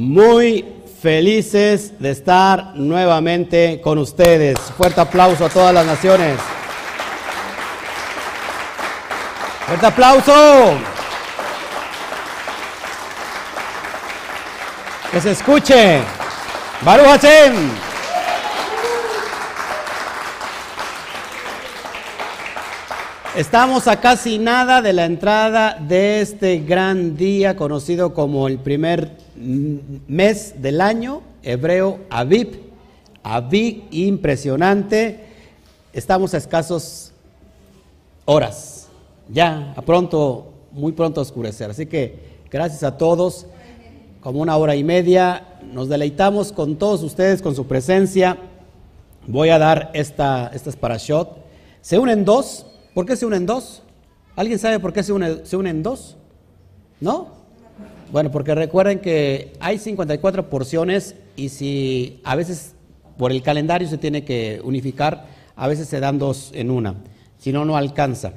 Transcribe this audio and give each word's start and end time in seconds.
muy 0.00 0.64
felices 1.02 1.98
de 1.98 2.10
estar 2.10 2.72
nuevamente 2.74 3.80
con 3.82 3.98
ustedes. 3.98 4.58
Fuerte 4.58 4.98
aplauso 5.00 5.44
a 5.44 5.50
todas 5.50 5.74
las 5.74 5.84
naciones. 5.84 6.38
Fuerte 9.66 9.86
aplauso. 9.86 10.72
Que 15.12 15.20
se 15.20 15.32
escuche. 15.32 16.00
Baruch 16.82 17.06
Hashem. 17.06 17.89
Estamos 23.40 23.88
a 23.88 24.02
casi 24.02 24.38
nada 24.38 24.82
de 24.82 24.92
la 24.92 25.06
entrada 25.06 25.78
de 25.80 26.20
este 26.20 26.58
gran 26.58 27.16
día 27.16 27.56
conocido 27.56 28.12
como 28.12 28.46
el 28.48 28.58
primer 28.58 29.16
mes 29.34 30.60
del 30.60 30.82
año, 30.82 31.22
hebreo 31.42 32.00
Aviv. 32.10 32.60
Aviv 33.22 33.84
impresionante. 33.92 35.24
Estamos 35.94 36.34
a 36.34 36.36
escasos 36.36 37.12
horas. 38.26 38.88
Ya, 39.30 39.72
a 39.74 39.80
pronto, 39.80 40.52
muy 40.72 40.92
pronto 40.92 41.20
a 41.20 41.22
oscurecer. 41.22 41.70
Así 41.70 41.86
que 41.86 42.42
gracias 42.50 42.82
a 42.82 42.98
todos. 42.98 43.46
Como 44.20 44.40
una 44.42 44.54
hora 44.58 44.76
y 44.76 44.84
media, 44.84 45.46
nos 45.72 45.88
deleitamos 45.88 46.52
con 46.52 46.76
todos 46.76 47.02
ustedes, 47.02 47.40
con 47.40 47.54
su 47.56 47.66
presencia. 47.66 48.36
Voy 49.26 49.48
a 49.48 49.58
dar 49.58 49.90
esta, 49.94 50.50
estas 50.52 50.76
parashot. 50.76 51.38
Se 51.80 51.98
unen 51.98 52.26
dos 52.26 52.66
¿Por 52.94 53.06
qué 53.06 53.16
se 53.16 53.26
unen 53.26 53.46
dos? 53.46 53.82
¿Alguien 54.36 54.58
sabe 54.58 54.80
por 54.80 54.92
qué 54.92 55.02
se, 55.02 55.12
unen 55.12 55.82
dos? 55.82 56.16
¿No? 57.00 57.28
Bueno, 58.10 58.30
porque 58.30 58.54
recuerden 58.54 58.98
que 58.98 59.52
hay 59.60 59.78
54 59.78 60.50
porciones 60.50 61.14
y 61.36 61.50
si 61.50 62.20
a 62.24 62.34
veces 62.34 62.74
por 63.16 63.30
el 63.30 63.42
calendario 63.42 63.88
se 63.88 63.98
tiene 63.98 64.24
que 64.24 64.60
unificar, 64.64 65.26
a 65.54 65.68
veces 65.68 65.88
se 65.88 66.00
dan 66.00 66.18
dos 66.18 66.50
en 66.54 66.70
una. 66.70 66.96
Si 67.38 67.52
no, 67.52 67.64
no 67.64 67.76
alcanza. 67.76 68.32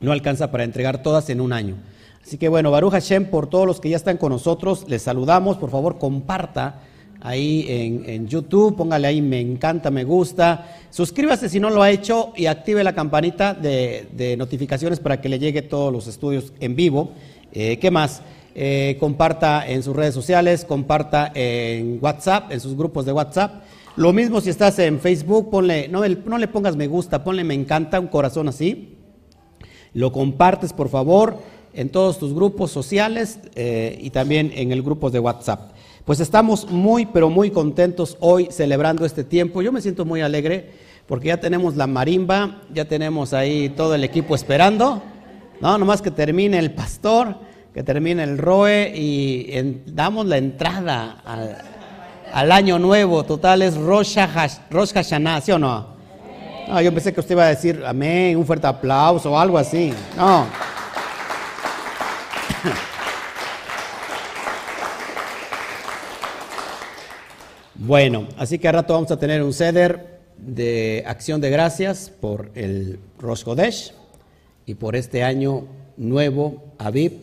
No 0.00 0.12
alcanza 0.12 0.50
para 0.50 0.64
entregar 0.64 1.02
todas 1.02 1.30
en 1.30 1.40
un 1.40 1.52
año. 1.52 1.76
Así 2.22 2.36
que 2.36 2.48
bueno, 2.48 2.70
Baruch 2.70 2.92
Hashem, 2.92 3.30
por 3.30 3.48
todos 3.48 3.66
los 3.66 3.80
que 3.80 3.88
ya 3.88 3.96
están 3.96 4.16
con 4.16 4.32
nosotros, 4.32 4.84
les 4.88 5.02
saludamos. 5.02 5.56
Por 5.56 5.70
favor, 5.70 5.98
comparta 5.98 6.80
ahí 7.22 7.66
en, 7.68 8.26
YouTube, 8.26 8.76
póngale 8.76 9.06
ahí 9.06 9.22
me 9.22 9.40
encanta, 9.40 9.90
me 9.90 10.04
gusta. 10.04 10.76
Suscríbase 10.90 11.48
si 11.48 11.60
no 11.60 11.70
lo 11.70 11.82
ha 11.82 11.90
hecho 11.90 12.32
y 12.36 12.46
active 12.46 12.84
la 12.84 12.94
campanita 12.94 13.54
de, 13.54 14.34
notificaciones 14.36 15.00
para 15.00 15.20
que 15.20 15.28
le 15.28 15.38
llegue 15.38 15.62
todos 15.62 15.92
los 15.92 16.06
estudios 16.06 16.52
en 16.60 16.76
vivo. 16.76 17.12
Eh, 17.52 17.78
¿Qué 17.78 17.90
más? 17.90 18.22
Eh, 18.54 18.96
comparta 19.00 19.66
en 19.66 19.82
sus 19.82 19.96
redes 19.96 20.14
sociales, 20.14 20.64
comparta 20.64 21.32
en 21.34 21.98
WhatsApp, 22.02 22.52
en 22.52 22.60
sus 22.60 22.76
grupos 22.76 23.06
de 23.06 23.12
WhatsApp. 23.12 23.62
Lo 23.96 24.12
mismo 24.12 24.40
si 24.40 24.50
estás 24.50 24.78
en 24.78 25.00
Facebook, 25.00 25.50
ponle, 25.50 25.88
no, 25.88 26.02
no 26.06 26.38
le 26.38 26.48
pongas 26.48 26.76
me 26.76 26.86
gusta, 26.86 27.22
ponle 27.22 27.44
me 27.44 27.54
encanta, 27.54 28.00
un 28.00 28.08
corazón 28.08 28.48
así. 28.48 28.96
Lo 29.94 30.10
compartes, 30.12 30.72
por 30.72 30.88
favor, 30.88 31.38
en 31.74 31.90
todos 31.90 32.18
tus 32.18 32.34
grupos 32.34 32.70
sociales 32.70 33.38
eh, 33.54 33.98
y 34.00 34.10
también 34.10 34.50
en 34.54 34.72
el 34.72 34.82
grupo 34.82 35.10
de 35.10 35.18
WhatsApp. 35.20 35.72
Pues 36.04 36.18
estamos 36.18 36.68
muy, 36.68 37.06
pero 37.06 37.30
muy 37.30 37.52
contentos 37.52 38.16
hoy 38.18 38.48
celebrando 38.50 39.04
este 39.04 39.22
tiempo. 39.22 39.62
Yo 39.62 39.70
me 39.70 39.80
siento 39.80 40.04
muy 40.04 40.20
alegre 40.20 40.70
porque 41.06 41.28
ya 41.28 41.38
tenemos 41.38 41.76
la 41.76 41.86
marimba, 41.86 42.62
ya 42.74 42.86
tenemos 42.86 43.32
ahí 43.32 43.68
todo 43.68 43.94
el 43.94 44.02
equipo 44.02 44.34
esperando. 44.34 45.00
No, 45.60 45.78
nomás 45.78 46.02
que 46.02 46.10
termine 46.10 46.58
el 46.58 46.72
pastor, 46.72 47.36
que 47.72 47.84
termine 47.84 48.24
el 48.24 48.36
ROE 48.36 48.92
y 48.96 49.82
damos 49.86 50.26
la 50.26 50.38
entrada 50.38 51.22
al, 52.32 52.50
año 52.50 52.80
nuevo. 52.80 53.22
Total 53.22 53.62
es 53.62 53.76
Rosh 53.76 54.16
Hashanah, 54.16 55.40
¿sí 55.40 55.52
o 55.52 55.58
no? 55.60 55.86
No, 56.66 56.80
yo 56.80 56.92
pensé 56.92 57.12
que 57.12 57.20
usted 57.20 57.36
iba 57.36 57.44
a 57.44 57.48
decir 57.48 57.80
amén, 57.86 58.36
un 58.36 58.44
fuerte 58.44 58.66
aplauso 58.66 59.30
o 59.30 59.38
algo 59.38 59.56
así. 59.56 59.94
No. 60.16 60.46
Bueno, 67.84 68.28
así 68.36 68.60
que 68.60 68.68
a 68.68 68.72
rato 68.72 68.94
vamos 68.94 69.10
a 69.10 69.18
tener 69.18 69.42
un 69.42 69.52
ceder 69.52 70.20
de 70.38 71.02
acción 71.04 71.40
de 71.40 71.50
gracias 71.50 72.10
por 72.10 72.52
el 72.54 73.00
Rosh 73.18 73.42
Kodesh 73.42 73.92
y 74.66 74.76
por 74.76 74.94
este 74.94 75.24
año 75.24 75.64
nuevo, 75.96 76.62
Aviv. 76.78 77.14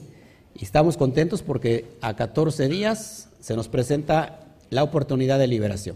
Y 0.53 0.65
estamos 0.65 0.97
contentos 0.97 1.43
porque 1.43 1.85
a 2.01 2.17
14 2.17 2.67
días 2.67 3.29
se 3.39 3.55
nos 3.55 3.69
presenta 3.69 4.47
la 4.69 4.83
oportunidad 4.83 5.39
de 5.39 5.47
liberación. 5.47 5.95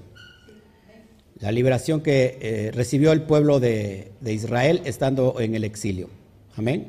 La 1.41 1.51
liberación 1.51 1.99
que 1.99 2.37
eh, 2.39 2.71
recibió 2.73 3.11
el 3.11 3.23
pueblo 3.23 3.59
de, 3.59 4.13
de 4.21 4.33
Israel 4.33 4.81
estando 4.85 5.41
en 5.41 5.55
el 5.55 5.65
exilio. 5.65 6.07
Amén. 6.55 6.87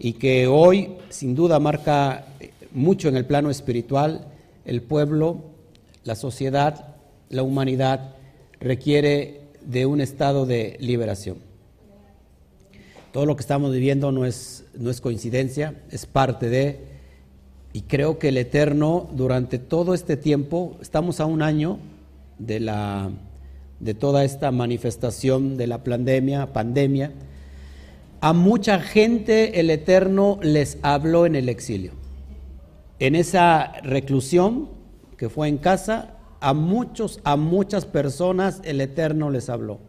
Y 0.00 0.14
que 0.14 0.48
hoy, 0.48 0.96
sin 1.10 1.36
duda, 1.36 1.60
marca 1.60 2.26
mucho 2.72 3.08
en 3.08 3.16
el 3.16 3.24
plano 3.24 3.50
espiritual 3.50 4.26
el 4.64 4.82
pueblo 4.82 5.57
la 6.08 6.16
sociedad, 6.16 6.96
la 7.28 7.42
humanidad 7.42 8.14
requiere 8.60 9.42
de 9.60 9.84
un 9.84 10.00
estado 10.00 10.46
de 10.46 10.78
liberación. 10.80 11.36
Todo 13.12 13.26
lo 13.26 13.36
que 13.36 13.42
estamos 13.42 13.72
viviendo 13.72 14.10
no 14.10 14.24
es, 14.24 14.64
no 14.74 14.88
es 14.90 15.02
coincidencia, 15.02 15.74
es 15.90 16.06
parte 16.06 16.48
de, 16.48 16.80
y 17.74 17.82
creo 17.82 18.18
que 18.18 18.28
el 18.28 18.38
Eterno 18.38 19.10
durante 19.12 19.58
todo 19.58 19.92
este 19.92 20.16
tiempo, 20.16 20.78
estamos 20.80 21.20
a 21.20 21.26
un 21.26 21.42
año 21.42 21.78
de, 22.38 22.60
la, 22.60 23.10
de 23.78 23.92
toda 23.92 24.24
esta 24.24 24.50
manifestación 24.50 25.58
de 25.58 25.66
la 25.66 25.84
pandemia, 25.84 26.54
pandemia, 26.54 27.12
a 28.22 28.32
mucha 28.32 28.80
gente 28.80 29.60
el 29.60 29.68
Eterno 29.68 30.38
les 30.42 30.78
habló 30.80 31.26
en 31.26 31.36
el 31.36 31.50
exilio. 31.50 31.92
En 32.98 33.14
esa 33.14 33.74
reclusión 33.82 34.77
que 35.18 35.28
fue 35.28 35.48
en 35.48 35.58
casa, 35.58 36.14
a 36.40 36.54
muchos, 36.54 37.20
a 37.24 37.36
muchas 37.36 37.84
personas 37.84 38.60
el 38.64 38.80
Eterno 38.80 39.30
les 39.30 39.50
habló. 39.50 39.80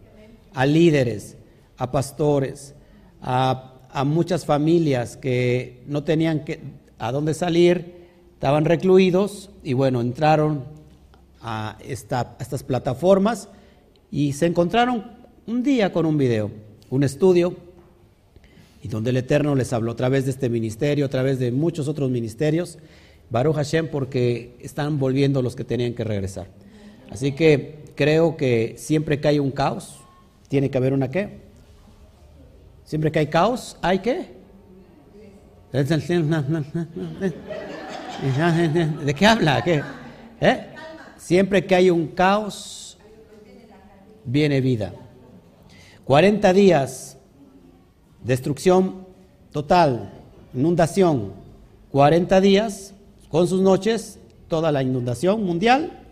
A 0.54 0.66
líderes, 0.66 1.38
a 1.78 1.92
pastores, 1.92 2.74
a, 3.22 3.76
muchas 4.06 4.46
familias 4.46 5.16
que 5.16 5.84
no 5.88 6.04
tenían 6.04 6.44
que, 6.44 6.60
a 6.98 7.12
dónde 7.12 7.34
salir, 7.34 8.08
estaban 8.34 8.66
recluidos 8.66 9.52
y 9.64 9.74
bueno, 9.74 10.02
entraron 10.02 10.66
a, 11.42 11.78
esta, 11.86 12.36
a 12.40 12.42
estas 12.42 12.64
plataformas 12.64 13.50
y 14.12 14.34
se 14.34 14.48
encontraron 14.48 15.12
un 15.46 15.64
día 15.64 15.94
con 15.94 16.06
un 16.06 16.18
video, 16.18 16.50
un 16.90 17.04
estudio, 17.04 17.56
y 18.82 18.88
donde 18.88 19.10
el 19.10 19.18
Eterno 19.18 19.56
les 19.56 19.74
habló 19.74 19.92
a 19.92 19.96
través 19.96 20.26
de 20.26 20.32
este 20.32 20.50
ministerio, 20.50 21.06
a 21.06 21.10
través 21.10 21.38
de 21.38 21.52
muchos 21.52 21.88
otros 21.88 22.10
ministerios, 22.10 22.80
Baruch 23.30 23.56
Hashem 23.56 23.90
porque 23.90 24.58
están 24.60 25.00
volviendo 25.00 25.42
los 25.42 25.56
que 25.56 25.64
tenían 25.64 25.94
que 25.94 26.04
regresar. 26.04 26.48
Así 27.12 27.34
que 27.34 27.80
creo 27.96 28.38
que 28.38 28.76
siempre 28.78 29.20
que 29.20 29.28
hay 29.28 29.40
un 29.40 29.52
caos, 29.52 30.00
tiene 30.48 30.70
que 30.70 30.78
haber 30.78 30.94
una 30.94 31.10
qué. 31.10 31.40
Siempre 32.84 33.12
que 33.12 33.20
hay 33.20 33.28
caos, 33.28 33.78
¿hay 33.82 34.00
qué? 34.00 34.40
¿De 35.72 35.86
qué 39.16 39.28
habla? 39.28 39.64
¿Qué? 39.64 39.84
¿Eh? 40.42 40.66
Siempre 41.18 41.66
que 41.66 41.76
hay 41.76 41.92
un 41.92 42.08
caos, 42.08 42.98
viene 44.26 44.60
vida. 44.62 44.94
40 46.06 46.54
días, 46.54 47.18
destrucción 48.24 49.06
total, 49.52 50.12
inundación. 50.56 51.34
40 51.92 52.42
días, 52.42 52.96
con 53.30 53.48
sus 53.48 53.62
noches, 53.62 54.20
toda 54.48 54.72
la 54.72 54.84
inundación 54.84 55.44
mundial, 55.44 56.04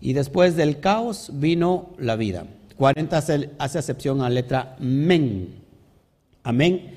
y 0.00 0.12
después 0.12 0.54
del 0.54 0.78
caos 0.78 1.30
vino 1.34 1.90
la 1.98 2.16
vida. 2.16 2.46
40 2.76 3.16
hace, 3.16 3.50
acepción 3.58 4.20
a 4.20 4.24
la 4.24 4.30
letra 4.30 4.76
men. 4.78 5.56
Amén. 6.44 6.96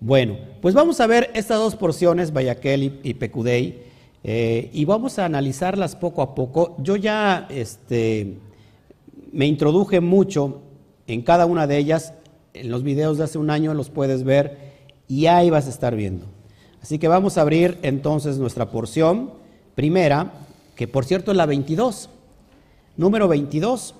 Bueno, 0.00 0.36
pues 0.60 0.74
vamos 0.74 1.00
a 1.00 1.06
ver 1.06 1.30
estas 1.34 1.58
dos 1.58 1.76
porciones, 1.76 2.32
Bayaquel 2.32 3.00
y, 3.02 3.14
Pecudei, 3.14 3.84
eh, 4.24 4.68
y 4.72 4.84
vamos 4.84 5.18
a 5.18 5.24
analizarlas 5.24 5.96
poco 5.96 6.20
a 6.20 6.34
poco. 6.34 6.76
Yo 6.78 6.96
ya 6.96 7.46
este, 7.48 8.34
me 9.32 9.46
introduje 9.46 10.00
mucho 10.00 10.60
en 11.06 11.22
cada 11.22 11.46
una 11.46 11.66
de 11.66 11.78
ellas. 11.78 12.14
En 12.52 12.70
los 12.70 12.82
videos 12.82 13.16
de 13.16 13.24
hace 13.24 13.38
un 13.38 13.48
año 13.48 13.72
los 13.72 13.88
puedes 13.88 14.24
ver 14.24 14.58
y 15.08 15.26
ahí 15.26 15.48
vas 15.48 15.66
a 15.66 15.70
estar 15.70 15.96
viendo. 15.96 16.26
Así 16.82 16.98
que 16.98 17.06
vamos 17.08 17.38
a 17.38 17.42
abrir 17.42 17.78
entonces 17.82 18.38
nuestra 18.38 18.70
porción 18.70 19.30
primera, 19.74 20.32
que 20.74 20.88
por 20.88 21.04
cierto 21.04 21.30
es 21.30 21.36
la 21.36 21.46
22. 21.46 22.10
Número 22.96 23.28
22. 23.28 23.94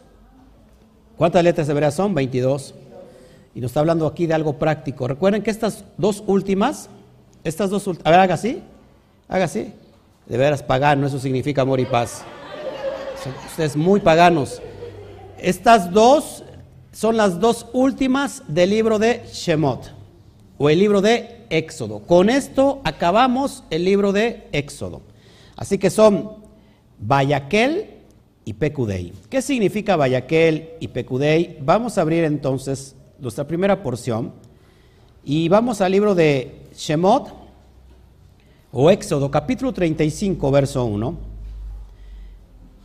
¿Cuántas 1.16 1.44
letras 1.44 1.68
hebreas 1.68 1.94
son? 1.94 2.14
22. 2.14 2.74
Y 3.54 3.60
nos 3.60 3.70
está 3.70 3.80
hablando 3.80 4.06
aquí 4.06 4.26
de 4.26 4.34
algo 4.34 4.58
práctico. 4.58 5.06
Recuerden 5.06 5.42
que 5.42 5.50
estas 5.50 5.84
dos 5.96 6.24
últimas, 6.26 6.88
estas 7.44 7.70
dos 7.70 7.86
últimas, 7.86 8.06
a 8.06 8.10
ver, 8.10 8.20
haga 8.20 8.34
así, 8.34 8.62
haga 9.28 9.44
así. 9.44 9.72
De 10.26 10.36
veras 10.36 10.62
pagano, 10.62 11.06
eso 11.06 11.18
significa 11.18 11.62
amor 11.62 11.78
y 11.78 11.84
paz. 11.84 12.24
ustedes 13.46 13.76
muy 13.76 14.00
paganos. 14.00 14.60
Estas 15.38 15.92
dos 15.92 16.42
son 16.92 17.16
las 17.16 17.40
dos 17.40 17.66
últimas 17.72 18.42
del 18.48 18.70
libro 18.70 18.98
de 18.98 19.22
Shemot, 19.32 19.92
o 20.58 20.70
el 20.70 20.78
libro 20.78 21.00
de 21.00 21.41
Éxodo. 21.52 22.00
Con 22.00 22.30
esto 22.30 22.80
acabamos 22.82 23.62
el 23.70 23.84
libro 23.84 24.12
de 24.12 24.48
Éxodo. 24.52 25.02
Así 25.54 25.76
que 25.76 25.90
son 25.90 26.32
Bayaquel 26.98 27.90
y 28.46 28.54
Pecudei. 28.54 29.12
¿Qué 29.28 29.42
significa 29.42 29.96
Bayaquel 29.96 30.70
y 30.80 30.88
Pecudei? 30.88 31.58
Vamos 31.60 31.98
a 31.98 32.00
abrir 32.00 32.24
entonces 32.24 32.96
nuestra 33.18 33.46
primera 33.46 33.82
porción 33.82 34.32
y 35.24 35.48
vamos 35.48 35.80
al 35.82 35.92
libro 35.92 36.14
de 36.14 36.62
Shemot 36.74 37.34
o 38.72 38.90
Éxodo, 38.90 39.30
capítulo 39.30 39.74
35, 39.74 40.50
verso 40.50 40.86
1, 40.86 41.18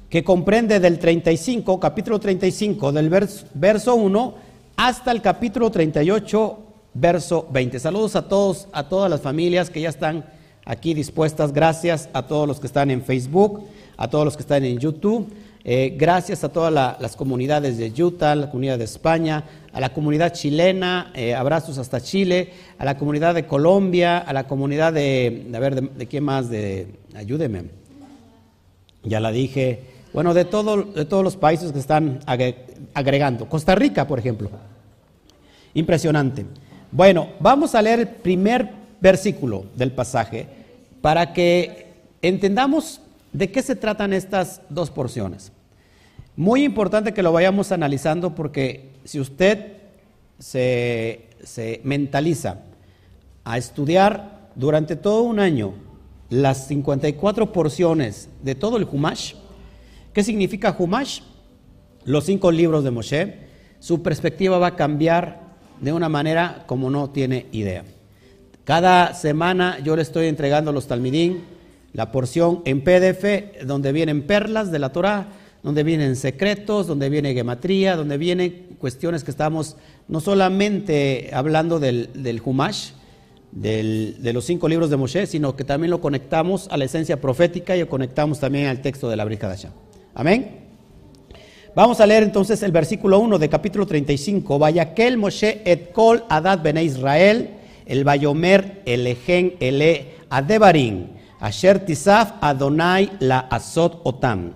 que 0.10 0.24
comprende 0.26 0.82
del 0.82 1.00
35, 1.00 1.80
capítulo 1.80 2.20
35, 2.20 2.92
del 2.92 3.10
verso 3.54 3.96
1 3.96 4.36
hasta 4.76 5.12
el 5.12 5.22
capítulo 5.22 5.72
38, 5.72 6.67
verso 7.00 7.48
20. 7.52 7.80
Saludos 7.80 8.16
a 8.16 8.28
todos, 8.28 8.68
a 8.72 8.90
todas 8.90 9.10
las 9.10 9.22
familias 9.22 9.70
que 9.70 9.82
ya 9.82 9.90
están 9.90 10.26
aquí 10.66 10.94
dispuestas. 10.94 11.54
Gracias 11.54 12.10
a 12.14 12.24
todos 12.28 12.48
los 12.48 12.60
que 12.60 12.68
están 12.68 12.92
en 12.92 13.04
Facebook, 13.04 13.68
a 13.98 14.10
todos 14.10 14.26
los 14.26 14.36
que 14.36 14.42
están 14.42 14.64
en 14.66 14.80
YouTube. 14.80 15.32
Eh, 15.64 15.96
gracias 15.98 16.44
a 16.44 16.50
todas 16.50 16.72
las 16.72 17.16
comunidades 17.18 17.78
de 17.78 17.92
Utah, 18.02 18.36
la 18.36 18.50
comunidad 18.50 18.78
de 18.78 18.86
España, 18.86 19.44
a 19.74 19.82
la 19.82 19.94
comunidad 19.94 20.32
chilena, 20.32 21.12
eh, 21.14 21.36
abrazos 21.36 21.78
hasta 21.78 22.00
Chile, 22.00 22.54
a 22.78 22.86
la 22.86 22.98
comunidad 22.98 23.36
de 23.36 23.46
Colombia, 23.46 24.18
a 24.18 24.32
la 24.32 24.48
comunidad 24.48 24.94
de, 24.94 25.46
a 25.54 25.60
ver, 25.60 25.82
de, 25.92 26.08
quién 26.08 26.24
más, 26.24 26.50
de, 26.50 26.88
ayúdeme, 27.16 27.66
ya 29.04 29.20
la 29.20 29.32
dije, 29.32 29.82
bueno, 30.14 30.34
de, 30.34 30.46
todo, 30.46 30.84
de 30.84 31.04
todos 31.04 31.24
los 31.24 31.36
países 31.36 31.74
que 31.74 31.80
están 31.80 32.22
agregando, 32.94 33.50
Costa 33.50 33.76
Rica, 33.76 34.08
por 34.08 34.20
ejemplo, 34.20 34.50
impresionante. 35.74 36.46
Bueno, 36.92 37.30
vamos 37.40 37.76
a 37.76 37.82
leer 37.82 38.00
el 38.00 38.08
primer 38.08 38.70
versículo 39.02 39.66
del 39.76 39.92
pasaje 39.92 40.48
para 41.02 41.34
que 41.34 41.88
entendamos 42.22 43.02
de 43.34 43.52
qué 43.52 43.62
se 43.62 43.76
tratan 43.76 44.14
estas 44.14 44.62
dos 44.70 44.90
porciones. 44.90 45.52
Muy 46.36 46.64
importante 46.64 47.14
que 47.14 47.24
lo 47.24 47.32
vayamos 47.32 47.72
analizando 47.72 48.36
porque 48.36 48.92
si 49.04 49.20
usted 49.20 49.74
se, 50.40 51.26
mentaliza 51.84 52.60
a 53.44 53.58
estudiar 53.58 54.50
durante 54.56 54.96
todo 54.96 55.24
un 55.24 55.40
año 55.40 55.74
las 56.30 56.68
54 56.68 57.52
porciones 57.52 58.30
de 58.44 58.56
todo 58.56 58.78
el 58.78 58.88
Humash, 58.90 59.34
¿qué 60.14 60.24
significa 60.24 60.76
Humash? 60.78 61.22
Los 62.06 62.26
cinco 62.26 62.52
libros 62.52 62.84
de 62.84 62.92
Moshe, 62.92 63.40
su 63.80 64.02
perspectiva 64.02 64.58
va 64.58 64.68
a 64.68 64.76
cambiar 64.76 65.47
de 65.82 65.94
una 65.94 66.10
manera 66.10 66.64
como 66.68 66.90
no 66.90 67.10
tiene 67.10 67.48
idea. 67.52 67.84
Cada 68.64 69.14
semana 69.14 69.80
yo 69.84 69.96
le 69.96 70.02
estoy 70.02 70.28
entregando 70.28 70.72
a 70.72 70.74
los 70.74 70.88
talmidín 70.88 71.44
la 71.94 72.12
porción 72.12 72.62
en 72.66 72.82
PDF 72.82 73.66
donde 73.66 73.92
vienen 73.92 74.24
perlas 74.24 74.72
de 74.72 74.80
la 74.80 74.92
Torah, 74.92 75.28
donde 75.64 75.84
vienen 75.84 76.16
secretos, 76.16 76.86
donde 76.88 77.10
viene 77.10 77.34
gematría, 77.34 77.96
donde 77.96 78.18
vienen 78.18 78.76
cuestiones 78.78 79.24
que 79.24 79.32
estamos 79.32 79.78
no 80.08 80.20
solamente 80.20 81.30
hablando 81.34 81.80
del, 81.80 82.10
del 82.14 82.42
Humash, 82.44 82.92
de 83.52 84.32
los 84.34 84.46
cinco 84.46 84.68
libros 84.68 84.90
de 84.90 84.98
Moshe, 84.98 85.26
sino 85.26 85.56
que 85.56 85.64
también 85.64 85.90
lo 85.90 86.02
conectamos 86.02 86.68
a 86.70 86.78
la 86.78 86.86
esencia 86.86 87.20
profética 87.20 87.76
y 87.76 87.80
lo 87.80 87.90
conectamos 87.90 88.40
también 88.40 88.68
al 88.68 88.82
texto 88.82 89.10
de 89.10 89.16
la 89.16 89.26
Brija 89.26 89.50
de 89.50 89.70
Amén. 90.14 90.67
Vamos 91.78 92.02
a 92.02 92.08
leer 92.08 92.24
entonces 92.24 92.64
el 92.64 92.72
versículo 92.72 93.20
1 93.20 93.38
de 93.38 93.50
capítulo 93.50 93.86
35. 93.86 94.58
Vayakel 94.58 95.16
Moshe 95.16 95.62
et 95.64 95.92
kol 95.92 96.24
adad 96.28 96.64
bene 96.64 96.84
Israel, 96.84 97.52
el 97.86 98.04
Bayomer, 98.04 98.82
el 98.88 99.06
Egen, 99.06 99.58
el 99.60 100.08
Adebarim, 100.28 101.10
Asher 101.40 101.86
Tisaf 101.86 102.34
Adonai 102.42 103.12
la 103.20 103.42
Azot 103.42 104.02
Otam 104.06 104.54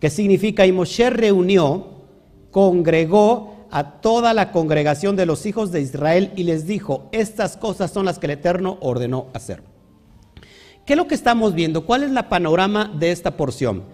que 0.00 0.10
significa, 0.10 0.66
y 0.66 0.72
Moshe 0.72 1.08
reunió, 1.08 2.02
congregó 2.50 3.68
a 3.70 4.00
toda 4.00 4.34
la 4.34 4.50
congregación 4.50 5.14
de 5.14 5.26
los 5.26 5.46
hijos 5.46 5.70
de 5.70 5.82
Israel 5.82 6.32
y 6.34 6.42
les 6.42 6.66
dijo, 6.66 7.08
estas 7.12 7.56
cosas 7.56 7.92
son 7.92 8.06
las 8.06 8.18
que 8.18 8.26
el 8.26 8.32
Eterno 8.32 8.76
ordenó 8.80 9.28
hacer. 9.34 9.62
¿Qué 10.84 10.94
es 10.94 10.96
lo 10.96 11.06
que 11.06 11.14
estamos 11.14 11.54
viendo? 11.54 11.86
¿Cuál 11.86 12.02
es 12.02 12.10
la 12.10 12.28
panorama 12.28 12.92
de 12.92 13.12
esta 13.12 13.36
porción? 13.36 13.84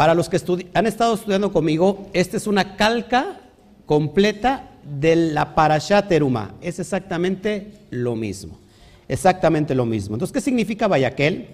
Para 0.00 0.14
los 0.14 0.30
que 0.30 0.40
han 0.72 0.86
estado 0.86 1.12
estudiando 1.12 1.52
conmigo, 1.52 2.08
esta 2.14 2.38
es 2.38 2.46
una 2.46 2.74
calca 2.78 3.38
completa 3.84 4.70
de 4.82 5.14
la 5.14 5.54
Teruma. 6.08 6.54
Es 6.62 6.78
exactamente 6.78 7.72
lo 7.90 8.16
mismo. 8.16 8.58
Exactamente 9.08 9.74
lo 9.74 9.84
mismo. 9.84 10.14
Entonces, 10.14 10.32
¿qué 10.32 10.40
significa 10.40 10.88
Bayaquel? 10.88 11.48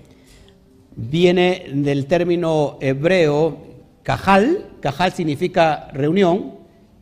viene 0.94 1.64
del 1.72 2.06
término 2.06 2.78
hebreo 2.80 3.66
cajal. 4.04 4.66
Cajal 4.80 5.12
significa 5.12 5.88
reunión, 5.92 6.54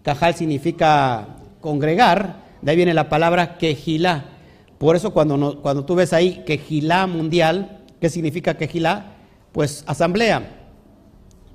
cajal 0.02 0.34
significa 0.34 1.28
congregar. 1.60 2.36
De 2.62 2.70
ahí 2.70 2.76
viene 2.78 2.94
la 2.94 3.10
palabra 3.10 3.58
quejilá. 3.58 4.30
Por 4.78 4.96
eso 4.96 5.12
cuando, 5.12 5.60
cuando 5.60 5.84
tú 5.84 5.94
ves 5.94 6.14
ahí 6.14 6.42
quejilá 6.46 7.06
mundial, 7.06 7.82
¿qué 8.00 8.08
significa 8.08 8.56
quejilá? 8.56 9.12
Pues 9.52 9.84
asamblea. 9.86 10.62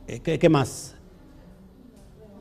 Eh, 0.10 0.38
¿Qué, 0.40 0.50
más? 0.50 0.96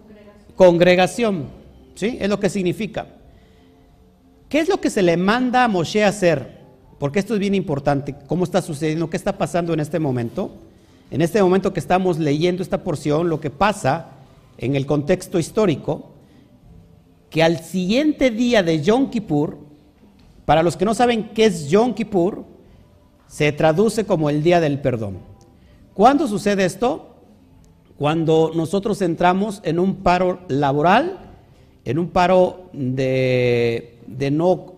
Congregación. 0.07 0.57
Congregación. 0.57 1.47
¿Sí? 1.95 2.19
Es 2.21 2.29
lo 2.29 2.41
que 2.41 2.49
significa. 2.49 3.07
¿Qué 4.49 4.61
es 4.61 4.69
lo 4.69 4.81
que 4.81 4.91
se 4.91 5.03
le 5.03 5.17
manda 5.17 5.65
a 5.65 5.69
Moshe 5.69 6.05
a 6.05 6.09
hacer? 6.09 6.59
porque 6.99 7.21
esto 7.21 7.35
es 7.35 7.41
bien 7.41 7.55
importante, 7.55 8.15
cómo 8.27 8.45
está 8.45 8.61
sucediendo, 8.61 9.09
qué 9.09 9.17
está 9.17 9.39
pasando 9.39 9.73
en 9.73 9.81
este 9.81 9.99
momento. 9.99 10.51
En 11.11 11.23
este 11.23 11.43
momento 11.43 11.73
que 11.73 11.81
estamos 11.81 12.19
leyendo 12.19 12.63
esta 12.63 12.83
porción, 12.83 13.29
lo 13.29 13.41
que 13.41 13.51
pasa 13.51 14.11
en 14.59 14.75
el 14.75 14.85
contexto 14.85 15.39
histórico, 15.39 16.11
que 17.31 17.43
al 17.43 17.61
siguiente 17.61 18.31
día 18.31 18.63
de 18.63 18.83
Yom 18.83 19.11
Kippur, 19.11 19.59
para 20.45 20.63
los 20.63 20.77
que 20.77 20.85
no 20.85 20.95
saben 20.95 21.31
qué 21.31 21.47
es 21.47 21.71
Yom 21.71 21.95
Kippur, 21.95 22.45
se 23.27 23.53
traduce 23.53 24.05
como 24.05 24.29
el 24.29 24.43
día 24.43 24.61
del 24.61 24.81
perdón. 24.81 25.19
¿Cuándo 25.95 26.27
sucede 26.27 26.65
esto? 26.65 27.18
Cuando 27.99 28.53
nosotros 28.55 29.03
entramos 29.03 29.61
en 29.65 29.81
un 29.81 29.97
paro 29.97 30.39
laboral, 30.47 31.19
en 31.85 31.99
un 31.99 32.11
paro 32.11 32.71
de, 32.73 33.99
no 34.31 34.75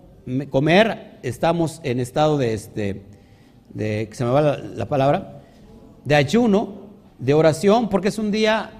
comer 0.49 1.19
estamos 1.23 1.83
en 1.85 2.01
estado 2.01 2.39
de, 2.39 2.55
este, 2.55 3.03
se 3.77 4.25
me 4.25 4.31
va 4.31 4.57
la, 4.57 4.87
palabra, 4.87 5.43
de 6.03 6.15
ayuno, 6.15 6.89
de 7.19 7.35
oración, 7.35 7.91
porque 7.91 8.09
es 8.09 8.19
un 8.19 8.31
día 8.31 8.71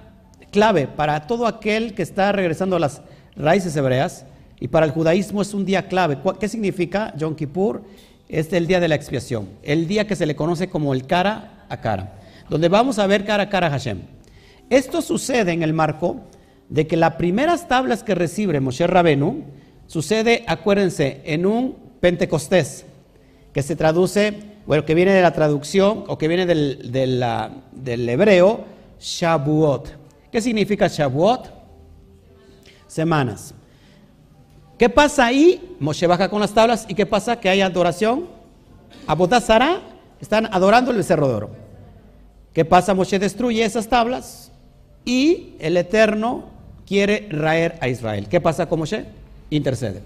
clave 0.49 0.87
para 0.87 1.27
todo 1.27 1.45
aquel 1.45 1.93
que 1.93 2.01
está 2.01 2.31
regresando 2.31 2.77
a 2.77 2.79
las 2.79 3.03
raíces 3.35 3.75
hebreas 3.75 4.25
y 4.59 4.69
para 4.69 4.87
el 4.87 4.91
judaísmo 4.91 5.43
es 5.43 5.53
un 5.53 5.65
día 5.65 5.87
clave. 5.87 6.17
¿Qué 6.39 6.47
significa 6.47 7.13
Yom 7.15 7.35
Kippur? 7.35 7.83
Es 8.27 8.51
el 8.53 8.65
día 8.65 8.79
de 8.79 8.87
la 8.87 8.95
expiación, 8.95 9.49
el 9.61 9.87
día 9.87 10.07
que 10.07 10.15
se 10.15 10.25
le 10.25 10.35
conoce 10.35 10.67
como 10.67 10.95
el 10.95 11.05
cara 11.05 11.65
a 11.69 11.79
cara, 11.79 12.15
donde 12.49 12.69
vamos 12.69 12.97
a 12.97 13.05
ver 13.05 13.23
cara 13.23 13.43
a 13.43 13.49
cara 13.49 13.69
Hashem. 13.69 13.99
Esto 14.71 15.01
sucede 15.01 15.51
en 15.51 15.63
el 15.63 15.73
marco 15.73 16.21
de 16.69 16.87
que 16.87 16.95
las 16.95 17.15
primeras 17.15 17.67
tablas 17.67 18.03
que 18.03 18.15
recibe 18.15 18.61
Moshe 18.61 18.87
Rabenu 18.87 19.43
sucede, 19.85 20.45
acuérdense, 20.47 21.21
en 21.25 21.45
un 21.45 21.75
Pentecostés, 21.99 22.85
que 23.53 23.63
se 23.63 23.75
traduce, 23.75 24.33
bueno, 24.65 24.85
que 24.85 24.95
viene 24.95 25.11
de 25.11 25.21
la 25.21 25.33
traducción 25.33 26.05
o 26.07 26.17
que 26.17 26.29
viene 26.29 26.45
del, 26.45 28.09
hebreo, 28.09 28.63
Shavuot. 28.97 29.89
¿Qué 30.31 30.39
significa 30.39 30.87
Shavuot? 30.87 31.51
Semanas. 32.87 33.53
¿Qué 34.77 34.87
pasa 34.87 35.25
ahí? 35.25 35.75
Moshe 35.81 36.07
baja 36.07 36.29
con 36.29 36.39
las 36.39 36.53
tablas 36.53 36.85
y 36.87 36.95
¿qué 36.95 37.05
pasa? 37.05 37.41
Que 37.41 37.49
hay 37.49 37.59
adoración. 37.59 38.29
Abodazara 39.05 39.81
están 40.21 40.47
adorando 40.49 40.91
el 40.91 40.97
becerro 40.97 41.27
de 41.27 41.33
oro. 41.33 41.49
¿Qué 42.53 42.63
pasa? 42.63 42.93
Moshe 42.93 43.19
destruye 43.19 43.65
esas 43.65 43.89
tablas 43.89 44.50
y 45.05 45.55
el 45.59 45.77
Eterno 45.77 46.45
quiere 46.85 47.27
raer 47.31 47.77
a 47.81 47.87
Israel. 47.87 48.27
¿Qué 48.27 48.41
pasa 48.41 48.67
con 48.67 48.79
Moshe? 48.79 49.05
Intercede. 49.49 50.01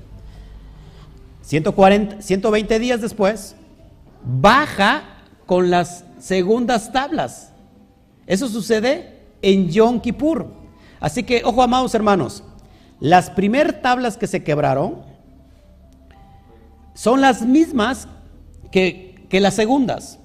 140, 1.41 2.21
120 2.21 2.79
días 2.79 3.01
después, 3.01 3.55
baja 4.23 5.03
con 5.45 5.69
las 5.69 6.05
segundas 6.19 6.91
tablas. 6.91 7.51
Eso 8.25 8.47
sucede 8.47 9.19
en 9.41 9.69
Yom 9.69 9.99
Kippur. 9.99 10.51
Así 10.99 11.23
que, 11.23 11.43
ojo, 11.43 11.61
amados 11.61 11.93
hermanos, 11.93 12.43
las 12.99 13.29
primeras 13.29 13.81
tablas 13.81 14.17
que 14.17 14.27
se 14.27 14.43
quebraron 14.43 15.03
son 16.95 17.21
las 17.21 17.43
mismas 17.43 18.07
que, 18.71 19.27
que 19.29 19.39
las 19.39 19.53
segundas. 19.53 20.19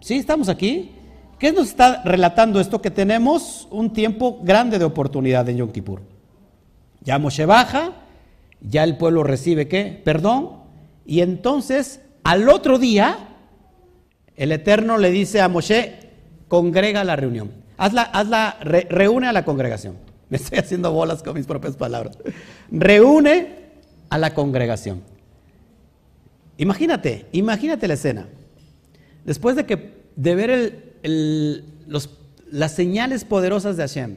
Sí, 0.00 0.16
estamos 0.16 0.48
aquí. 0.48 0.92
¿Qué 1.40 1.52
nos 1.52 1.68
está 1.68 2.02
relatando 2.04 2.60
esto? 2.60 2.82
Que 2.82 2.90
tenemos 2.90 3.66
un 3.70 3.94
tiempo 3.94 4.40
grande 4.42 4.78
de 4.78 4.84
oportunidad 4.84 5.48
en 5.48 5.56
Yom 5.56 5.72
Kippur. 5.72 6.02
Ya 7.00 7.18
Moshe 7.18 7.46
baja, 7.46 7.94
ya 8.60 8.84
el 8.84 8.98
pueblo 8.98 9.24
recibe 9.24 9.66
qué? 9.66 10.02
Perdón. 10.04 10.60
Y 11.06 11.22
entonces, 11.22 12.02
al 12.24 12.46
otro 12.50 12.78
día, 12.78 13.38
el 14.36 14.52
Eterno 14.52 14.98
le 14.98 15.10
dice 15.10 15.40
a 15.40 15.48
Moshe, 15.48 16.10
congrega 16.46 17.04
la 17.04 17.16
reunión. 17.16 17.52
Hazla, 17.78 18.02
hazla, 18.02 18.58
reúne 18.60 19.26
a 19.26 19.32
la 19.32 19.46
congregación. 19.46 19.96
Me 20.28 20.36
estoy 20.36 20.58
haciendo 20.58 20.92
bolas 20.92 21.22
con 21.22 21.32
mis 21.32 21.46
propias 21.46 21.74
palabras. 21.74 22.18
Reúne 22.70 23.60
a 24.10 24.18
la 24.18 24.34
congregación. 24.34 25.02
Imagínate, 26.58 27.28
imagínate 27.32 27.88
la 27.88 27.94
escena. 27.94 28.28
Después 29.24 29.56
de, 29.56 29.64
que, 29.64 30.04
de 30.16 30.34
ver 30.34 30.89
las 31.02 32.72
señales 32.72 33.24
poderosas 33.24 33.76
de 33.76 33.82
Hashem, 33.82 34.16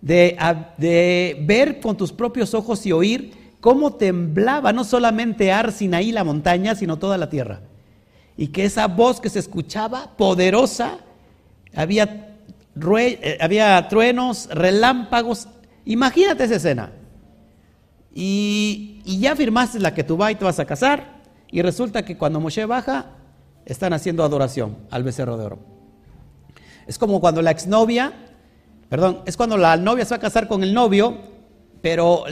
de, 0.00 1.44
ver 1.46 1.80
con 1.80 1.96
tus 1.96 2.12
propios 2.12 2.54
ojos 2.54 2.84
y 2.86 2.92
oír 2.92 3.32
cómo 3.60 3.94
temblaba 3.94 4.72
no 4.72 4.84
solamente 4.84 5.52
Ar 5.52 5.72
Sinaí, 5.72 6.12
la 6.12 6.24
montaña, 6.24 6.74
sino 6.74 6.98
toda 6.98 7.16
la 7.16 7.30
tierra. 7.30 7.60
Y 8.36 8.48
que 8.48 8.64
esa 8.64 8.88
voz 8.88 9.20
que 9.20 9.28
se 9.28 9.38
escuchaba, 9.38 10.16
poderosa, 10.16 10.98
había, 11.74 12.36
eh, 12.98 13.38
había 13.40 13.86
truenos, 13.88 14.48
relámpagos. 14.50 15.48
Imagínate 15.84 16.44
esa 16.44 16.56
escena. 16.56 16.92
Y, 18.14 19.02
ya 19.04 19.36
firmaste 19.36 19.80
la 19.80 19.94
que 19.94 20.04
tú 20.04 20.16
vas 20.16 20.32
y 20.32 20.34
te 20.34 20.44
vas 20.44 20.58
a 20.58 20.64
casar. 20.64 21.22
Y 21.50 21.62
resulta 21.62 22.04
que 22.04 22.16
cuando 22.16 22.40
Moshe 22.40 22.64
baja, 22.64 23.06
están 23.64 23.92
haciendo 23.92 24.24
adoración 24.24 24.76
al 24.90 25.02
becerro 25.02 25.36
de 25.36 25.44
oro. 25.44 25.71
Es 26.86 26.98
como 26.98 27.20
cuando 27.20 27.42
la 27.42 27.50
exnovia, 27.50 28.12
perdón, 28.88 29.22
es 29.26 29.36
cuando 29.36 29.56
la 29.56 29.76
novia 29.76 30.04
se 30.04 30.10
va 30.10 30.16
a 30.16 30.20
casar 30.20 30.48
con 30.48 30.62
el 30.62 30.74
novio, 30.74 31.18
pero 31.80 32.24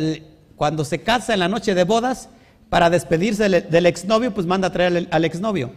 cuando 0.56 0.84
se 0.84 1.00
casa 1.00 1.32
en 1.34 1.40
la 1.40 1.48
noche 1.48 1.74
de 1.74 1.84
bodas, 1.84 2.28
para 2.70 2.88
despedirse 2.88 3.48
del, 3.48 3.86
exnovio, 3.86 4.32
pues 4.32 4.46
manda 4.46 4.68
a 4.68 4.72
traer 4.72 5.08
al, 5.10 5.24
exnovio. 5.24 5.72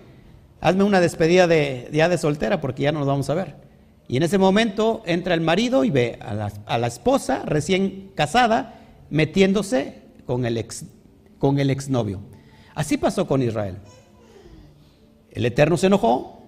Hazme 0.62 0.84
una 0.84 1.02
despedida 1.02 1.48
de 1.48 1.90
día 1.92 2.08
de 2.08 2.18
soltera 2.20 2.62
porque 2.62 2.84
ya 2.84 2.92
no 2.92 3.00
nos 3.00 3.08
vamos 3.08 3.30
a 3.30 3.34
ver. 3.34 3.56
Y 4.08 4.18
en 4.18 4.24
ese 4.24 4.38
momento 4.38 5.02
entra 5.06 5.34
el 5.34 5.42
marido 5.42 5.84
y 5.84 5.90
ve 5.90 6.20
a 6.22 6.78
la, 6.78 6.88
esposa 6.88 7.42
recién 7.46 8.12
casada 8.16 8.76
metiéndose 9.10 10.04
con 10.26 10.46
el 10.46 11.70
exnovio. 11.72 12.22
Así 12.76 12.98
pasó 12.98 13.28
con 13.28 13.42
Israel. 13.42 13.78
El 15.32 15.48
Eterno 15.48 15.78
se 15.78 15.88
enojó, 15.88 16.43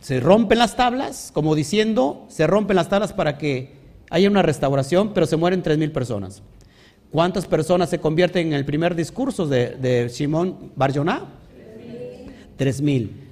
se 0.00 0.20
rompen 0.20 0.58
las 0.58 0.76
tablas, 0.76 1.30
como 1.32 1.54
diciendo, 1.54 2.26
se 2.28 2.46
rompen 2.46 2.76
las 2.76 2.88
tablas 2.88 3.12
para 3.12 3.38
que 3.38 3.76
haya 4.10 4.30
una 4.30 4.42
restauración, 4.42 5.12
pero 5.12 5.26
se 5.26 5.36
mueren 5.36 5.62
tres 5.62 5.78
mil 5.78 5.92
personas. 5.92 6.42
¿Cuántas 7.10 7.46
personas 7.46 7.90
se 7.90 8.00
convierten 8.00 8.48
en 8.48 8.52
el 8.52 8.64
primer 8.64 8.94
discurso 8.94 9.46
de, 9.46 9.70
de 9.76 10.08
Simón 10.08 10.72
Barjoná? 10.76 11.26
Tres 12.56 12.82
mil. 12.82 13.28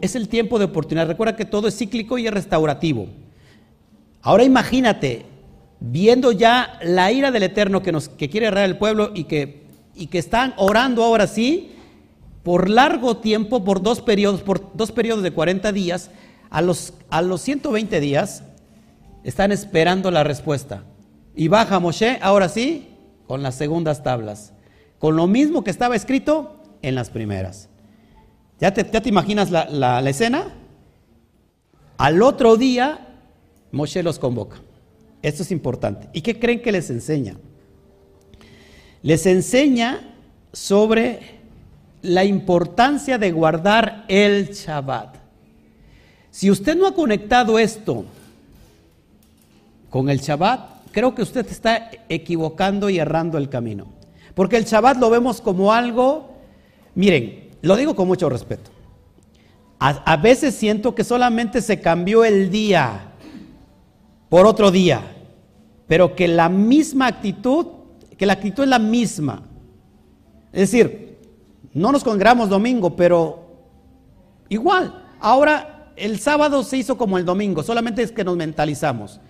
Es 0.00 0.16
el 0.16 0.28
tiempo 0.28 0.58
de 0.58 0.64
oportunidad. 0.64 1.06
Recuerda 1.06 1.36
que 1.36 1.44
todo 1.44 1.68
es 1.68 1.76
cíclico 1.76 2.18
y 2.18 2.26
es 2.26 2.32
restaurativo. 2.32 3.08
Ahora 4.22 4.44
imagínate, 4.44 5.26
viendo 5.80 6.32
ya 6.32 6.78
la 6.82 7.12
ira 7.12 7.30
del 7.30 7.44
Eterno 7.44 7.82
que, 7.82 7.92
nos, 7.92 8.08
quiere 8.08 8.46
errar 8.46 8.64
el 8.64 8.78
pueblo 8.78 9.12
y 9.14 9.24
que, 9.24 9.62
y 9.94 10.06
que 10.06 10.18
están 10.18 10.54
orando 10.56 11.02
ahora 11.04 11.26
sí, 11.26 11.72
por 12.42 12.68
largo 12.68 13.18
tiempo, 13.18 13.64
por 13.64 13.82
dos 13.82 14.00
periodos, 14.00 14.42
por 14.42 14.74
dos 14.76 14.92
periodos 14.92 15.22
de 15.22 15.32
40 15.32 15.72
días, 15.72 16.10
a 16.50 16.60
los, 16.60 16.94
a 17.10 17.22
los 17.22 17.40
120 17.40 18.00
días, 18.00 18.42
están 19.24 19.52
esperando 19.52 20.10
la 20.10 20.24
respuesta. 20.24 20.84
Y 21.34 21.48
baja 21.48 21.78
Moshe, 21.80 22.18
ahora 22.20 22.48
sí, 22.48 22.88
con 23.26 23.42
las 23.42 23.54
segundas 23.54 24.02
tablas, 24.02 24.52
con 24.98 25.16
lo 25.16 25.26
mismo 25.26 25.64
que 25.64 25.70
estaba 25.70 25.96
escrito 25.96 26.60
en 26.82 26.94
las 26.94 27.10
primeras. 27.10 27.68
¿Ya 28.60 28.74
te, 28.74 28.88
ya 28.90 29.00
te 29.00 29.08
imaginas 29.08 29.50
la, 29.50 29.70
la 29.70 30.10
escena? 30.10 30.52
Al 31.96 32.22
otro 32.22 32.56
día, 32.56 33.18
Moshe 33.70 34.02
los 34.02 34.18
convoca. 34.18 34.60
Esto 35.22 35.44
es 35.44 35.52
importante. 35.52 36.08
¿Y 36.12 36.20
qué 36.20 36.38
creen 36.38 36.60
que 36.60 36.72
les 36.72 36.90
enseña? 36.90 37.36
Les 39.02 39.24
enseña 39.26 40.16
sobre 40.52 41.41
la 42.02 42.24
importancia 42.24 43.16
de 43.16 43.30
guardar 43.30 44.04
el 44.08 44.50
Shabbat. 44.50 45.16
Si 46.30 46.50
usted 46.50 46.76
no 46.76 46.86
ha 46.86 46.94
conectado 46.94 47.58
esto 47.58 48.04
con 49.88 50.08
el 50.08 50.18
Shabbat, 50.18 50.90
creo 50.90 51.14
que 51.14 51.22
usted 51.22 51.46
está 51.46 51.90
equivocando 52.08 52.90
y 52.90 52.98
errando 52.98 53.38
el 53.38 53.48
camino. 53.48 53.86
Porque 54.34 54.56
el 54.56 54.64
Shabbat 54.64 54.98
lo 54.98 55.10
vemos 55.10 55.40
como 55.40 55.72
algo, 55.72 56.36
miren, 56.94 57.50
lo 57.62 57.76
digo 57.76 57.94
con 57.94 58.08
mucho 58.08 58.28
respeto. 58.28 58.70
A, 59.78 59.90
a 60.12 60.16
veces 60.16 60.54
siento 60.54 60.94
que 60.94 61.04
solamente 61.04 61.60
se 61.60 61.80
cambió 61.80 62.24
el 62.24 62.50
día 62.50 63.12
por 64.28 64.46
otro 64.46 64.70
día, 64.70 65.02
pero 65.86 66.16
que 66.16 66.26
la 66.26 66.48
misma 66.48 67.08
actitud, 67.08 67.66
que 68.16 68.26
la 68.26 68.32
actitud 68.32 68.62
es 68.62 68.68
la 68.70 68.78
misma. 68.78 69.42
Es 70.52 70.70
decir, 70.70 71.01
no 71.74 71.92
nos 71.92 72.04
congregamos 72.04 72.48
domingo, 72.48 72.96
pero 72.96 73.46
igual, 74.48 75.04
ahora 75.20 75.92
el 75.96 76.18
sábado 76.18 76.62
se 76.62 76.78
hizo 76.78 76.96
como 76.96 77.18
el 77.18 77.24
domingo, 77.24 77.62
solamente 77.62 78.02
es 78.02 78.12
que 78.12 78.24
nos 78.24 78.36
mentalizamos. 78.36 79.20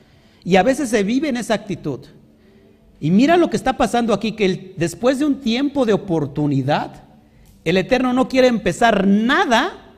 Y 0.44 0.56
a 0.56 0.62
veces 0.62 0.88
se 0.88 1.02
vive 1.02 1.28
en 1.28 1.37
esa 1.37 1.54
actitud. 1.54 2.00
Y 3.00 3.11
mira 3.11 3.37
lo 3.37 3.50
que 3.50 3.56
está 3.56 3.76
pasando 3.76 4.14
aquí, 4.14 4.32
que 4.32 4.75
después 4.76 5.18
de 5.18 5.25
un 5.25 5.40
tiempo 5.40 5.84
de 5.84 5.92
oportunidad, 5.92 7.04
el 7.64 7.76
Eterno 7.76 8.12
no 8.12 8.28
quiere 8.28 8.49
empezar 8.49 9.06
nada 9.06 9.94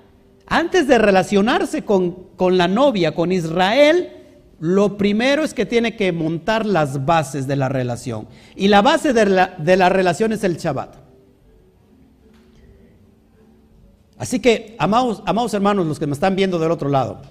antes 0.46 0.86
de 0.86 0.98
relacionarse 0.98 1.82
con, 1.82 2.12
con 2.36 2.58
la 2.58 2.68
novia, 2.68 3.14
con 3.14 3.32
Israel, 3.32 4.10
lo 4.60 4.96
primero 4.96 5.44
es 5.44 5.52
que 5.52 5.66
tiene 5.66 5.96
que 5.96 6.12
montar 6.12 6.64
las 6.64 7.04
bases 7.04 7.46
de 7.46 7.56
la 7.56 7.68
relación. 7.68 8.28
Y 8.56 8.68
la 8.68 8.82
base 8.82 9.12
de 9.12 9.26
la, 9.26 9.88
relación 9.90 10.32
es 10.32 10.44
el 10.44 10.56
Shabbat. 10.56 11.03
Así 14.18 14.40
que, 14.40 14.76
amados, 14.78 15.22
amados 15.26 15.54
hermanos, 15.54 15.86
los 15.86 15.98
que 15.98 16.06
me 16.06 16.12
están 16.12 16.36
viendo 16.36 16.58
del 16.58 16.70
otro 16.70 16.88
lado, 16.88 17.22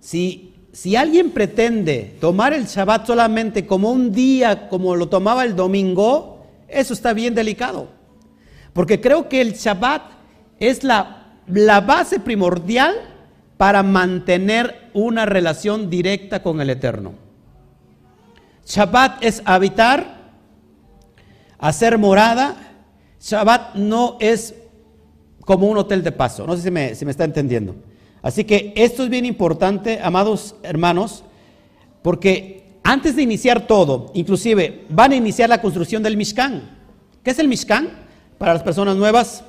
si, 0.00 0.54
si 0.72 0.96
alguien 0.96 1.30
pretende 1.30 2.16
tomar 2.20 2.52
el 2.52 2.66
Shabbat 2.66 3.06
solamente 3.06 3.66
como 3.66 3.90
un 3.90 4.12
día, 4.12 4.68
como 4.68 4.94
lo 4.94 5.08
tomaba 5.08 5.44
el 5.44 5.56
domingo, 5.56 6.46
eso 6.68 6.92
está 6.94 7.12
bien 7.12 7.34
delicado. 7.34 7.88
Porque 8.72 9.00
creo 9.00 9.28
que 9.28 9.40
el 9.40 9.54
Shabbat 9.54 10.02
es 10.60 10.84
la, 10.84 11.34
la 11.46 11.80
base 11.80 12.20
primordial 12.20 12.94
para 13.56 13.82
mantener 13.82 14.90
una 14.94 15.26
relación 15.26 15.90
directa 15.90 16.42
con 16.42 16.60
el 16.60 16.70
Eterno. 16.70 17.12
Shabbat 18.64 19.24
es 19.24 19.42
habitar, 19.44 20.30
hacer 21.58 21.98
morada. 21.98 22.54
Shabbat 23.20 23.74
no 23.74 24.16
es 24.20 24.54
como 25.48 25.66
un 25.66 25.78
hotel 25.78 26.04
de 26.04 26.12
paso. 26.12 26.46
No 26.46 26.54
sé 26.54 26.62
si 26.64 26.70
me, 26.70 26.94
si 26.94 27.06
me 27.06 27.10
está 27.10 27.24
entendiendo. 27.24 27.74
Así 28.20 28.44
que 28.44 28.74
esto 28.76 29.02
es 29.02 29.08
bien 29.08 29.24
importante, 29.24 29.98
amados 30.02 30.56
hermanos, 30.62 31.24
porque 32.02 32.74
antes 32.84 33.16
de 33.16 33.22
iniciar 33.22 33.66
todo, 33.66 34.10
inclusive 34.12 34.84
van 34.90 35.12
a 35.12 35.16
iniciar 35.16 35.48
la 35.48 35.62
construcción 35.62 36.02
del 36.02 36.18
Mishkan. 36.18 36.68
¿Qué 37.22 37.30
es 37.30 37.38
el 37.38 37.48
Mishkan? 37.48 37.88
Para 38.36 38.52
las 38.52 38.62
personas 38.62 38.96
nuevas, 38.96 39.42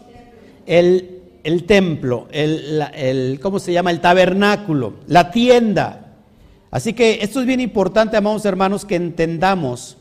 el 0.65 1.17
el 1.43 1.65
templo, 1.65 2.27
el, 2.31 3.39
¿cómo 3.41 3.59
se 3.59 3.73
llama? 3.73 3.91
El 3.91 3.99
tabernáculo, 3.99 4.93
la 5.07 5.31
tienda. 5.31 6.13
Así 6.71 6.93
que 6.93 7.19
esto 7.21 7.41
es 7.41 7.45
bien 7.45 7.59
importante, 7.59 8.15
amados 8.15 8.45
hermanos, 8.45 8.85
que 8.85 8.95
entendamos 8.95 9.97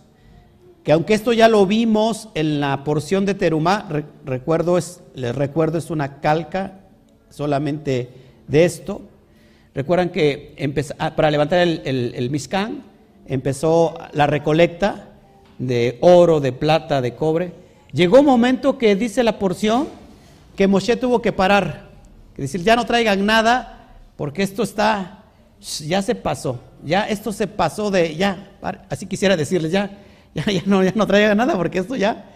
que 0.88 0.92
aunque 0.92 1.12
esto 1.12 1.34
ya 1.34 1.48
lo 1.48 1.66
vimos 1.66 2.30
en 2.34 2.60
la 2.60 2.82
porción 2.82 3.26
de 3.26 3.34
Terumá, 3.34 3.86
recuerdo 4.24 4.78
es, 4.78 5.02
les 5.14 5.34
recuerdo, 5.34 5.76
es 5.76 5.90
una 5.90 6.22
calca 6.22 6.80
solamente 7.28 8.08
de 8.46 8.64
esto. 8.64 9.02
Recuerdan 9.74 10.08
que 10.08 10.56
ah, 10.98 11.14
para 11.14 11.30
levantar 11.30 11.58
el, 11.58 11.82
el, 11.84 12.42
empezó 13.26 13.98
la 14.12 14.26
recolecta 14.26 15.10
de 15.58 15.98
oro, 16.00 16.40
de 16.40 16.52
plata, 16.52 17.02
de 17.02 17.14
cobre. 17.14 17.52
Llegó 17.92 18.20
un 18.20 18.24
momento 18.24 18.78
que 18.78 18.96
dice 18.96 19.22
la 19.22 19.38
porción 19.38 19.88
que 20.56 20.68
Moshe 20.68 20.96
tuvo 20.96 21.20
que 21.20 21.34
parar, 21.34 21.90
decir, 22.34 22.62
ya 22.62 22.76
no 22.76 22.86
traigan 22.86 23.26
nada, 23.26 23.90
porque 24.16 24.42
esto 24.42 24.62
está, 24.62 25.22
ya 25.86 26.00
se 26.00 26.14
pasó, 26.14 26.62
ya 26.82 27.06
esto 27.06 27.30
se 27.30 27.46
pasó 27.46 27.90
de, 27.90 28.16
ya, 28.16 28.52
así 28.88 29.04
quisiera 29.04 29.36
decirles, 29.36 29.70
ya, 29.70 29.90
ya, 30.46 30.62
no, 30.66 30.82
ya 30.82 31.34
nada, 31.34 31.56
porque 31.56 31.78
esto 31.78 31.96
ya, 31.96 32.26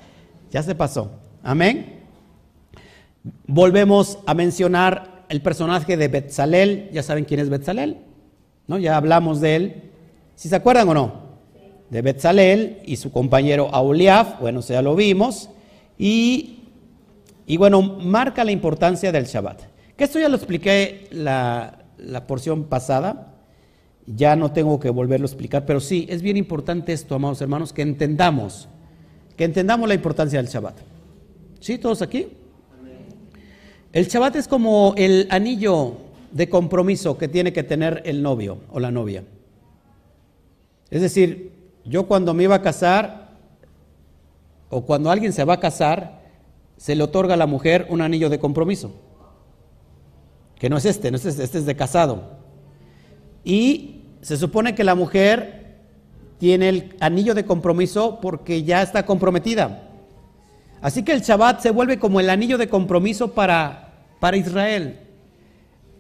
ya 0.51 0.63
se 0.63 0.75
pasó. 0.75 1.11
Amén. 1.43 2.01
Volvemos 3.47 4.19
a 4.27 4.35
mencionar 4.35 5.25
el 5.29 5.41
personaje 5.41 5.97
de 5.97 6.09
Betzalel, 6.09 6.91
ya 6.93 7.03
saben 7.03 7.25
quién 7.25 7.41
es 7.41 7.49
Betzalel, 7.49 7.99
¿no? 8.67 8.79
Ya 8.79 8.97
hablamos 8.97 9.41
de 9.41 9.57
él. 9.57 9.83
¿Si 10.35 10.49
se 10.49 10.57
acuerdan 10.57 10.89
o 10.89 10.95
no? 10.95 11.13
De 11.91 12.03
Betzalel 12.03 12.81
y 12.85 12.97
su 12.97 13.13
compañero 13.13 13.69
Auliaf, 13.73 14.41
bueno, 14.41 14.61
ya 14.61 14.83
lo 14.83 14.95
vimos. 14.95 15.51
Y, 15.99 16.65
y 17.47 17.57
bueno, 17.57 17.83
marca 17.83 18.45
la 18.45 18.53
importancia 18.53 19.13
del 19.13 19.27
Shabbat. 19.27 19.63
Que 19.97 20.05
esto 20.05 20.19
ya 20.19 20.29
lo 20.29 20.37
expliqué 20.37 21.07
la, 21.11 21.85
la 21.99 22.27
porción 22.27 22.65
pasada. 22.65 23.32
Ya 24.07 24.35
no 24.37 24.53
tengo 24.53 24.81
que 24.81 24.91
volverlo 24.91 25.27
a 25.27 25.29
explicar, 25.29 25.65
pero 25.65 25.81
sí, 25.81 26.07
es 26.09 26.23
bien 26.23 26.37
importante 26.37 26.93
esto, 26.93 27.15
amados 27.15 27.41
hermanos, 27.41 27.73
que 27.73 27.83
entendamos, 27.83 28.69
que 29.37 29.45
entendamos 29.45 29.89
la 29.89 29.95
importancia 29.95 30.39
del 30.41 30.51
Shabbat. 30.51 30.77
¿Sí? 31.61 31.79
¿Todos 31.79 32.03
aquí? 32.03 32.29
El 33.93 34.07
Shabbat 34.09 34.37
es 34.37 34.49
como 34.49 34.95
el 34.97 35.29
anillo 35.31 35.97
de 36.33 36.49
compromiso 36.49 37.19
que 37.19 37.29
tiene 37.29 37.53
que 37.53 37.63
tener 37.63 38.03
el 38.05 38.23
novio 38.23 38.59
o 38.71 38.81
la 38.81 38.91
novia. 38.91 39.23
Es 40.91 41.03
decir, 41.03 41.53
yo 41.85 42.07
cuando 42.07 42.35
me 42.35 42.45
iba 42.45 42.57
a 42.57 42.63
casar, 42.63 43.33
o 44.71 44.85
cuando 44.87 45.11
alguien 45.11 45.33
se 45.33 45.45
va 45.45 45.55
a 45.55 45.61
casar, 45.61 46.23
se 46.77 46.95
le 46.95 47.03
otorga 47.05 47.35
a 47.35 47.37
la 47.37 47.47
mujer 47.47 47.87
un 47.91 48.01
anillo 48.01 48.31
de 48.31 48.39
compromiso. 48.39 48.93
Que 50.59 50.71
no 50.71 50.79
es 50.79 50.85
este, 50.85 51.11
no 51.11 51.17
es 51.17 51.27
este, 51.27 51.45
este 51.45 51.59
es 51.59 51.67
de 51.67 51.77
casado. 51.77 52.42
Y 53.45 54.03
se 54.23 54.37
supone 54.37 54.75
que 54.75 54.85
la 54.85 54.95
mujer 54.95 55.63
tiene 56.39 56.69
el 56.69 56.97
anillo 57.01 57.35
de 57.35 57.45
compromiso 57.45 58.19
porque 58.21 58.63
ya 58.65 58.83
está 58.83 59.05
comprometida. 59.05 59.89
Así 60.81 61.05
que 61.05 61.13
el 61.13 61.21
Shabbat 61.21 61.61
se 61.61 61.71
vuelve 61.71 61.99
como 61.99 62.19
el 62.19 62.29
anillo 62.31 62.59
de 62.59 62.69
compromiso 62.69 63.33
para, 63.33 63.93
para 64.19 64.37
Israel. 64.37 64.99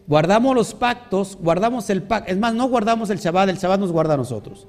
Guardamos 0.08 0.56
los 0.56 0.74
pactos, 0.74 1.38
guardamos 1.40 1.88
el 1.90 2.02
pacto. 2.02 2.32
Es 2.32 2.38
más, 2.38 2.54
no 2.54 2.68
guardamos 2.68 3.10
el 3.10 3.18
Shabbat, 3.18 3.48
el 3.48 3.58
Shabbat 3.58 3.78
nos 3.78 3.92
guarda 3.92 4.14
a 4.14 4.16
nosotros. 4.16 4.66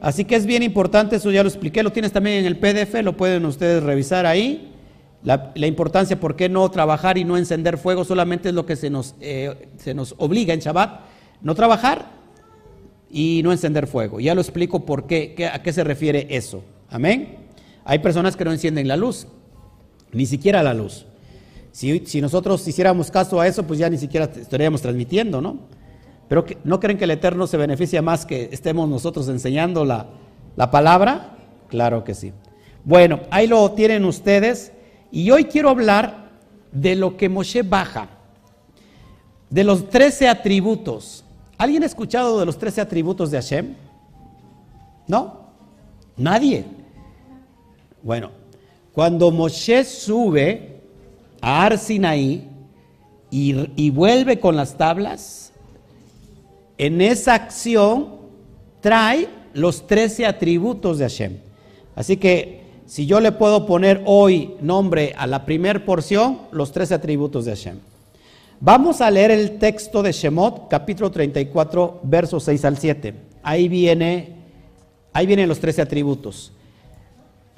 Así 0.00 0.24
que 0.24 0.36
es 0.36 0.46
bien 0.46 0.62
importante, 0.62 1.16
eso 1.16 1.30
ya 1.30 1.42
lo 1.42 1.48
expliqué, 1.48 1.82
lo 1.82 1.92
tienes 1.92 2.12
también 2.12 2.38
en 2.38 2.46
el 2.46 2.58
PDF, 2.58 3.02
lo 3.02 3.16
pueden 3.16 3.44
ustedes 3.46 3.82
revisar 3.82 4.26
ahí. 4.26 4.70
La, 5.22 5.52
importancia, 5.66 6.20
por 6.20 6.36
qué 6.36 6.50
no 6.50 6.70
trabajar 6.70 7.16
y 7.16 7.24
no 7.24 7.38
encender 7.38 7.78
fuego, 7.78 8.04
solamente 8.04 8.50
es 8.50 8.54
lo 8.54 8.66
que 8.66 8.76
se 8.76 8.90
nos, 8.90 9.14
eh, 9.20 9.68
se 9.78 9.94
nos 9.94 10.14
obliga 10.18 10.52
en 10.52 10.60
Shabbat 10.60 11.13
no 11.44 11.54
trabajar 11.54 12.06
y 13.08 13.42
no 13.44 13.52
encender 13.52 13.86
fuego. 13.86 14.18
Ya 14.18 14.34
lo 14.34 14.40
explico 14.40 14.84
por 14.84 15.06
qué, 15.06 15.48
a 15.52 15.62
qué 15.62 15.72
se 15.72 15.84
refiere 15.84 16.26
eso. 16.30 16.64
Amén. 16.90 17.36
Hay 17.84 18.00
personas 18.00 18.34
que 18.34 18.44
no 18.44 18.50
encienden 18.50 18.88
la 18.88 18.96
luz, 18.96 19.28
ni 20.10 20.26
siquiera 20.26 20.62
la 20.64 20.74
luz. 20.74 21.06
Si, 21.70 22.20
nosotros 22.20 22.66
hiciéramos 22.66 23.10
caso 23.10 23.40
a 23.40 23.46
eso, 23.46 23.64
pues 23.64 23.78
ya 23.78 23.90
ni 23.90 23.98
siquiera 23.98 24.24
estaríamos 24.24 24.80
transmitiendo, 24.80 25.40
¿no? 25.40 25.58
Pero 26.28 26.46
¿no 26.64 26.80
creen 26.80 26.96
que 26.96 27.04
el 27.04 27.10
Eterno 27.10 27.46
se 27.46 27.56
beneficia 27.56 28.00
más 28.00 28.24
que 28.24 28.48
estemos 28.50 28.88
nosotros 28.88 29.28
enseñando 29.28 29.84
la, 29.84 30.06
la 30.56 30.70
palabra? 30.70 31.36
Claro 31.68 32.04
que 32.04 32.14
sí. 32.14 32.32
Bueno, 32.84 33.20
ahí 33.30 33.46
lo 33.46 33.70
tienen 33.72 34.04
ustedes. 34.04 34.72
Y 35.10 35.30
hoy 35.30 35.44
quiero 35.44 35.68
hablar 35.68 36.30
de 36.72 36.96
lo 36.96 37.16
que 37.16 37.28
Moshe 37.28 37.62
baja, 37.62 38.08
de 39.50 39.64
los 39.64 39.88
trece 39.90 40.28
atributos 40.28 41.23
¿Alguien 41.56 41.82
ha 41.82 41.86
escuchado 41.86 42.40
de 42.40 42.46
los 42.46 42.58
13 42.58 42.80
atributos 42.80 43.30
de 43.30 43.38
Hashem? 43.38 43.74
¿No? 45.06 45.44
Nadie. 46.16 46.64
Bueno, 48.02 48.30
cuando 48.92 49.30
Moshe 49.30 49.84
sube 49.84 50.80
a 51.40 51.64
Arsinaí 51.64 52.48
y, 53.30 53.90
vuelve 53.90 54.38
con 54.38 54.56
las 54.56 54.76
tablas, 54.76 55.52
en 56.78 57.00
esa 57.00 57.34
acción 57.34 58.16
trae 58.80 59.28
los 59.54 59.86
13 59.86 60.26
atributos 60.26 60.98
de 60.98 61.04
Hashem. 61.04 61.38
Así 61.96 62.16
que 62.16 62.62
si 62.86 63.06
yo 63.06 63.20
le 63.20 63.32
puedo 63.32 63.66
poner 63.66 64.02
hoy 64.06 64.54
nombre 64.60 65.14
a 65.16 65.26
la 65.26 65.44
primera 65.44 65.84
porción, 65.84 66.42
los 66.52 66.70
13 66.70 66.94
atributos 66.94 67.44
de 67.44 67.52
Hashem. 67.52 67.78
Vamos 68.60 69.00
a 69.00 69.10
leer 69.10 69.30
el 69.30 69.58
texto 69.58 70.02
de 70.02 70.12
Shemot, 70.12 70.68
capítulo 70.68 71.10
34, 71.10 72.00
versos 72.04 72.44
6 72.44 72.64
al 72.64 72.78
7. 72.78 73.14
Ahí 73.42 73.68
viene, 73.68 74.36
ahí 75.12 75.26
vienen 75.26 75.48
los 75.48 75.60
13 75.60 75.82
atributos. 75.82 76.52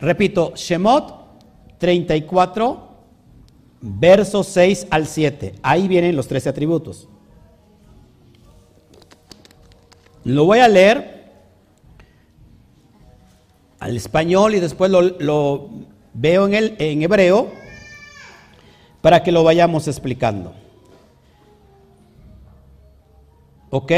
Repito, 0.00 0.52
Shemot 0.56 1.14
34, 1.78 2.88
versos 3.80 4.46
6 4.48 4.86
al 4.90 5.06
7. 5.06 5.54
Ahí 5.62 5.86
vienen 5.86 6.16
los 6.16 6.26
13 6.28 6.48
atributos. 6.48 7.08
Lo 10.24 10.44
voy 10.44 10.58
a 10.58 10.68
leer 10.68 11.30
al 13.78 13.96
español 13.96 14.54
y 14.54 14.60
después 14.60 14.90
lo, 14.90 15.70
veo 16.14 16.46
en, 16.46 16.54
el, 16.54 16.74
en 16.78 17.02
hebreo 17.02 17.52
para 19.02 19.22
que 19.22 19.30
lo 19.30 19.44
vayamos 19.44 19.86
explicando. 19.86 20.52
Ok, 23.78 23.92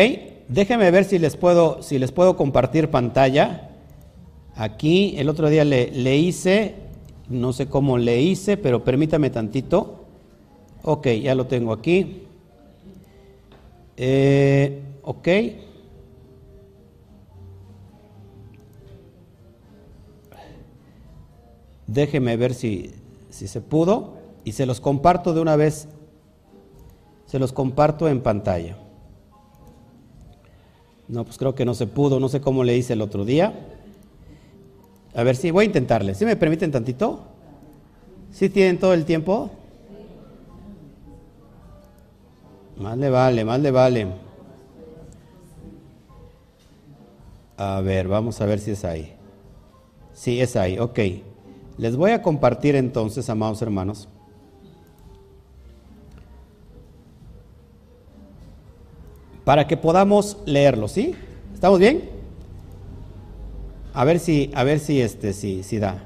déjenme 0.49 0.91
ver 0.91 1.05
si 1.05 1.21
les 1.21 1.37
puedo, 1.37 1.85
si 1.85 2.01
les 2.01 2.11
puedo 2.11 2.37
compartir 2.37 2.91
pantalla. 2.91 3.71
Aquí 4.57 5.15
el 5.19 5.29
otro 5.29 5.49
día 5.49 5.65
le, 5.65 6.17
hice, 6.17 6.75
no 7.29 7.53
sé 7.53 7.69
cómo 7.69 7.97
le 7.97 8.21
hice, 8.21 8.57
pero 8.57 8.83
permítame 8.83 9.31
tantito. 9.31 10.05
Ok, 10.83 11.07
ya 11.23 11.37
lo 11.37 11.47
tengo 11.47 11.73
aquí. 11.73 12.25
Eh, 13.97 14.83
ok. 15.03 15.29
Déjenme 21.87 22.37
ver 22.37 22.53
si, 22.53 22.91
si 23.31 23.47
se 23.47 23.61
pudo 23.61 24.17
y 24.43 24.51
se 24.51 24.67
los 24.67 24.81
comparto 24.81 25.35
de 25.35 25.41
una 25.41 25.55
vez. 25.55 25.87
Se 27.27 27.39
los 27.39 27.53
comparto 27.53 28.09
en 28.09 28.23
pantalla. 28.23 28.77
No, 31.09 31.25
pues 31.25 31.39
creo 31.39 31.55
que 31.55 31.65
no 31.65 31.75
se 31.75 31.87
pudo, 31.87 32.21
no 32.21 32.29
sé 32.29 32.41
cómo 32.41 32.65
le 32.65 32.77
hice 32.77 32.93
el 32.93 33.01
otro 33.01 33.25
día. 33.25 33.55
A 35.15 35.23
ver 35.23 35.37
si 35.37 35.51
voy 35.51 35.63
a 35.63 35.67
intentarle. 35.67 36.15
¿Sí 36.15 36.25
me 36.25 36.37
permiten 36.37 36.71
tantito? 36.71 37.25
¿Sí 38.31 38.51
tienen 38.51 38.79
todo 38.79 38.93
el 38.93 39.05
tiempo? 39.05 39.51
Más 42.77 42.97
le 42.97 43.09
vale, 43.11 43.45
más 43.45 43.61
le 43.61 43.71
vale. 43.71 44.07
A 47.57 47.81
ver, 47.81 48.07
vamos 48.07 48.41
a 48.41 48.47
ver 48.47 48.61
si 48.61 48.73
es 48.73 48.85
ahí. 48.85 49.15
Sí, 50.13 50.41
es 50.41 50.57
ahí, 50.57 50.79
ok. 50.79 50.99
Les 51.79 51.97
voy 51.97 52.11
a 52.11 52.23
compartir 52.23 52.77
entonces, 52.77 53.29
amados 53.31 53.63
hermanos. 53.63 54.09
Para 59.49 59.67
que 59.67 59.79
podamos 59.79 60.37
leerlo, 60.45 60.89
¿sí? 60.89 61.15
¿Estamos 61.55 61.79
bien? 61.79 62.11
A 63.95 64.05
ver 64.05 64.19
si, 64.19 64.51
a 64.55 64.63
ver 64.63 64.79
si 64.79 65.01
este, 65.01 65.33
si, 65.33 65.63
si 65.63 65.79
da. 65.79 66.05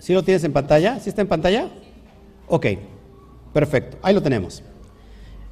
¿Sí 0.00 0.12
lo 0.12 0.24
tienes 0.24 0.42
en 0.42 0.52
pantalla? 0.52 0.98
¿Sí 0.98 1.08
está 1.08 1.22
en 1.22 1.28
pantalla? 1.28 1.68
Ok, 2.48 2.66
perfecto, 3.52 3.96
ahí 4.02 4.12
lo 4.12 4.20
tenemos. 4.20 4.60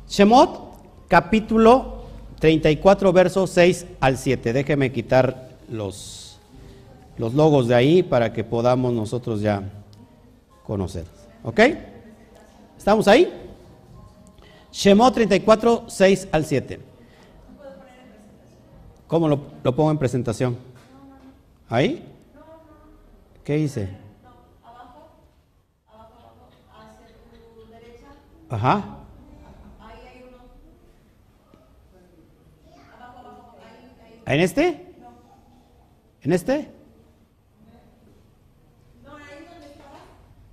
Shemot, 0.09 0.81
capítulo 1.07 2.03
34, 2.41 3.13
versos 3.13 3.51
6 3.51 3.87
al 4.01 4.19
7. 4.19 4.53
Déjeme 4.53 4.91
quitar 4.91 5.51
los, 5.71 6.41
los 7.19 7.35
logos 7.35 7.69
de 7.69 7.77
ahí 7.77 8.03
para 8.03 8.33
que 8.33 8.43
podamos 8.43 8.93
nosotros 8.93 9.41
ya 9.43 9.63
conocer. 10.65 11.05
¿Ok? 11.45 11.61
¿Estamos 12.77 13.07
ahí? 13.07 13.44
Shemot 14.75 15.15
34, 15.15 15.85
6 15.87 16.29
al 16.33 16.45
7. 16.45 16.81
¿Cómo 19.07 19.29
lo, 19.29 19.41
lo 19.63 19.77
pongo 19.77 19.93
en 19.93 19.99
presentación? 19.99 20.59
¿Ahí? 21.69 22.05
¿Qué 23.45 23.57
hice? 23.57 23.89
Ajá. 28.49 28.99
¿En 34.27 34.41
este? 34.41 34.95
¿En 36.23 36.33
este? 36.33 36.69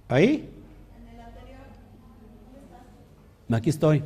¿Ahí? 0.10 0.48
Aquí 3.52 3.70
estoy. 3.70 4.04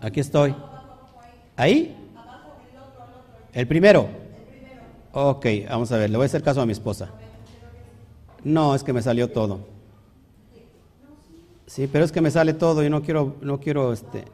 Aquí 0.00 0.20
estoy. 0.20 0.54
¿Ahí? 1.56 1.96
¿El 3.52 3.66
primero? 3.66 4.08
Ok, 5.12 5.46
vamos 5.68 5.90
a 5.92 5.98
ver, 5.98 6.08
le 6.08 6.16
voy 6.16 6.24
a 6.24 6.26
hacer 6.26 6.42
caso 6.42 6.60
a 6.60 6.66
mi 6.66 6.72
esposa. 6.72 7.10
No, 8.44 8.74
es 8.74 8.82
que 8.82 8.92
me 8.92 9.02
salió 9.02 9.28
todo. 9.30 9.60
Sí, 11.66 11.88
pero 11.90 12.04
es 12.04 12.12
que 12.12 12.20
me 12.20 12.30
sale 12.30 12.54
todo 12.54 12.84
y 12.84 12.90
no 12.90 13.02
quiero, 13.02 13.36
no 13.42 13.60
quiero, 13.60 13.92
este, 13.92 14.24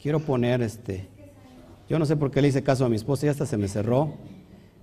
quiero 0.00 0.20
poner, 0.20 0.62
este, 0.62 1.08
yo 1.88 1.98
no 1.98 2.06
sé 2.06 2.16
por 2.16 2.30
qué 2.30 2.40
le 2.40 2.48
hice 2.48 2.62
caso 2.62 2.84
a 2.84 2.88
mi 2.88 2.96
esposa 2.96 3.26
y 3.26 3.28
hasta 3.28 3.46
se 3.46 3.56
me 3.56 3.68
cerró. 3.68 4.14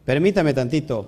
Permítame 0.05 0.53
tantito, 0.53 1.07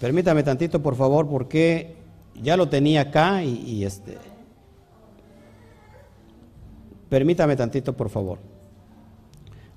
permítame 0.00 0.42
tantito, 0.42 0.82
por 0.82 0.96
favor, 0.96 1.28
porque 1.28 1.94
ya 2.42 2.56
lo 2.56 2.68
tenía 2.68 3.02
acá 3.02 3.44
y, 3.44 3.54
y 3.66 3.84
este, 3.84 4.18
permítame 7.12 7.56
tantito, 7.56 7.92
por 7.92 8.08
favor. 8.08 8.38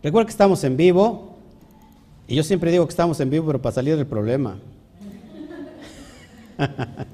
Recuerda 0.02 0.26
que 0.26 0.32
estamos 0.32 0.64
en 0.64 0.78
vivo 0.78 1.36
y 2.30 2.36
yo 2.36 2.44
siempre 2.44 2.72
digo 2.72 2.86
que 2.86 2.92
estamos 2.92 3.20
en 3.20 3.30
vivo, 3.30 3.48
pero 3.48 3.62
para 3.62 3.76
salir 3.76 3.98
del 3.98 4.08
problema. 4.08 4.56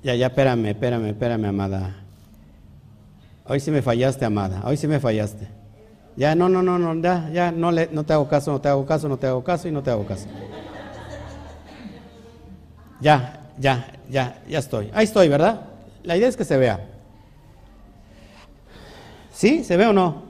Ya, 0.00 0.14
ya, 0.14 0.28
espérame, 0.28 0.66
espérame, 0.66 1.08
espérame, 1.08 1.46
amada. 1.46 1.96
Hoy 3.46 3.58
sí 3.58 3.72
me 3.72 3.82
fallaste, 3.82 4.24
amada. 4.24 4.62
Hoy 4.64 4.76
sí 4.76 4.86
me 4.86 5.00
fallaste. 5.00 5.48
Ya, 6.16 6.36
no, 6.36 6.48
no, 6.48 6.62
no, 6.62 6.78
no, 6.78 6.94
ya, 7.02 7.28
ya, 7.32 7.50
no, 7.50 7.72
no 7.72 8.04
te 8.04 8.12
hago 8.12 8.28
caso, 8.28 8.52
no 8.52 8.60
te 8.60 8.68
hago 8.68 8.86
caso, 8.86 9.08
no 9.08 9.18
te 9.18 9.26
hago 9.26 9.42
caso 9.42 9.66
y 9.66 9.72
no 9.72 9.82
te 9.82 9.90
hago 9.90 10.06
caso. 10.06 10.28
Ya, 13.00 13.40
ya, 13.58 13.92
ya, 14.08 14.40
ya 14.48 14.58
estoy. 14.60 14.88
Ahí 14.94 15.04
estoy, 15.04 15.28
¿verdad? 15.28 15.62
La 16.04 16.16
idea 16.16 16.28
es 16.28 16.36
que 16.36 16.44
se 16.44 16.56
vea. 16.56 16.97
¿Sí? 19.38 19.62
¿Se 19.62 19.76
ve 19.76 19.86
o 19.86 19.92
no? 19.92 20.24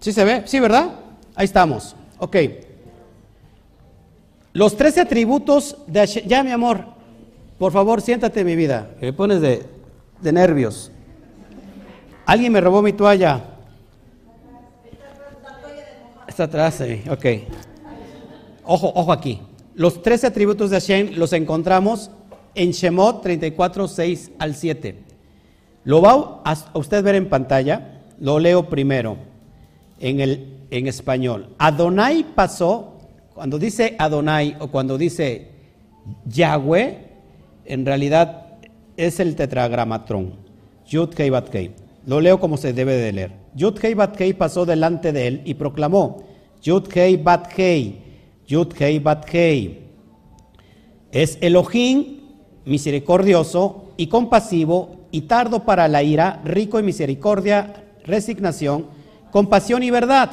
¿Sí 0.00 0.12
se 0.12 0.24
ve? 0.24 0.42
¿Sí, 0.46 0.60
verdad? 0.60 1.00
Ahí 1.34 1.46
estamos. 1.46 1.96
Ok. 2.18 2.36
Los 4.52 4.76
13 4.76 5.00
atributos 5.00 5.78
de 5.88 5.98
Hashem. 5.98 6.28
Ya, 6.28 6.44
mi 6.44 6.52
amor, 6.52 6.84
por 7.58 7.72
favor, 7.72 8.00
siéntate, 8.00 8.44
mi 8.44 8.54
vida. 8.54 8.94
Que 9.00 9.06
me 9.06 9.12
pones 9.12 9.40
de, 9.40 9.66
de 10.20 10.32
nervios. 10.32 10.92
Alguien 12.24 12.52
me 12.52 12.60
robó 12.60 12.82
mi 12.82 12.92
toalla. 12.92 13.42
Está 16.28 16.44
atrás, 16.44 16.74
sí. 16.74 17.02
ok. 17.10 17.26
Ojo, 18.62 18.92
ojo 18.94 19.10
aquí. 19.10 19.42
Los 19.74 20.02
13 20.02 20.28
atributos 20.28 20.70
de 20.70 20.76
Hashem 20.76 21.16
los 21.16 21.32
encontramos 21.32 22.12
en 22.54 22.70
Shemot 22.70 23.22
34, 23.22 23.88
6 23.88 24.30
al 24.38 24.54
7. 24.54 24.96
Lo 25.84 26.00
va 26.00 26.42
a 26.44 26.78
usted 26.78 27.02
ver 27.02 27.14
en 27.14 27.28
pantalla. 27.28 28.02
Lo 28.18 28.38
leo 28.38 28.68
primero 28.68 29.16
en, 30.00 30.20
el, 30.20 30.58
en 30.70 30.86
español. 30.86 31.54
Adonai 31.58 32.24
pasó 32.34 32.98
cuando 33.34 33.58
dice 33.58 33.96
Adonai 33.98 34.56
o 34.60 34.68
cuando 34.68 34.96
dice 34.96 35.48
Yahweh, 36.26 36.98
en 37.64 37.84
realidad 37.84 38.58
es 38.96 39.20
el 39.20 39.34
tetragramatrón. 39.34 40.34
Yud 40.86 41.10
Kei 41.10 41.30
Bat 41.30 41.48
Kei. 41.48 41.72
Lo 42.06 42.20
leo 42.20 42.38
como 42.38 42.56
se 42.56 42.72
debe 42.72 42.96
de 42.96 43.12
leer. 43.12 43.32
Yud 43.54 43.78
Kei 43.78 43.94
Bat 43.94 44.16
Kei 44.16 44.32
pasó 44.34 44.64
delante 44.64 45.12
de 45.12 45.26
él 45.26 45.42
y 45.44 45.54
proclamó: 45.54 46.22
Yud 46.62 46.86
Kei 46.86 47.16
Bat 47.16 47.48
Kei, 47.52 47.98
Yud 48.46 48.68
Kei 48.68 48.98
Bat 48.98 49.24
Kei. 49.24 49.80
Es 51.10 51.38
Elohim 51.40 52.23
misericordioso 52.64 53.92
y 53.96 54.06
compasivo 54.08 55.06
y 55.10 55.22
tardo 55.22 55.64
para 55.64 55.88
la 55.88 56.02
ira, 56.02 56.40
rico 56.44 56.78
en 56.78 56.86
misericordia, 56.86 57.84
resignación, 58.04 58.86
compasión 59.30 59.82
y 59.82 59.90
verdad. 59.90 60.30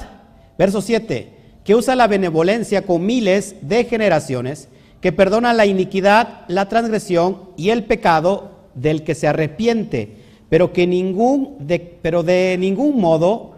Verso 0.57 0.81
7 0.81 1.41
que 1.63 1.75
usa 1.75 1.95
la 1.95 2.07
benevolencia 2.07 2.83
con 2.83 3.05
miles 3.05 3.55
de 3.61 3.83
generaciones, 3.85 4.67
que 4.99 5.11
perdona 5.11 5.53
la 5.53 5.65
iniquidad, 5.65 6.41
la 6.47 6.67
transgresión 6.69 7.49
y 7.57 7.69
el 7.69 7.85
pecado 7.85 8.51
del 8.75 9.03
que 9.03 9.15
se 9.15 9.27
arrepiente, 9.27 10.15
pero 10.49 10.73
que 10.73 10.87
ningún 10.87 11.55
de, 11.59 11.79
pero 11.79 12.23
de 12.23 12.57
ningún 12.59 12.99
modo 12.99 13.55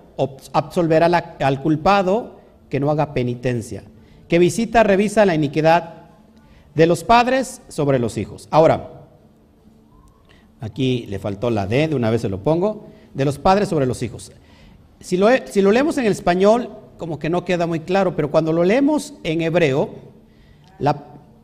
absolverá 0.54 1.06
al 1.40 1.62
culpado 1.62 2.40
que 2.70 2.80
no 2.80 2.92
haga 2.92 3.14
penitencia, 3.14 3.84
que 4.28 4.40
visita, 4.40 4.84
revisa 4.84 5.26
la 5.26 5.36
iniquidad 5.36 6.03
de 6.76 6.88
los 6.88 7.04
padres 7.04 7.62
sobre 7.68 8.00
los 8.00 8.18
hijos. 8.18 8.48
Ahora, 8.52 9.08
aquí 10.60 11.06
le 11.08 11.20
faltó 11.20 11.50
la 11.50 11.68
D, 11.68 11.88
de 11.88 11.96
una 11.96 12.10
vez 12.10 12.22
se 12.22 12.30
lo 12.30 12.44
pongo, 12.44 12.88
de 13.14 13.26
los 13.26 13.38
padres 13.38 13.70
sobre 13.70 13.86
los 13.86 14.02
hijos. 14.02 14.32
Si 15.00 15.18
lo, 15.18 15.28
si 15.46 15.62
lo 15.62 15.72
leemos 15.72 15.98
en 15.98 16.06
el 16.06 16.12
español, 16.12 16.70
como 16.98 17.20
que 17.20 17.30
no 17.30 17.46
queda 17.46 17.68
muy 17.68 17.82
claro, 17.82 18.16
pero 18.16 18.32
cuando 18.32 18.54
lo 18.54 18.64
leemos 18.64 19.14
en 19.24 19.42
hebreo, 19.42 19.90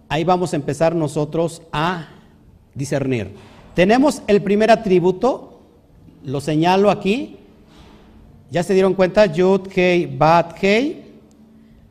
ahí 0.08 0.24
vamos 0.24 0.54
a 0.54 0.56
empezar 0.56 0.96
nosotros 0.96 1.62
a 1.72 2.08
discernir. 2.74 3.34
Tenemos 3.76 4.22
el 4.28 4.42
primer 4.42 4.72
atributo, 4.72 5.62
lo 6.24 6.42
señalo 6.42 6.90
aquí, 6.90 7.38
ya 8.52 8.64
se 8.64 8.74
dieron 8.74 8.96
cuenta, 8.96 9.26
Yud, 9.28 9.68
Hei, 9.76 10.06
Bat, 10.06 10.58
Hei. 10.62 11.09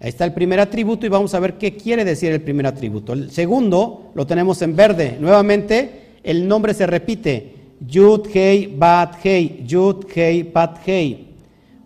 Ahí 0.01 0.11
está 0.11 0.25
el 0.25 0.33
primer 0.33 0.61
atributo 0.61 1.07
y 1.07 1.09
vamos 1.09 1.35
a 1.35 1.41
ver 1.41 1.55
qué 1.59 1.77
quiere 1.77 2.05
decir 2.05 2.31
el 2.31 2.41
primer 2.41 2.67
atributo. 2.67 3.15
El 3.15 3.33
segundo 3.33 4.13
lo 4.15 4.27
tenemos 4.27 4.63
en 4.63 4.77
verde. 4.77 5.17
Nuevamente, 5.19 6.19
el 6.23 6.47
nombre 6.47 6.73
se 6.73 6.87
repite. 6.87 7.55
Yud, 7.81 8.29
Hei, 8.33 8.73
Bat, 8.77 9.17
Hei. 9.25 9.65
Yud, 9.67 10.05
Hei, 10.15 10.45
Bat, 10.45 10.79
Hei. 10.87 11.27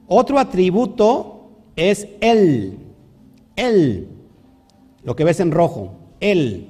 Otro 0.08 0.38
atributo 0.38 1.48
es 1.74 2.06
Él. 2.20 2.78
Él. 3.56 4.08
Lo 5.04 5.16
que 5.16 5.24
ves 5.24 5.40
en 5.40 5.50
rojo. 5.50 5.94
Él. 6.20 6.68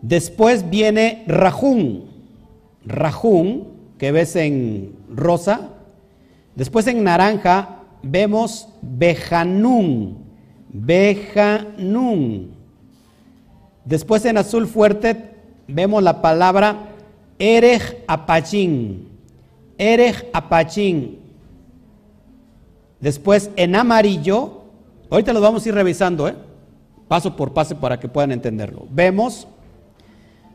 Después 0.00 0.70
viene 0.70 1.22
Rajún. 1.26 2.10
Rajún, 2.86 3.68
que 3.98 4.10
ves 4.10 4.36
en 4.36 4.96
rosa. 5.10 5.68
Después 6.56 6.86
en 6.86 7.04
naranja 7.04 7.81
vemos 8.02 8.68
Bejanún. 8.80 10.24
Bejanún. 10.68 12.54
Después 13.84 14.24
en 14.24 14.38
azul 14.38 14.66
fuerte 14.66 15.30
vemos 15.66 16.02
la 16.02 16.22
palabra 16.22 16.88
Erej 17.38 18.04
Apachín. 18.06 19.08
Erej 19.78 20.28
Apachín. 20.32 21.18
Después 23.00 23.50
en 23.56 23.74
amarillo, 23.74 24.62
ahorita 25.10 25.32
lo 25.32 25.40
vamos 25.40 25.64
a 25.64 25.68
ir 25.68 25.74
revisando, 25.74 26.28
¿eh? 26.28 26.36
paso 27.08 27.34
por 27.34 27.52
paso 27.52 27.76
para 27.76 27.98
que 27.98 28.08
puedan 28.08 28.32
entenderlo. 28.32 28.86
Vemos 28.88 29.46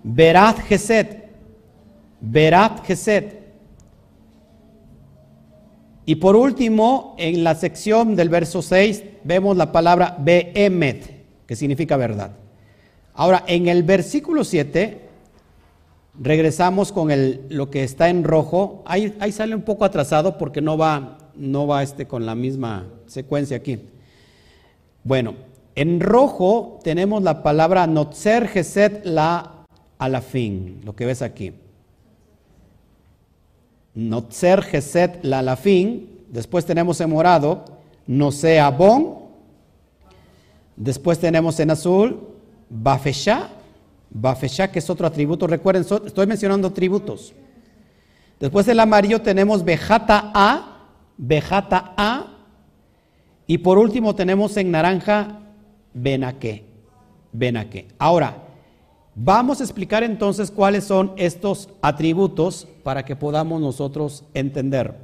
Berat 0.04 0.60
Geset, 0.62 1.30
Berat 2.22 2.86
Geset. 2.86 3.47
Y 6.08 6.15
por 6.15 6.38
último, 6.38 7.15
en 7.20 7.43
la 7.43 7.54
sección 7.54 8.15
del 8.15 8.30
verso 8.30 8.62
6, 8.62 9.04
vemos 9.26 9.58
la 9.58 9.74
palabra 9.74 10.15
Behemet, 10.17 11.46
que 11.46 11.56
significa 11.56 11.98
verdad. 11.98 12.32
Ahora, 13.13 13.43
en 13.46 13.67
el 13.67 13.84
versículo 13.84 14.46
7, 14.46 15.02
regresamos 16.20 16.93
con 16.93 17.12
lo 17.50 17.70
que 17.70 17.84
está 17.84 18.08
en 18.08 18.24
rojo. 18.24 18.84
Ahí, 18.86 19.15
ahí 19.20 19.34
sale 19.34 19.54
un 19.54 19.63
poco 19.63 19.84
atrasado 19.84 20.38
porque 20.38 20.62
no 20.62 20.78
va 20.78 21.17
no 21.36 21.67
va 21.67 21.84
este 21.84 22.08
con 22.08 22.26
la 22.26 22.36
misma 22.36 22.88
secuencia 23.06 23.58
aquí. 23.58 23.80
Bueno, 25.04 25.36
en 25.76 26.00
rojo 26.00 26.80
tenemos 26.84 27.22
la 27.22 27.43
palabra 27.43 27.86
Notzer 27.86 28.48
Geset 28.48 29.06
la 29.06 29.65
alafin, 30.00 30.82
lo 30.84 30.96
que 30.96 31.06
ves 31.06 31.22
aquí. 31.22 31.54
Notzer 33.98 34.62
Geset 34.62 35.24
la 35.24 35.40
alafin. 35.40 36.08
Después 36.30 36.68
tenemos 36.68 37.02
en 37.02 37.10
morado 37.10 37.66
Noseabon. 38.06 39.18
Después 40.76 41.18
tenemos 41.18 41.60
en 41.60 41.72
azul 41.72 42.22
Bafesha. 42.70 43.50
Bafesha, 44.12 44.72
que 44.72 44.78
es 44.80 44.90
otro 44.92 45.08
atributo. 45.08 45.48
Recuerden, 45.48 45.84
estoy 46.06 46.28
mencionando 46.28 46.68
atributos. 46.68 47.34
Después 48.40 48.68
el 48.68 48.80
amarillo 48.80 49.20
tenemos 49.24 49.66
Bejata 49.66 50.32
A 50.32 50.90
Bejata 51.18 51.96
A. 51.98 52.28
Y 53.48 53.58
por 53.58 53.80
último 53.80 54.14
tenemos 54.14 54.58
en 54.58 54.70
naranja 54.70 55.40
Benaque. 55.96 56.66
Benaque. 57.32 57.88
Ahora, 57.98 58.47
vamos 59.18 59.60
a 59.60 59.64
explicar 59.64 60.04
entonces 60.04 60.52
cuáles 60.52 60.84
son 60.84 61.14
estos 61.18 61.70
atributos 61.82 62.68
para 62.84 63.04
que 63.04 63.16
podamos 63.16 63.60
nosotros 63.60 64.24
entender. 64.34 64.96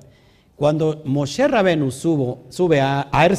Cuando 0.56 1.02
Moshe 1.04 1.48
Rabenu 1.48 1.92
sube 1.92 2.80
a, 2.80 3.10
a 3.12 3.30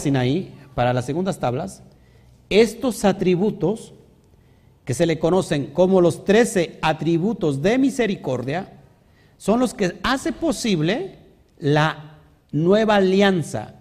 para 0.74 0.92
las 0.92 1.06
segundas 1.06 1.38
tablas, 1.38 1.82
estos 2.50 3.04
atributos 3.04 3.94
que 4.84 4.94
se 4.94 5.06
le 5.06 5.18
conocen 5.18 5.66
como 5.66 6.00
los 6.00 6.24
trece 6.24 6.78
atributos 6.82 7.62
de 7.62 7.78
misericordia, 7.78 8.72
son 9.38 9.60
los 9.60 9.74
que 9.74 9.98
hace 10.02 10.32
posible 10.32 11.18
la 11.58 12.18
nueva 12.50 12.96
alianza, 12.96 13.76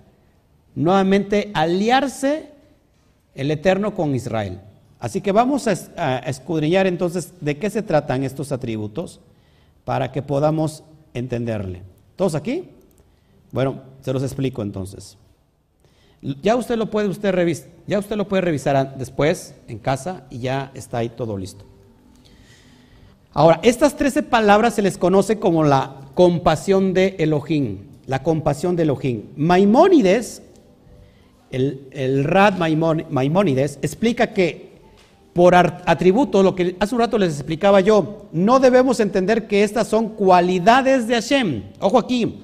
nuevamente 0.76 1.52
aliarse 1.54 2.52
el 3.34 3.50
Eterno 3.50 3.96
con 3.96 4.14
Israel. 4.14 4.62
Así 5.04 5.20
que 5.20 5.34
vamos 5.34 5.68
a, 5.68 6.20
escudriñar 6.20 6.88
entonces 6.88 7.34
de 7.42 7.58
qué 7.58 7.70
se 7.70 7.82
tratan 7.82 8.24
estos 8.24 8.54
atributos 8.54 9.20
para 9.84 10.14
que 10.14 10.22
podamos 10.22 10.82
entenderle. 11.14 11.82
¿Todos 12.16 12.36
aquí? 12.36 12.70
Bueno, 13.52 13.82
se 14.00 14.14
los 14.14 14.24
explico 14.24 14.62
entonces. 14.62 15.18
Ya 16.42 16.56
usted 16.56 16.78
lo 16.78 16.90
puede 16.90 17.10
usted 17.10 17.36
ya 17.86 18.00
usted 18.00 18.16
lo 18.16 18.30
puede 18.30 18.44
revisar 18.44 18.98
después 18.98 19.56
en 19.68 19.78
casa 19.78 20.24
y 20.30 20.40
ya 20.40 20.72
está 20.74 21.00
ahí 21.00 21.10
todo 21.10 21.38
listo. 21.38 21.66
Ahora, 23.34 23.60
estas 23.62 23.98
13 23.98 24.24
palabras 24.24 24.76
se 24.76 24.82
les 24.82 24.98
conoce 24.98 25.38
como 25.38 25.66
la 25.66 25.98
compasión 26.14 26.94
de 26.94 27.18
Elohim, 27.20 27.80
la 28.06 28.24
compasión 28.24 28.78
de 28.78 28.84
Elohim. 28.84 29.24
Maimónides, 29.36 30.44
el, 31.52 31.90
el 31.92 32.24
Rad 32.24 32.54
Maimónides, 32.58 33.80
explica 33.82 34.28
que 34.28 34.73
por 35.34 35.56
atributos, 35.56 36.44
lo 36.44 36.56
que 36.56 36.76
hace 36.80 36.94
un 36.94 37.02
rato 37.02 37.18
les 37.18 37.34
explicaba 37.34 37.82
yo, 37.82 38.28
no 38.32 38.60
debemos 38.60 39.00
entender 39.00 39.48
que 39.48 39.64
estas 39.64 39.88
son 39.88 40.10
cualidades 40.10 41.08
de 41.08 41.16
Hashem. 41.16 41.64
Ojo 41.80 41.98
aquí. 41.98 42.44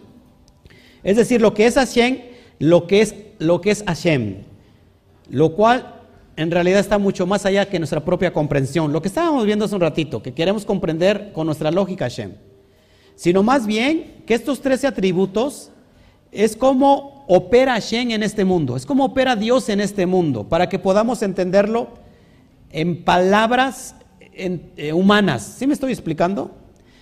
Es 1.04 1.16
decir, 1.16 1.40
lo 1.40 1.54
que 1.54 1.68
es 1.68 1.76
Hashem, 1.76 2.18
lo 2.58 2.88
que 2.88 3.02
es, 3.02 3.16
lo 3.38 3.62
que 3.62 3.72
es 3.72 3.84
Hashem. 3.86 4.38
Lo 5.30 5.54
cual 5.56 6.02
en 6.36 6.50
realidad 6.50 6.80
está 6.80 6.98
mucho 6.98 7.28
más 7.28 7.46
allá 7.46 7.70
que 7.70 7.78
nuestra 7.78 8.04
propia 8.04 8.34
comprensión. 8.34 8.92
Lo 8.92 9.02
que 9.02 9.08
estábamos 9.08 9.46
viendo 9.46 9.66
hace 9.66 9.76
un 9.76 9.82
ratito, 9.82 10.24
que 10.24 10.34
queremos 10.34 10.66
comprender 10.66 11.32
con 11.32 11.46
nuestra 11.46 11.70
lógica 11.70 12.06
Hashem. 12.06 12.34
Sino 13.16 13.44
más 13.44 13.68
bien 13.68 14.24
que 14.26 14.34
estos 14.34 14.62
13 14.62 14.88
atributos 14.88 15.70
es 16.32 16.56
como 16.56 17.26
opera 17.28 17.74
Hashem 17.74 18.12
en 18.12 18.24
este 18.24 18.46
mundo, 18.46 18.76
es 18.76 18.86
como 18.86 19.06
opera 19.06 19.36
Dios 19.36 19.70
en 19.70 19.80
este 19.80 20.06
mundo, 20.08 20.48
para 20.48 20.70
que 20.70 20.80
podamos 20.80 21.22
entenderlo 21.22 21.90
en 22.72 23.04
palabras 23.04 23.96
eh, 24.32 24.94
humanas. 24.94 25.56
¿Sí 25.58 25.68
me 25.68 25.74
estoy 25.74 25.92
explicando? 25.92 26.52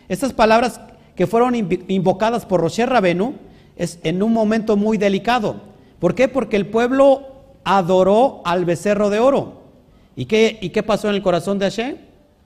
Estas 0.08 0.34
palabras 0.34 0.80
que 1.16 1.28
fueron 1.28 1.56
invocadas 1.88 2.46
por 2.46 2.62
Rocher 2.62 2.90
Rabenu 2.90 3.36
es 3.76 4.00
en 4.04 4.24
un 4.24 4.34
momento 4.34 4.78
muy 4.78 4.98
delicado. 4.98 5.62
¿Por 6.00 6.16
qué? 6.16 6.28
Porque 6.28 6.56
el 6.56 6.68
pueblo 6.68 7.28
adoró 7.64 8.42
al 8.46 8.66
becerro 8.66 9.10
de 9.10 9.20
oro. 9.20 9.64
¿Y 10.16 10.26
qué, 10.26 10.58
y 10.62 10.70
qué 10.70 10.84
pasó 10.84 11.10
en 11.10 11.16
el 11.16 11.22
corazón 11.22 11.60
de 11.60 11.66
Hashem? 11.66 11.98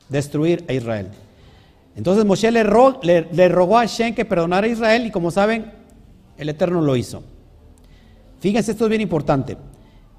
Destruir 0.09 0.65
a 0.67 0.73
Israel. 0.73 1.09
Entonces 1.95 2.25
Moshe 2.25 2.51
le, 2.51 2.63
le, 3.31 3.49
rogó 3.49 3.77
a 3.77 3.81
Hashem 3.81 4.15
que 4.15 4.25
perdonara 4.25 4.67
a 4.67 4.69
Israel 4.69 5.05
y 5.05 5.11
como 5.11 5.31
saben, 5.31 5.71
el 6.37 6.49
Eterno 6.49 6.81
lo 6.81 6.95
hizo. 6.95 7.23
Fíjense, 8.39 8.71
esto 8.71 8.85
es 8.85 8.89
bien 8.89 9.01
importante. 9.01 9.57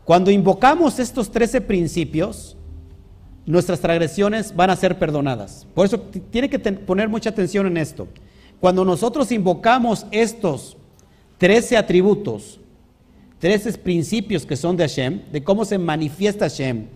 Cuando 0.04 0.30
invocamos 0.30 0.98
estos 0.98 1.30
13 1.30 1.62
principios, 1.62 2.56
nuestras 3.46 3.80
transgresiones 3.80 4.54
van 4.54 4.70
a 4.70 4.76
ser 4.76 4.98
perdonadas. 4.98 5.66
Por 5.74 5.86
eso 5.86 5.98
tiene 6.30 6.48
que 6.48 6.58
poner 6.58 7.08
mucha 7.08 7.30
atención 7.30 7.66
en 7.66 7.76
esto. 7.76 8.08
Cuando 8.60 8.84
nosotros 8.84 9.32
invocamos 9.32 10.06
estos 10.10 10.76
13 11.38 11.76
atributos, 11.76 12.60
13 13.40 13.72
principios 13.78 14.46
que 14.46 14.56
son 14.56 14.76
de 14.76 14.84
Hashem, 14.84 15.22
de 15.32 15.42
cómo 15.42 15.64
se 15.64 15.78
manifiesta 15.78 16.48
Hashem 16.48 16.86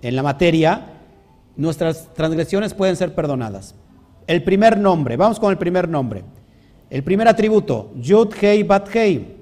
en 0.00 0.16
la 0.16 0.22
materia, 0.22 0.86
nuestras 1.56 2.14
transgresiones 2.14 2.74
pueden 2.74 2.94
ser 2.94 3.14
perdonadas. 3.14 3.74
El 4.28 4.44
primer 4.44 4.78
nombre, 4.78 5.16
vamos 5.16 5.40
con 5.40 5.50
el 5.50 5.58
primer 5.58 5.88
nombre. 5.88 6.22
El 6.88 7.02
primer 7.02 7.26
atributo, 7.26 7.92
Yud 7.96 8.32
Hei 8.40 8.62
Bat 8.62 8.94
Hei. 8.94 9.36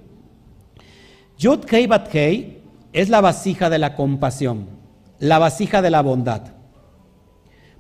Yud 1.39 1.67
Hei 1.71 1.87
Bat 1.87 2.15
Hei 2.15 2.63
es 2.95 3.11
la 3.11 3.21
vasija 3.21 3.69
de 3.69 3.79
la 3.79 3.95
compasión 3.95 4.78
la 5.19 5.39
vasija 5.39 5.83
de 5.83 5.91
la 5.91 6.03
bondad. 6.03 6.43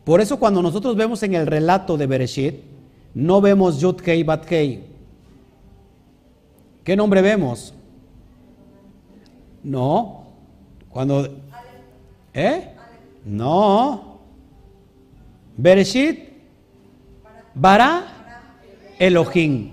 Por 0.04 0.20
eso 0.20 0.38
cuando 0.38 0.62
nosotros 0.62 0.96
vemos 0.96 1.22
en 1.22 1.34
el 1.34 1.46
relato 1.46 1.96
de 1.96 2.06
Bereshit, 2.06 2.54
no 3.14 3.40
vemos 3.40 3.80
Yud 3.80 3.96
Kei 3.96 4.22
Bat 4.22 4.44
Kei. 4.44 4.84
¿Qué 6.84 6.96
nombre 6.96 7.20
vemos? 7.20 7.74
No. 9.62 10.24
Cuando 10.88 11.28
¿Eh? 12.32 12.68
No. 13.24 14.18
Bereshit 15.56 16.28
Bara 17.54 18.04
Elohim. 18.98 19.70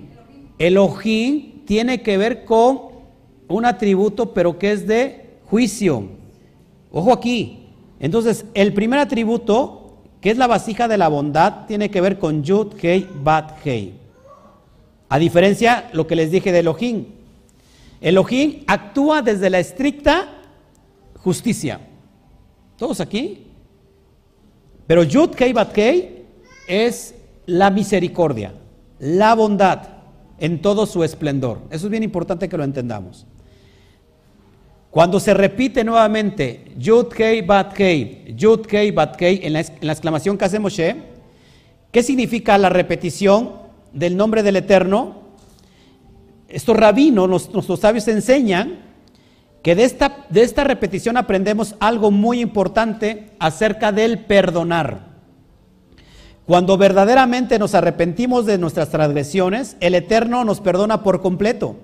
Elohim 0.57 1.63
tiene 1.65 2.01
que 2.01 2.17
ver 2.17 2.45
con 2.45 2.81
un 3.47 3.65
atributo, 3.65 4.33
pero 4.33 4.57
que 4.57 4.71
es 4.71 4.87
de 4.87 5.37
juicio. 5.45 6.14
Ojo 6.95 7.11
aquí. 7.11 7.67
Entonces, 7.99 8.45
el 8.53 8.73
primer 8.73 8.99
atributo, 8.99 9.97
que 10.21 10.31
es 10.31 10.37
la 10.37 10.47
vasija 10.47 10.87
de 10.87 10.97
la 10.97 11.09
bondad, 11.09 11.65
tiene 11.65 11.91
que 11.91 11.99
ver 11.99 12.17
con 12.17 12.41
Yud, 12.41 12.73
Hei, 12.81 13.05
Bat, 13.21 13.65
Hei. 13.65 13.95
A 15.09 15.19
diferencia, 15.19 15.89
lo 15.91 16.07
que 16.07 16.15
les 16.15 16.31
dije 16.31 16.53
de 16.53 16.59
Elohim. 16.59 17.07
Elohim 17.99 18.63
actúa 18.65 19.21
desde 19.21 19.49
la 19.49 19.59
estricta 19.59 20.29
justicia. 21.17 21.81
¿Todos 22.77 23.01
aquí? 23.01 23.47
Pero 24.87 25.03
Yud, 25.03 25.31
Hei, 25.37 25.51
Bat, 25.51 25.77
Hei 25.77 26.23
es 26.65 27.13
la 27.45 27.71
misericordia, 27.71 28.53
la 28.99 29.35
bondad 29.35 29.81
en 30.39 30.61
todo 30.61 30.85
su 30.85 31.03
esplendor. 31.03 31.59
Eso 31.69 31.87
es 31.87 31.91
bien 31.91 32.03
importante 32.03 32.47
que 32.47 32.55
lo 32.55 32.63
entendamos. 32.63 33.27
Cuando 34.95 35.19
se 35.19 35.33
repite 35.33 35.83
nuevamente 35.83 36.71
Yud 36.77 37.09
Kei 37.09 37.41
Bat 37.41 37.73
Kei, 37.73 38.33
Yud 38.33 38.61
Kei 38.65 38.91
Bat 38.91 39.17
Kei 39.17 39.41
en 39.43 39.51
la, 39.51 39.59
exclamación 39.59 40.37
que 40.37 40.45
hace 40.45 40.57
Moshe, 40.57 40.95
¿qué 41.91 42.01
significa 42.01 42.57
la 42.57 42.69
repetición 42.69 43.55
del 43.91 44.15
nombre 44.15 44.41
del 44.41 44.55
Eterno? 44.55 45.15
Estos 46.47 46.77
rabinos, 46.77 47.27
nuestros 47.27 47.77
sabios 47.77 48.07
enseñan 48.07 48.83
que 49.61 49.75
de 49.75 49.83
esta, 49.83 50.27
de 50.29 50.43
esta 50.43 50.63
repetición 50.63 51.17
aprendemos 51.17 51.75
algo 51.81 52.09
muy 52.09 52.39
importante 52.39 53.31
acerca 53.37 53.91
del 53.91 54.19
perdonar. 54.19 55.17
Cuando 56.45 56.77
verdaderamente 56.77 57.59
nos 57.59 57.75
arrepentimos 57.75 58.45
de 58.45 58.57
nuestras 58.57 58.91
transgresiones, 58.91 59.75
el 59.81 59.93
Eterno 59.93 60.45
nos 60.45 60.61
perdona 60.61 61.03
por 61.03 61.21
completo 61.21 61.75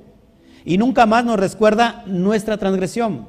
y 0.65 0.77
nunca 0.77 1.05
más 1.05 1.25
nos 1.25 1.39
recuerda 1.39 2.03
nuestra 2.05 2.57
transgresión. 2.57 3.27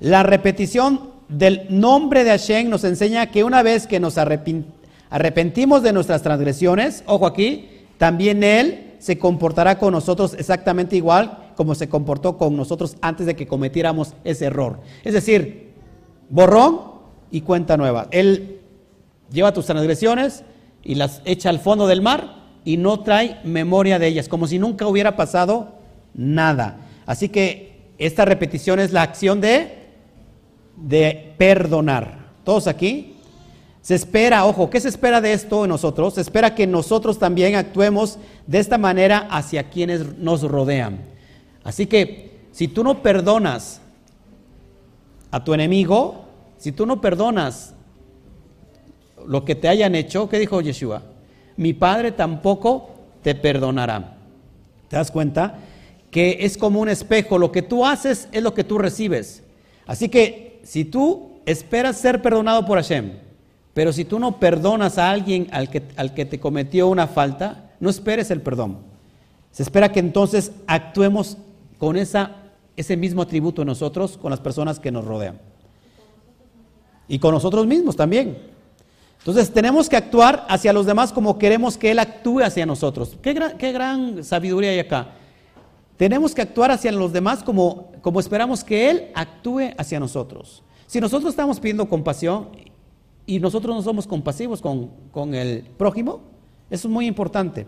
La 0.00 0.22
repetición 0.22 1.12
del 1.28 1.66
nombre 1.68 2.24
de 2.24 2.30
Hashem 2.30 2.68
nos 2.68 2.84
enseña 2.84 3.26
que 3.26 3.44
una 3.44 3.62
vez 3.62 3.86
que 3.86 4.00
nos 4.00 4.18
arrepentimos 4.18 5.82
de 5.82 5.92
nuestras 5.92 6.22
transgresiones, 6.22 7.04
ojo 7.06 7.26
aquí, 7.26 7.68
también 7.98 8.42
Él 8.42 8.94
se 8.98 9.18
comportará 9.18 9.78
con 9.78 9.92
nosotros 9.92 10.34
exactamente 10.38 10.96
igual 10.96 11.38
como 11.56 11.74
se 11.74 11.88
comportó 11.88 12.38
con 12.38 12.56
nosotros 12.56 12.96
antes 13.00 13.26
de 13.26 13.36
que 13.36 13.46
cometiéramos 13.46 14.14
ese 14.24 14.46
error. 14.46 14.80
Es 15.04 15.12
decir, 15.12 15.74
borrón 16.28 16.80
y 17.30 17.42
cuenta 17.42 17.76
nueva. 17.76 18.08
Él 18.10 18.60
lleva 19.30 19.52
tus 19.52 19.66
transgresiones 19.66 20.44
y 20.82 20.94
las 20.94 21.22
echa 21.24 21.50
al 21.50 21.60
fondo 21.60 21.86
del 21.86 22.02
mar 22.02 22.42
y 22.64 22.76
no 22.76 23.00
trae 23.00 23.38
memoria 23.44 23.98
de 23.98 24.06
ellas, 24.06 24.28
como 24.28 24.46
si 24.46 24.58
nunca 24.58 24.86
hubiera 24.86 25.16
pasado 25.16 25.81
nada. 26.14 26.78
Así 27.06 27.28
que 27.28 27.92
esta 27.98 28.24
repetición 28.24 28.80
es 28.80 28.92
la 28.92 29.02
acción 29.02 29.40
de, 29.40 29.88
de 30.76 31.34
perdonar. 31.38 32.30
¿Todos 32.44 32.66
aquí? 32.66 33.14
Se 33.80 33.96
espera, 33.96 34.44
ojo, 34.46 34.70
¿qué 34.70 34.80
se 34.80 34.88
espera 34.88 35.20
de 35.20 35.32
esto 35.32 35.64
en 35.64 35.70
nosotros? 35.70 36.14
Se 36.14 36.20
espera 36.20 36.54
que 36.54 36.66
nosotros 36.66 37.18
también 37.18 37.56
actuemos 37.56 38.18
de 38.46 38.58
esta 38.58 38.78
manera 38.78 39.26
hacia 39.30 39.70
quienes 39.70 40.18
nos 40.18 40.42
rodean. 40.42 41.00
Así 41.64 41.86
que 41.86 42.46
si 42.52 42.68
tú 42.68 42.84
no 42.84 43.02
perdonas 43.02 43.80
a 45.30 45.42
tu 45.42 45.54
enemigo, 45.54 46.26
si 46.58 46.70
tú 46.70 46.86
no 46.86 47.00
perdonas 47.00 47.74
lo 49.26 49.44
que 49.44 49.54
te 49.54 49.68
hayan 49.68 49.94
hecho, 49.94 50.28
¿qué 50.28 50.38
dijo 50.38 50.60
Yeshua? 50.60 51.02
Mi 51.56 51.72
Padre 51.72 52.12
tampoco 52.12 52.90
te 53.22 53.34
perdonará. 53.34 54.16
¿Te 54.88 54.96
das 54.96 55.10
cuenta? 55.10 55.58
Que 56.12 56.36
es 56.40 56.58
como 56.58 56.78
un 56.78 56.90
espejo, 56.90 57.38
lo 57.38 57.50
que 57.50 57.62
tú 57.62 57.86
haces 57.86 58.28
es 58.32 58.42
lo 58.42 58.52
que 58.52 58.64
tú 58.64 58.76
recibes. 58.76 59.42
Así 59.86 60.10
que 60.10 60.60
si 60.62 60.84
tú 60.84 61.40
esperas 61.46 61.96
ser 61.96 62.20
perdonado 62.20 62.66
por 62.66 62.76
Hashem, 62.76 63.12
pero 63.72 63.94
si 63.94 64.04
tú 64.04 64.18
no 64.18 64.38
perdonas 64.38 64.98
a 64.98 65.10
alguien 65.10 65.48
al 65.52 65.70
que, 65.70 65.82
al 65.96 66.12
que 66.12 66.26
te 66.26 66.38
cometió 66.38 66.88
una 66.88 67.06
falta, 67.06 67.70
no 67.80 67.88
esperes 67.88 68.30
el 68.30 68.42
perdón. 68.42 68.80
Se 69.52 69.62
espera 69.62 69.90
que 69.90 70.00
entonces 70.00 70.52
actuemos 70.66 71.38
con 71.78 71.96
esa, 71.96 72.36
ese 72.76 72.94
mismo 72.94 73.22
atributo 73.22 73.62
en 73.62 73.68
nosotros, 73.68 74.18
con 74.18 74.30
las 74.30 74.40
personas 74.40 74.78
que 74.78 74.92
nos 74.92 75.06
rodean. 75.06 75.40
Y 77.08 77.18
con 77.20 77.32
nosotros 77.32 77.66
mismos 77.66 77.96
también. 77.96 78.36
Entonces 79.20 79.50
tenemos 79.50 79.88
que 79.88 79.96
actuar 79.96 80.44
hacia 80.50 80.74
los 80.74 80.84
demás 80.84 81.10
como 81.10 81.38
queremos 81.38 81.78
que 81.78 81.90
Él 81.90 81.98
actúe 81.98 82.40
hacia 82.40 82.66
nosotros. 82.66 83.16
Qué 83.22 83.32
gran, 83.32 83.56
qué 83.56 83.72
gran 83.72 84.22
sabiduría 84.22 84.72
hay 84.72 84.78
acá. 84.80 85.14
Tenemos 85.96 86.34
que 86.34 86.42
actuar 86.42 86.70
hacia 86.70 86.90
los 86.92 87.12
demás 87.12 87.42
como, 87.42 87.92
como 88.00 88.20
esperamos 88.20 88.64
que 88.64 88.90
Él 88.90 89.10
actúe 89.14 89.72
hacia 89.76 90.00
nosotros. 90.00 90.62
Si 90.86 91.00
nosotros 91.00 91.30
estamos 91.30 91.60
pidiendo 91.60 91.88
compasión 91.88 92.48
y 93.26 93.38
nosotros 93.38 93.74
no 93.74 93.82
somos 93.82 94.06
compasivos 94.06 94.60
con, 94.60 94.90
con 95.10 95.34
el 95.34 95.62
prójimo, 95.76 96.20
eso 96.70 96.88
es 96.88 96.92
muy 96.92 97.06
importante. 97.06 97.66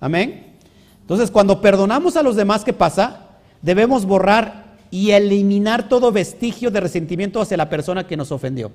Amén. 0.00 0.54
Entonces, 1.00 1.30
cuando 1.30 1.60
perdonamos 1.60 2.16
a 2.16 2.22
los 2.22 2.36
demás, 2.36 2.64
¿qué 2.64 2.72
pasa? 2.72 3.28
Debemos 3.62 4.04
borrar 4.04 4.76
y 4.90 5.10
eliminar 5.10 5.88
todo 5.88 6.12
vestigio 6.12 6.70
de 6.70 6.80
resentimiento 6.80 7.40
hacia 7.40 7.56
la 7.56 7.68
persona 7.68 8.06
que 8.06 8.16
nos 8.16 8.32
ofendió. 8.32 8.70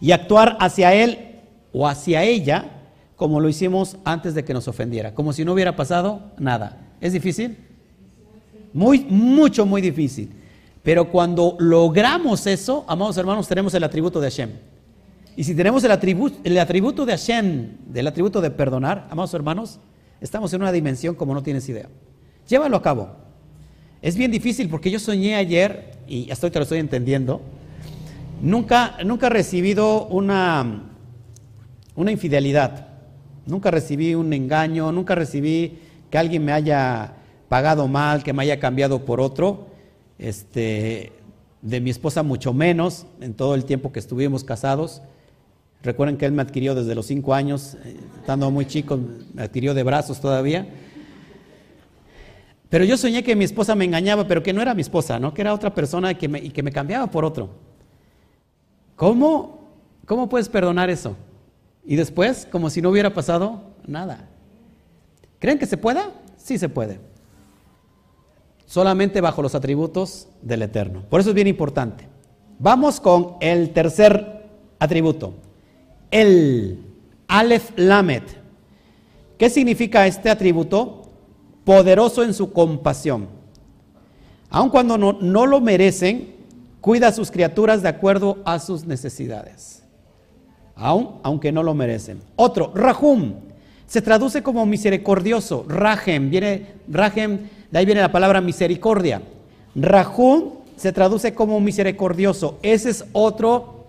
Y 0.00 0.12
actuar 0.12 0.56
hacia 0.60 0.94
él 0.94 1.40
o 1.72 1.88
hacia 1.88 2.22
ella 2.22 2.70
como 3.16 3.40
lo 3.40 3.48
hicimos 3.48 3.96
antes 4.04 4.34
de 4.34 4.44
que 4.44 4.54
nos 4.54 4.68
ofendiera, 4.68 5.14
como 5.14 5.32
si 5.32 5.44
no 5.44 5.52
hubiera 5.52 5.76
pasado 5.76 6.20
nada. 6.38 6.78
¿Es 7.04 7.12
difícil? 7.12 7.54
Muy, 8.72 9.00
mucho, 9.10 9.66
muy 9.66 9.82
difícil. 9.82 10.30
Pero 10.82 11.10
cuando 11.10 11.54
logramos 11.60 12.46
eso, 12.46 12.86
amados 12.88 13.18
hermanos, 13.18 13.46
tenemos 13.46 13.74
el 13.74 13.84
atributo 13.84 14.22
de 14.22 14.30
Hashem. 14.30 14.50
Y 15.36 15.44
si 15.44 15.54
tenemos 15.54 15.84
el 15.84 15.90
atributo, 15.90 16.38
el 16.44 16.58
atributo 16.58 17.04
de 17.04 17.12
Hashem, 17.12 17.76
del 17.88 18.06
atributo 18.06 18.40
de 18.40 18.50
perdonar, 18.50 19.06
amados 19.10 19.34
hermanos, 19.34 19.80
estamos 20.18 20.50
en 20.54 20.62
una 20.62 20.72
dimensión 20.72 21.14
como 21.14 21.34
no 21.34 21.42
tienes 21.42 21.68
idea. 21.68 21.90
Llévalo 22.48 22.78
a 22.78 22.80
cabo. 22.80 23.10
Es 24.00 24.16
bien 24.16 24.30
difícil 24.30 24.70
porque 24.70 24.90
yo 24.90 24.98
soñé 24.98 25.34
ayer, 25.34 25.98
y 26.08 26.30
hasta 26.30 26.48
te 26.48 26.58
lo 26.58 26.62
estoy 26.62 26.78
entendiendo, 26.78 27.42
nunca, 28.40 28.96
nunca 29.04 29.26
he 29.26 29.30
recibido 29.30 30.06
una, 30.06 30.84
una 31.96 32.10
infidelidad, 32.10 32.88
nunca 33.44 33.70
recibí 33.70 34.14
un 34.14 34.32
engaño, 34.32 34.90
nunca 34.90 35.14
recibí 35.14 35.83
que 36.14 36.18
alguien 36.18 36.44
me 36.44 36.52
haya 36.52 37.12
pagado 37.48 37.88
mal, 37.88 38.22
que 38.22 38.32
me 38.32 38.44
haya 38.44 38.60
cambiado 38.60 39.04
por 39.04 39.20
otro. 39.20 39.66
Este, 40.16 41.10
de 41.60 41.80
mi 41.80 41.90
esposa 41.90 42.22
mucho 42.22 42.52
menos, 42.52 43.04
en 43.20 43.34
todo 43.34 43.56
el 43.56 43.64
tiempo 43.64 43.90
que 43.90 43.98
estuvimos 43.98 44.44
casados. 44.44 45.02
Recuerden 45.82 46.16
que 46.16 46.24
él 46.24 46.30
me 46.30 46.42
adquirió 46.42 46.76
desde 46.76 46.94
los 46.94 47.06
cinco 47.06 47.34
años, 47.34 47.76
eh, 47.84 47.96
estando 48.20 48.48
muy 48.52 48.64
chico, 48.64 48.96
me 49.34 49.42
adquirió 49.42 49.74
de 49.74 49.82
brazos 49.82 50.20
todavía. 50.20 50.68
Pero 52.68 52.84
yo 52.84 52.96
soñé 52.96 53.24
que 53.24 53.34
mi 53.34 53.44
esposa 53.44 53.74
me 53.74 53.84
engañaba, 53.84 54.24
pero 54.28 54.40
que 54.40 54.52
no 54.52 54.62
era 54.62 54.72
mi 54.72 54.82
esposa, 54.82 55.18
¿no? 55.18 55.34
que 55.34 55.40
era 55.40 55.52
otra 55.52 55.74
persona 55.74 56.12
y 56.12 56.14
que 56.14 56.28
me, 56.28 56.38
y 56.38 56.50
que 56.50 56.62
me 56.62 56.70
cambiaba 56.70 57.08
por 57.08 57.24
otro. 57.24 57.50
¿Cómo, 58.94 59.66
¿Cómo 60.06 60.28
puedes 60.28 60.48
perdonar 60.48 60.90
eso? 60.90 61.16
Y 61.84 61.96
después, 61.96 62.46
como 62.52 62.70
si 62.70 62.80
no 62.80 62.90
hubiera 62.90 63.12
pasado 63.12 63.64
nada. 63.84 64.28
¿Creen 65.44 65.58
que 65.58 65.66
se 65.66 65.76
pueda? 65.76 66.10
Sí 66.38 66.56
se 66.56 66.70
puede. 66.70 66.98
Solamente 68.64 69.20
bajo 69.20 69.42
los 69.42 69.54
atributos 69.54 70.26
del 70.40 70.62
Eterno. 70.62 71.02
Por 71.10 71.20
eso 71.20 71.28
es 71.28 71.34
bien 71.34 71.48
importante. 71.48 72.08
Vamos 72.58 72.98
con 72.98 73.36
el 73.42 73.74
tercer 73.74 74.46
atributo. 74.78 75.34
El 76.10 76.82
Aleph 77.28 77.72
Lamet. 77.76 78.22
¿Qué 79.36 79.50
significa 79.50 80.06
este 80.06 80.30
atributo? 80.30 81.02
poderoso 81.64 82.24
en 82.24 82.32
su 82.32 82.50
compasión. 82.50 83.28
Aun 84.48 84.70
cuando 84.70 84.96
no, 84.96 85.12
no 85.12 85.44
lo 85.44 85.60
merecen, 85.60 86.36
cuida 86.80 87.08
a 87.08 87.12
sus 87.12 87.30
criaturas 87.30 87.82
de 87.82 87.90
acuerdo 87.90 88.38
a 88.46 88.58
sus 88.58 88.86
necesidades. 88.86 89.82
Aun, 90.74 91.20
aunque 91.22 91.52
no 91.52 91.62
lo 91.62 91.74
merecen. 91.74 92.22
Otro, 92.36 92.72
Rahum, 92.74 93.34
se 93.94 94.02
traduce 94.02 94.42
como 94.42 94.66
misericordioso. 94.66 95.64
Rahem, 95.68 96.28
viene, 96.28 96.66
Rahem, 96.88 97.38
de 97.70 97.78
ahí 97.78 97.86
viene 97.86 98.00
la 98.00 98.10
palabra 98.10 98.40
misericordia. 98.40 99.22
Rahum 99.76 100.54
se 100.74 100.92
traduce 100.92 101.32
como 101.32 101.60
misericordioso. 101.60 102.58
Ese 102.62 102.90
es 102.90 103.04
otro 103.12 103.84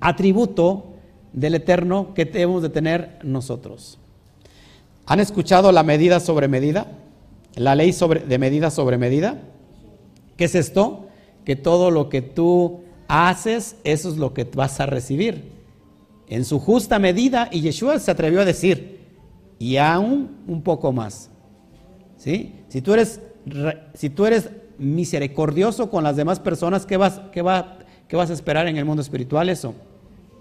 atributo 0.00 0.94
del 1.32 1.54
Eterno 1.54 2.12
que 2.12 2.24
debemos 2.24 2.60
de 2.62 2.70
tener 2.70 3.20
nosotros. 3.22 4.00
¿Han 5.06 5.20
escuchado 5.20 5.70
la 5.70 5.84
medida 5.84 6.18
sobre 6.18 6.48
medida? 6.48 6.88
La 7.54 7.76
ley 7.76 7.92
sobre, 7.92 8.22
de 8.22 8.36
medida 8.36 8.68
sobre 8.68 8.98
medida. 8.98 9.40
¿Qué 10.36 10.46
es 10.46 10.56
esto? 10.56 11.06
Que 11.44 11.54
todo 11.54 11.92
lo 11.92 12.08
que 12.08 12.20
tú 12.20 12.80
haces, 13.06 13.76
eso 13.84 14.08
es 14.08 14.16
lo 14.16 14.34
que 14.34 14.42
vas 14.42 14.80
a 14.80 14.86
recibir. 14.86 15.52
En 16.26 16.44
su 16.44 16.58
justa 16.58 16.98
medida, 16.98 17.48
y 17.52 17.60
Yeshua 17.60 18.00
se 18.00 18.10
atrevió 18.10 18.40
a 18.40 18.44
decir, 18.44 18.99
y 19.60 19.76
aún 19.76 20.38
un 20.48 20.62
poco 20.62 20.90
más. 20.90 21.30
¿Sí? 22.16 22.54
Si 22.68 22.80
tú 22.80 22.94
eres, 22.94 23.20
si 23.94 24.10
tú 24.10 24.26
eres 24.26 24.50
misericordioso 24.78 25.90
con 25.90 26.02
las 26.02 26.16
demás 26.16 26.40
personas, 26.40 26.86
¿qué 26.86 26.96
vas, 26.96 27.20
qué, 27.30 27.44
¿qué 28.08 28.16
vas 28.16 28.30
a 28.30 28.32
esperar 28.32 28.66
en 28.66 28.78
el 28.78 28.86
mundo 28.86 29.02
espiritual? 29.02 29.50
Eso, 29.50 29.74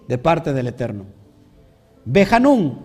de 0.07 0.17
parte 0.17 0.53
del 0.53 0.67
Eterno. 0.67 1.03
Bejanún, 2.05 2.79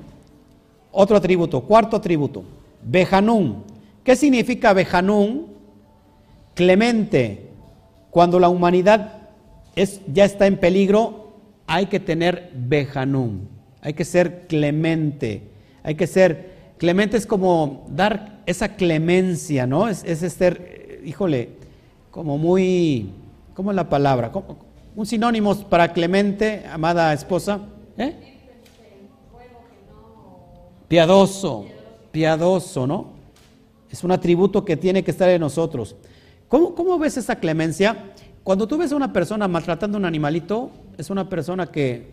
otro 0.91 1.17
atributo, 1.17 1.63
cuarto 1.63 1.97
atributo, 1.97 2.43
Bejanún. 2.83 3.63
¿Qué 4.03 4.17
significa 4.17 4.73
Bejanún? 4.73 5.47
Clemente. 6.55 7.51
Cuando 8.11 8.41
la 8.41 8.49
humanidad 8.49 9.29
es, 9.77 10.01
ya 10.13 10.25
está 10.25 10.47
en 10.49 10.59
peligro, 10.59 11.37
hay 11.69 11.87
que 11.87 12.01
tener 12.01 12.51
Bejanún. 12.55 13.49
Hay 13.81 13.95
que 13.95 14.05
ser 14.05 14.47
clemente. 14.49 15.54
Hay 15.85 15.95
que 15.95 16.09
ser 16.09 16.55
clemente 16.79 17.17
es 17.17 17.27
como 17.27 17.87
dar 17.89 18.43
esa 18.47 18.77
clemencia, 18.77 19.67
¿no? 19.67 19.89
Es, 19.89 20.03
es 20.05 20.33
ser, 20.33 21.01
híjole, 21.05 21.51
como 22.11 22.37
muy, 22.39 23.11
¿cómo 23.55 23.71
es 23.71 23.77
la 23.77 23.89
palabra? 23.89 24.33
Un 24.97 25.07
sinónimo 25.07 25.55
para 25.69 25.93
clemente, 25.93 26.65
amada 26.71 27.13
esposa. 27.13 27.61
¿Eh? 27.97 28.15
Piadoso, 30.89 31.67
piadoso, 32.13 32.87
¿no? 32.87 33.15
Es 33.91 34.05
un 34.05 34.11
atributo 34.11 34.65
que 34.65 34.77
tiene 34.77 35.03
que 35.03 35.11
estar 35.11 35.29
en 35.29 35.41
nosotros. 35.41 35.97
¿Cómo, 36.49 36.99
ves 36.99 37.17
esa 37.17 37.37
clemencia? 37.37 38.13
Cuando 38.43 38.69
tú 38.69 38.77
ves 38.77 38.93
a 38.93 38.97
una 38.97 39.13
persona 39.13 39.49
maltratando 39.49 39.97
a 39.97 40.01
un 40.01 40.05
animalito, 40.05 40.71
es 40.99 41.11
una 41.11 41.29
persona 41.29 41.67
que 41.67 42.11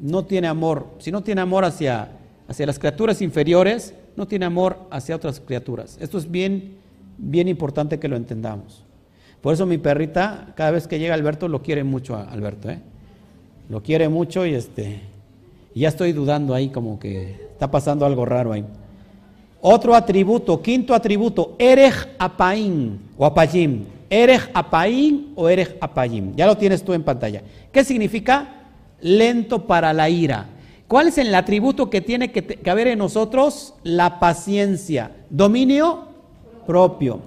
no 0.00 0.24
tiene 0.24 0.48
amor. 0.48 0.86
Si 0.98 1.12
no 1.12 1.22
tiene 1.22 1.40
amor 1.40 1.64
hacia, 1.64 2.08
hacia 2.48 2.66
las 2.66 2.78
criaturas 2.78 3.22
inferiores, 3.22 3.94
no 4.16 4.26
tiene 4.26 4.46
amor 4.46 4.78
hacia 4.90 5.16
otras 5.16 5.40
criaturas. 5.40 5.98
Esto 6.00 6.18
es 6.18 6.30
bien, 6.30 6.76
bien 7.18 7.48
importante 7.48 7.98
que 7.98 8.08
lo 8.08 8.16
entendamos. 8.16 8.84
Por 9.40 9.54
eso 9.54 9.66
mi 9.66 9.78
perrita, 9.78 10.52
cada 10.56 10.70
vez 10.70 10.86
que 10.86 10.98
llega 10.98 11.14
Alberto, 11.14 11.48
lo 11.48 11.62
quiere 11.62 11.84
mucho 11.84 12.16
a 12.16 12.24
Alberto, 12.24 12.70
¿eh? 12.70 12.80
Lo 13.68 13.82
quiere 13.82 14.08
mucho 14.08 14.44
y 14.46 14.54
este, 14.54 15.00
ya 15.74 15.88
estoy 15.88 16.12
dudando 16.12 16.54
ahí 16.54 16.68
como 16.68 16.98
que 16.98 17.44
Está 17.54 17.70
pasando 17.70 18.04
algo 18.04 18.24
raro 18.24 18.52
ahí. 18.52 18.64
Otro 19.60 19.94
atributo, 19.94 20.60
quinto 20.60 20.92
atributo, 20.92 21.54
Erej 21.56 21.94
Apaim 22.18 22.98
o 23.16 23.24
Apayim. 23.24 23.84
Erej 24.10 24.50
Apaim 24.52 25.32
o 25.36 25.48
Erej 25.48 25.76
Apayim. 25.80 26.34
Ya 26.34 26.46
lo 26.46 26.56
tienes 26.56 26.82
tú 26.82 26.92
en 26.92 27.04
pantalla. 27.04 27.42
¿Qué 27.70 27.84
significa? 27.84 28.64
Lento 29.00 29.66
para 29.66 29.92
la 29.92 30.10
ira. 30.10 30.46
¿Cuál 30.88 31.08
es 31.08 31.18
el 31.18 31.34
atributo 31.34 31.90
que 31.90 32.00
tiene 32.00 32.30
que, 32.30 32.70
haber 32.70 32.88
en 32.88 32.98
nosotros? 32.98 33.74
La 33.82 34.20
paciencia. 34.20 35.12
Dominio 35.30 36.08
propio. 36.66 37.20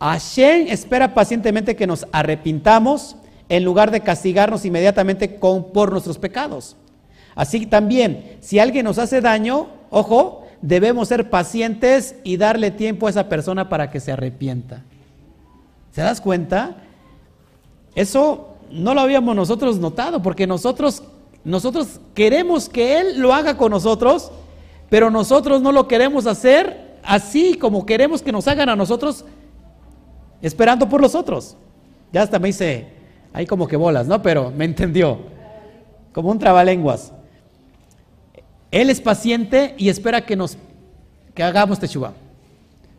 Hashem 0.00 0.68
espera 0.68 1.14
pacientemente 1.14 1.76
que 1.76 1.86
nos 1.86 2.06
arrepintamos 2.12 3.16
en 3.48 3.64
lugar 3.64 3.90
de 3.90 4.00
castigarnos 4.00 4.64
inmediatamente 4.64 5.28
por 5.28 5.92
nuestros 5.92 6.18
pecados. 6.18 6.76
Así 7.34 7.66
también, 7.66 8.36
si 8.40 8.58
alguien 8.58 8.84
nos 8.84 8.98
hace 8.98 9.20
daño, 9.20 9.68
ojo, 9.90 10.46
debemos 10.62 11.08
ser 11.08 11.30
pacientes 11.30 12.16
y 12.24 12.36
darle 12.36 12.70
tiempo 12.70 13.06
a 13.06 13.10
esa 13.10 13.28
persona 13.28 13.68
para 13.68 13.90
que 13.90 14.00
se 14.00 14.12
arrepienta. 14.12 14.82
¿Se 15.92 16.02
das 16.02 16.20
cuenta? 16.20 16.76
Eso 17.94 18.56
no 18.70 18.94
lo 18.94 19.00
habíamos 19.00 19.34
nosotros 19.34 19.78
notado, 19.78 20.22
porque 20.22 20.46
nosotros, 20.46 21.02
nosotros 21.44 22.00
queremos 22.14 22.68
que 22.68 22.98
Él 22.98 23.20
lo 23.20 23.32
haga 23.32 23.56
con 23.56 23.70
nosotros, 23.70 24.30
pero 24.88 25.10
nosotros 25.10 25.62
no 25.62 25.72
lo 25.72 25.88
queremos 25.88 26.26
hacer 26.26 26.98
así 27.02 27.54
como 27.54 27.86
queremos 27.86 28.22
que 28.22 28.32
nos 28.32 28.46
hagan 28.48 28.68
a 28.68 28.76
nosotros, 28.76 29.24
esperando 30.42 30.88
por 30.88 31.00
los 31.00 31.14
otros. 31.14 31.56
Ya 32.12 32.22
hasta 32.22 32.38
me 32.38 32.48
hice 32.48 32.88
ahí 33.32 33.46
como 33.46 33.68
que 33.68 33.76
bolas, 33.76 34.06
¿no? 34.06 34.20
Pero 34.22 34.50
me 34.50 34.64
entendió, 34.64 35.18
como 36.12 36.30
un 36.30 36.38
trabalenguas. 36.38 37.12
Él 38.70 38.90
es 38.90 39.00
paciente 39.00 39.74
y 39.78 39.88
espera 39.88 40.24
que 40.24 40.36
nos 40.36 40.56
que 41.34 41.42
hagamos 41.42 41.78
teshuva. 41.78 42.12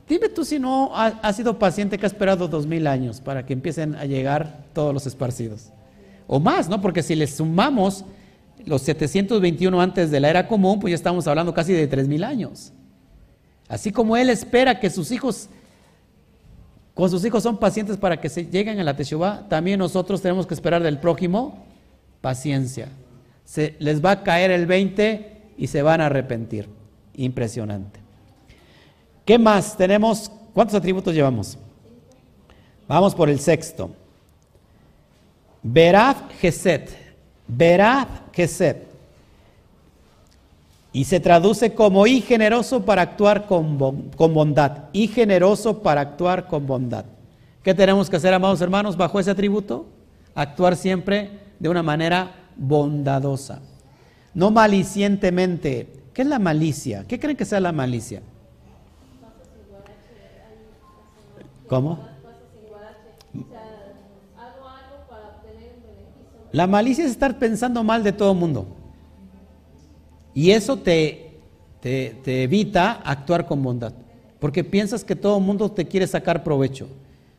Dime 0.07 0.27
tú 0.29 0.43
si 0.43 0.59
no 0.59 0.91
ha, 0.93 1.31
sido 1.31 1.57
paciente 1.57 1.97
que 1.97 2.05
ha 2.05 2.07
esperado 2.07 2.47
dos 2.47 2.65
mil 2.65 2.85
años 2.87 3.21
para 3.21 3.45
que 3.45 3.53
empiecen 3.53 3.95
a 3.95 4.05
llegar 4.05 4.65
todos 4.73 4.93
los 4.93 5.07
esparcidos. 5.07 5.69
O 6.27 6.39
más, 6.39 6.67
¿no? 6.67 6.81
Porque 6.81 7.01
si 7.01 7.15
les 7.15 7.35
sumamos 7.35 8.03
los 8.65 8.81
721 8.81 9.81
antes 9.81 10.11
de 10.11 10.19
la 10.19 10.29
era 10.29 10.47
común, 10.47 10.79
pues 10.79 10.91
ya 10.91 10.95
estamos 10.95 11.27
hablando 11.27 11.53
casi 11.53 11.73
de 11.73 11.87
tres 11.87 12.07
mil 12.07 12.23
años. 12.23 12.73
Así 13.67 13.91
como 13.91 14.17
Él 14.17 14.29
espera 14.29 14.79
que 14.79 14.89
sus 14.89 15.11
hijos 15.11 15.49
con 16.93 17.09
sus 17.09 17.23
hijos 17.25 17.41
son 17.43 17.57
pacientes 17.57 17.97
para 17.97 18.19
que 18.19 18.29
se 18.29 18.45
lleguen 18.45 18.79
a 18.79 18.83
la 18.83 18.95
Teshuvah, 18.95 19.47
también 19.47 19.79
nosotros 19.79 20.21
tenemos 20.21 20.45
que 20.45 20.53
esperar 20.53 20.83
del 20.83 20.99
prójimo 20.99 21.65
paciencia. 22.19 22.89
Se 23.45 23.75
les 23.79 24.03
va 24.03 24.11
a 24.11 24.23
caer 24.23 24.51
el 24.51 24.65
20 24.65 25.53
y 25.57 25.67
se 25.67 25.81
van 25.81 26.01
a 26.01 26.07
arrepentir. 26.07 26.69
Impresionante. 27.15 27.99
¿Qué 29.25 29.39
más 29.39 29.77
tenemos? 29.77 30.31
¿Cuántos 30.53 30.75
atributos 30.75 31.13
llevamos? 31.13 31.57
Vamos 32.87 33.15
por 33.15 33.29
el 33.29 33.39
sexto. 33.39 33.91
Veraf 35.63 36.17
Geset. 36.39 37.00
Veraf 37.51 38.07
Geset. 38.33 38.87
Y 40.93 41.05
se 41.05 41.19
traduce 41.19 41.73
como 41.73 42.07
y 42.07 42.21
generoso 42.21 42.83
para 42.83 43.01
actuar 43.01 43.45
con, 43.45 43.77
bondad. 43.77 44.89
Y 44.93 45.07
generoso 45.07 45.81
para 45.81 46.01
actuar 46.01 46.47
con 46.47 46.67
bondad. 46.67 47.05
¿Qué 47.63 47.73
tenemos 47.73 48.09
que 48.09 48.15
hacer, 48.15 48.33
amados 48.33 48.61
hermanos, 48.61 48.97
bajo 48.97 49.19
ese 49.19 49.31
atributo? 49.31 49.85
Actuar 50.33 50.75
siempre 50.75 51.39
de 51.59 51.69
una 51.69 51.83
manera 51.83 52.31
bondadosa. 52.55 53.61
No 54.33 54.51
malicientemente. 54.51 55.87
¿Qué 56.13 56.23
es 56.23 56.27
la 56.27 56.39
malicia? 56.39 57.05
¿Qué 57.07 57.19
creen 57.19 57.37
que 57.37 57.45
sea 57.45 57.59
la 57.59 57.71
malicia? 57.71 58.21
¿Cómo? 61.67 62.10
La 66.51 66.67
malicia 66.67 67.05
es 67.05 67.11
estar 67.11 67.39
pensando 67.39 67.83
mal 67.83 68.03
de 68.03 68.11
todo 68.11 68.31
el 68.31 68.37
mundo. 68.37 68.67
Y 70.33 70.51
eso 70.51 70.77
te, 70.77 71.39
te, 71.81 72.43
evita 72.43 72.93
actuar 73.03 73.45
con 73.45 73.61
bondad. 73.63 73.93
Porque 74.39 74.63
piensas 74.63 75.03
que 75.03 75.15
todo 75.15 75.37
el 75.37 75.43
mundo 75.43 75.71
te 75.71 75.85
quiere 75.85 76.07
sacar 76.07 76.43
provecho. 76.43 76.87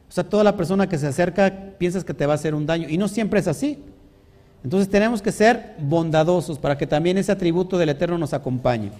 O 0.09 0.13
sea, 0.13 0.25
toda 0.25 0.45
la 0.45 0.57
persona 0.57 0.89
que 0.89 0.99
se 0.99 1.07
acerca 1.07 1.75
piensas 1.79 2.05
que 2.05 2.15
te 2.15 2.27
va 2.27 2.35
a 2.35 2.37
hacer 2.37 2.55
un 2.55 2.67
daño. 2.67 2.89
Y 2.89 2.99
no 2.99 3.09
siempre 3.09 3.41
es 3.41 3.49
así. 3.49 3.79
Entonces 4.63 4.89
tenemos 4.89 5.21
que 5.21 5.33
ser 5.33 5.75
bondadosos 5.79 6.59
para 6.59 6.79
que 6.79 6.87
también 6.87 7.19
ese 7.19 7.33
atributo 7.33 7.79
del 7.79 7.89
Eterno 7.89 8.19
nos 8.19 8.33
acompañe. 8.33 8.91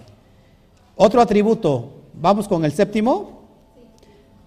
Otro 0.95 1.21
atributo, 1.21 1.93
vamos 2.13 2.47
con 2.47 2.65
el 2.65 2.73
séptimo. 2.73 3.43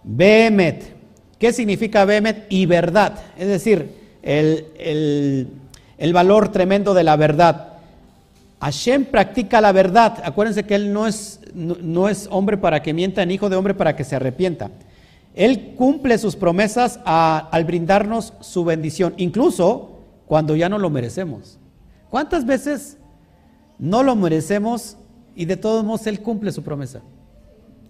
Behemet. 0.05 0.95
¿Qué 1.39 1.53
significa 1.53 2.05
Behemet? 2.05 2.47
Y 2.51 2.67
verdad. 2.67 3.19
Es 3.39 3.49
decir, 3.49 4.06
el, 4.27 6.13
valor 6.13 6.51
tremendo 6.51 6.95
de 6.95 7.05
la 7.05 7.17
verdad. 7.17 7.69
Hashem 8.61 9.05
practica 9.05 9.61
la 9.61 9.73
verdad. 9.73 10.23
Acuérdense 10.25 10.65
que 10.65 10.75
Él 10.75 10.93
no 10.93 11.07
es, 11.07 11.41
no, 11.55 12.09
es 12.09 12.29
hombre 12.31 12.57
para 12.57 12.83
que 12.83 12.93
mienta, 12.93 13.25
ni 13.25 13.35
hijo 13.35 13.49
de 13.49 13.57
hombre 13.57 13.75
para 13.75 13.95
que 13.95 14.05
se 14.05 14.17
arrepienta. 14.17 14.71
Él 15.35 15.75
cumple 15.77 16.19
sus 16.19 16.35
promesas 16.35 16.99
al 17.05 17.65
brindarnos 17.65 18.33
su 18.41 18.65
bendición, 18.65 19.15
incluso 19.19 20.01
cuando 20.27 20.57
ya 20.57 20.69
no 20.69 20.79
lo 20.79 20.91
merecemos. 20.91 21.59
¿Cuántas 22.11 22.47
veces 22.47 22.97
no 23.79 24.03
lo 24.03 24.17
merecemos 24.17 24.97
y 25.35 25.45
de 25.45 25.57
todos 25.57 25.85
modos 25.85 26.07
Él 26.07 26.21
cumple 26.21 26.53
su 26.53 26.63
promesa? 26.63 27.03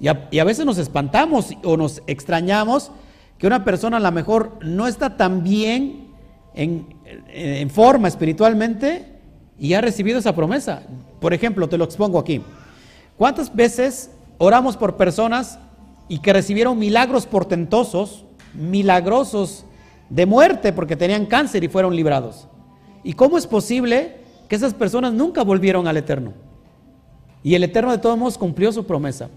Y 0.01 0.09
a, 0.09 0.28
y 0.30 0.41
a 0.41 0.45
veces 0.45 0.66
nos 0.66 0.76
espantamos 0.76 1.51
o 1.62 1.76
nos 1.76 2.03
extrañamos 2.07 2.91
que 3.39 3.47
una 3.47 3.64
persona 3.64 3.99
a 3.99 4.01
lo 4.01 4.12
mejor 4.12 4.59
no 4.62 4.87
está 4.87 5.16
tan 5.16 5.43
bien 5.43 6.06
en, 6.57 7.71
forma 7.71 8.09
espiritualmente 8.09 9.05
y 9.59 9.75
ha 9.75 9.81
recibido 9.81 10.19
esa 10.19 10.35
promesa. 10.35 10.83
Por 11.21 11.35
ejemplo, 11.35 11.69
te 11.69 11.79
lo 11.79 11.85
expongo 11.85 12.19
aquí. 12.19 12.43
¿Cuántas 13.17 13.55
veces 13.55 14.11
oramos 14.39 14.77
por 14.77 14.97
personas 14.97 15.59
y 16.09 16.19
que 16.19 16.33
recibieron 16.33 16.79
milagros 16.79 17.27
portentosos, 17.27 18.25
milagrosos 18.55 19.65
de 20.09 20.27
muerte 20.27 20.73
porque 20.73 20.97
tenían 20.97 21.27
cáncer 21.27 21.63
y 21.63 21.69
fueron 21.69 21.95
librados? 21.95 22.49
¿Y 23.05 23.13
cómo 23.13 23.39
es 23.39 23.47
posible 23.47 24.17
que 24.49 24.57
esas 24.57 24.75
personas 24.75 25.13
nunca 25.13 25.45
volvieron 25.45 25.87
al 25.87 25.97
Eterno? 25.97 26.33
Y 27.43 27.55
el 27.55 27.65
Eterno 27.65 27.93
de 27.93 27.99
todos 27.99 28.19
modos 28.19 28.39
cumplió 28.39 28.73
su 28.73 28.85
promesa. 28.87 29.29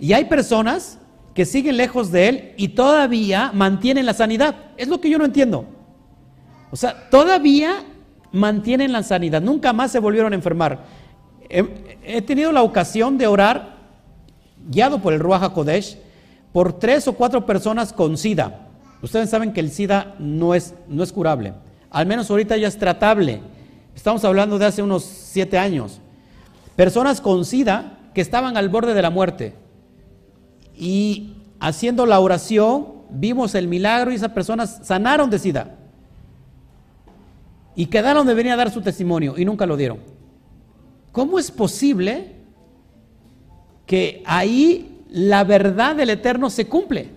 Y 0.00 0.12
hay 0.12 0.24
personas 0.26 0.98
que 1.34 1.44
siguen 1.44 1.76
lejos 1.76 2.10
de 2.10 2.28
Él 2.28 2.54
y 2.56 2.68
todavía 2.68 3.52
mantienen 3.52 4.06
la 4.06 4.14
sanidad. 4.14 4.54
Es 4.76 4.88
lo 4.88 5.00
que 5.00 5.10
yo 5.10 5.18
no 5.18 5.24
entiendo. 5.24 5.77
O 6.70 6.76
sea, 6.76 7.08
todavía 7.10 7.84
mantienen 8.32 8.92
la 8.92 9.02
sanidad, 9.02 9.40
nunca 9.40 9.72
más 9.72 9.90
se 9.90 10.00
volvieron 10.00 10.32
a 10.32 10.36
enfermar. 10.36 10.84
He, 11.48 12.20
tenido 12.22 12.52
la 12.52 12.62
ocasión 12.62 13.16
de 13.16 13.26
orar, 13.26 13.76
guiado 14.68 15.00
por 15.00 15.14
el 15.14 15.20
Ruach 15.20 15.42
HaKodesh, 15.42 15.98
por 16.52 16.78
tres 16.78 17.08
o 17.08 17.14
cuatro 17.14 17.46
personas 17.46 17.92
con 17.92 18.18
SIDA. 18.18 18.66
Ustedes 19.00 19.30
saben 19.30 19.52
que 19.52 19.60
el 19.60 19.70
SIDA 19.70 20.14
no 20.18 20.54
es, 20.54 20.74
no 20.88 21.02
es 21.02 21.12
curable, 21.12 21.54
al 21.90 22.06
menos 22.06 22.30
ahorita 22.30 22.56
ya 22.56 22.68
es 22.68 22.78
tratable. 22.78 23.40
Estamos 23.94 24.24
hablando 24.24 24.58
de 24.58 24.66
hace 24.66 24.82
unos 24.82 25.04
siete 25.04 25.58
años. 25.58 26.00
Personas 26.76 27.20
con 27.20 27.44
SIDA 27.44 27.98
que 28.14 28.20
estaban 28.20 28.56
al 28.56 28.68
borde 28.68 28.94
de 28.94 29.02
la 29.02 29.10
muerte. 29.10 29.54
Y 30.76 31.34
haciendo 31.58 32.06
la 32.06 32.20
oración, 32.20 32.88
vimos 33.10 33.54
el 33.54 33.66
milagro 33.66 34.12
y 34.12 34.16
esas 34.16 34.30
personas 34.30 34.80
sanaron 34.84 35.30
de 35.30 35.38
SIDA 35.38 35.78
y 37.78 37.86
quedaron 37.86 38.26
de 38.26 38.34
venir 38.34 38.50
a 38.50 38.56
dar 38.56 38.72
su 38.72 38.82
testimonio 38.82 39.38
y 39.38 39.44
nunca 39.44 39.64
lo 39.64 39.76
dieron. 39.76 39.98
¿Cómo 41.12 41.38
es 41.38 41.52
posible 41.52 42.32
que 43.86 44.20
ahí 44.26 45.04
la 45.08 45.44
verdad 45.44 45.94
del 45.94 46.10
Eterno 46.10 46.50
se 46.50 46.66
cumple? 46.66 47.08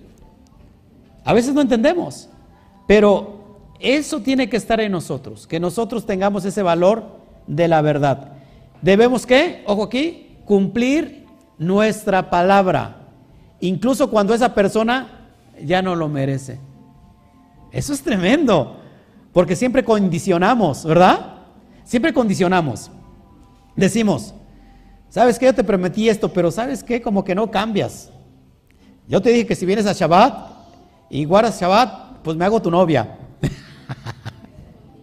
A 1.25 1.33
veces 1.33 1.55
no 1.55 1.61
entendemos, 1.61 2.29
pero 2.85 3.63
eso 3.79 4.21
tiene 4.21 4.51
que 4.51 4.57
estar 4.57 4.79
en 4.79 4.91
nosotros, 4.91 5.47
que 5.47 5.59
nosotros 5.59 6.05
tengamos 6.05 6.45
ese 6.45 6.61
valor 6.61 7.05
de 7.47 7.67
la 7.67 7.81
verdad. 7.81 8.33
Debemos 8.83 9.25
que, 9.25 9.63
ojo 9.65 9.85
aquí, 9.85 10.37
cumplir 10.45 11.25
nuestra 11.57 12.29
palabra, 12.29 13.07
incluso 13.61 14.11
cuando 14.11 14.35
esa 14.35 14.53
persona 14.53 15.27
ya 15.59 15.81
no 15.81 15.95
lo 15.95 16.07
merece. 16.07 16.59
Eso 17.71 17.93
es 17.93 18.03
tremendo. 18.03 18.80
Porque 19.33 19.55
siempre 19.55 19.83
condicionamos, 19.83 20.85
¿verdad? 20.85 21.37
Siempre 21.83 22.13
condicionamos. 22.13 22.91
Decimos, 23.75 24.33
¿sabes 25.09 25.39
qué? 25.39 25.45
Yo 25.45 25.55
te 25.55 25.63
prometí 25.63 26.09
esto, 26.09 26.31
pero 26.31 26.51
¿sabes 26.51 26.83
qué? 26.83 27.01
Como 27.01 27.23
que 27.23 27.35
no 27.35 27.49
cambias. 27.49 28.09
Yo 29.07 29.21
te 29.21 29.29
dije 29.29 29.45
que 29.45 29.55
si 29.55 29.65
vienes 29.65 29.85
a 29.85 29.93
Shabbat 29.93 30.49
y 31.09 31.25
guardas 31.25 31.59
Shabbat, 31.59 32.21
pues 32.23 32.37
me 32.37 32.45
hago 32.45 32.61
tu 32.61 32.69
novia. 32.69 33.17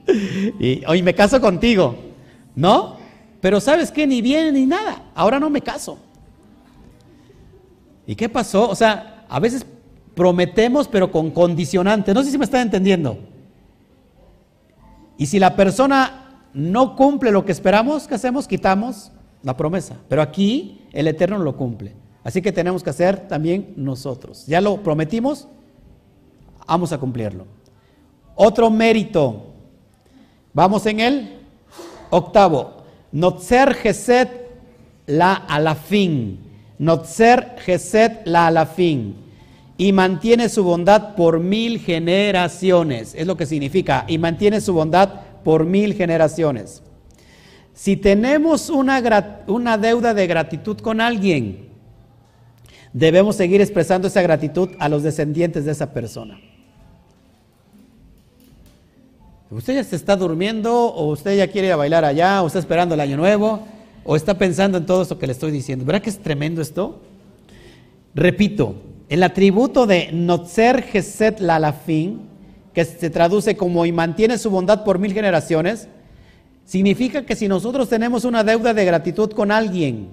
y 0.60 0.84
hoy 0.86 1.02
me 1.02 1.14
caso 1.14 1.40
contigo, 1.40 1.96
¿no? 2.54 2.96
Pero 3.40 3.60
¿sabes 3.60 3.90
qué? 3.90 4.06
Ni 4.06 4.20
viene 4.20 4.52
ni 4.52 4.66
nada. 4.66 5.10
Ahora 5.14 5.38
no 5.38 5.48
me 5.50 5.60
caso. 5.60 5.98
¿Y 8.06 8.14
qué 8.14 8.28
pasó? 8.28 8.68
O 8.68 8.74
sea, 8.74 9.26
a 9.28 9.40
veces 9.40 9.64
prometemos, 10.14 10.88
pero 10.88 11.12
con 11.12 11.30
condicionantes. 11.30 12.14
No 12.14 12.22
sé 12.22 12.30
si 12.30 12.38
me 12.38 12.44
están 12.44 12.62
entendiendo. 12.62 13.18
Y 15.18 15.26
si 15.26 15.38
la 15.38 15.56
persona 15.56 16.42
no 16.54 16.96
cumple 16.96 17.32
lo 17.32 17.44
que 17.44 17.52
esperamos, 17.52 18.06
¿qué 18.06 18.14
hacemos? 18.14 18.46
Quitamos 18.46 19.12
la 19.42 19.56
promesa. 19.56 19.96
Pero 20.08 20.22
aquí 20.22 20.86
el 20.92 21.08
Eterno 21.08 21.38
lo 21.38 21.56
cumple. 21.56 21.94
Así 22.24 22.40
que 22.40 22.52
tenemos 22.52 22.82
que 22.82 22.90
hacer 22.90 23.28
también 23.28 23.74
nosotros. 23.76 24.46
Ya 24.46 24.60
lo 24.60 24.82
prometimos, 24.82 25.48
vamos 26.66 26.92
a 26.92 26.98
cumplirlo. 26.98 27.46
Otro 28.36 28.70
mérito. 28.70 29.54
Vamos 30.54 30.86
en 30.86 31.00
el 31.00 31.38
octavo. 32.10 32.84
Notzer 33.10 33.74
Geset 33.74 34.30
la 35.06 35.34
alafin. 35.34 36.38
Notzer 36.78 37.56
Geset 37.58 38.22
la 38.24 38.46
alafin 38.46 39.27
y 39.80 39.92
mantiene 39.92 40.48
su 40.48 40.64
bondad 40.64 41.14
por 41.14 41.38
mil 41.38 41.78
generaciones. 41.78 43.14
Es 43.14 43.26
lo 43.28 43.36
que 43.36 43.46
significa, 43.46 44.04
y 44.08 44.18
mantiene 44.18 44.60
su 44.60 44.74
bondad 44.74 45.20
por 45.44 45.64
mil 45.64 45.94
generaciones. 45.94 46.82
Si 47.72 47.96
tenemos 47.96 48.70
una, 48.70 49.44
una 49.46 49.78
deuda 49.78 50.12
de 50.12 50.26
gratitud 50.26 50.78
con 50.78 51.00
alguien, 51.00 51.68
debemos 52.92 53.36
seguir 53.36 53.60
expresando 53.60 54.08
esa 54.08 54.20
gratitud 54.20 54.70
a 54.80 54.88
los 54.88 55.04
descendientes 55.04 55.64
de 55.64 55.70
esa 55.70 55.92
persona. 55.92 56.40
Usted 59.48 59.76
ya 59.76 59.84
se 59.84 59.94
está 59.94 60.16
durmiendo, 60.16 60.74
o 60.74 61.06
usted 61.12 61.38
ya 61.38 61.46
quiere 61.46 61.68
ir 61.68 61.72
a 61.72 61.76
bailar 61.76 62.04
allá, 62.04 62.42
o 62.42 62.48
está 62.48 62.58
esperando 62.58 62.96
el 62.96 63.00
año 63.00 63.16
nuevo, 63.16 63.60
o 64.04 64.16
está 64.16 64.36
pensando 64.36 64.76
en 64.76 64.86
todo 64.86 65.02
esto 65.02 65.20
que 65.20 65.28
le 65.28 65.32
estoy 65.32 65.52
diciendo. 65.52 65.84
¿Verdad 65.84 66.02
que 66.02 66.10
es 66.10 66.18
tremendo 66.18 66.60
esto? 66.60 67.00
Repito, 68.12 68.74
el 69.08 69.22
atributo 69.22 69.86
de 69.86 70.10
Notzer 70.12 70.82
Geset 70.82 71.40
Lalafin, 71.40 72.28
que 72.74 72.84
se 72.84 73.10
traduce 73.10 73.56
como 73.56 73.86
y 73.86 73.92
mantiene 73.92 74.38
su 74.38 74.50
bondad 74.50 74.84
por 74.84 74.98
mil 74.98 75.12
generaciones, 75.12 75.88
significa 76.64 77.24
que 77.24 77.34
si 77.34 77.48
nosotros 77.48 77.88
tenemos 77.88 78.24
una 78.24 78.44
deuda 78.44 78.74
de 78.74 78.84
gratitud 78.84 79.32
con 79.32 79.50
alguien, 79.50 80.10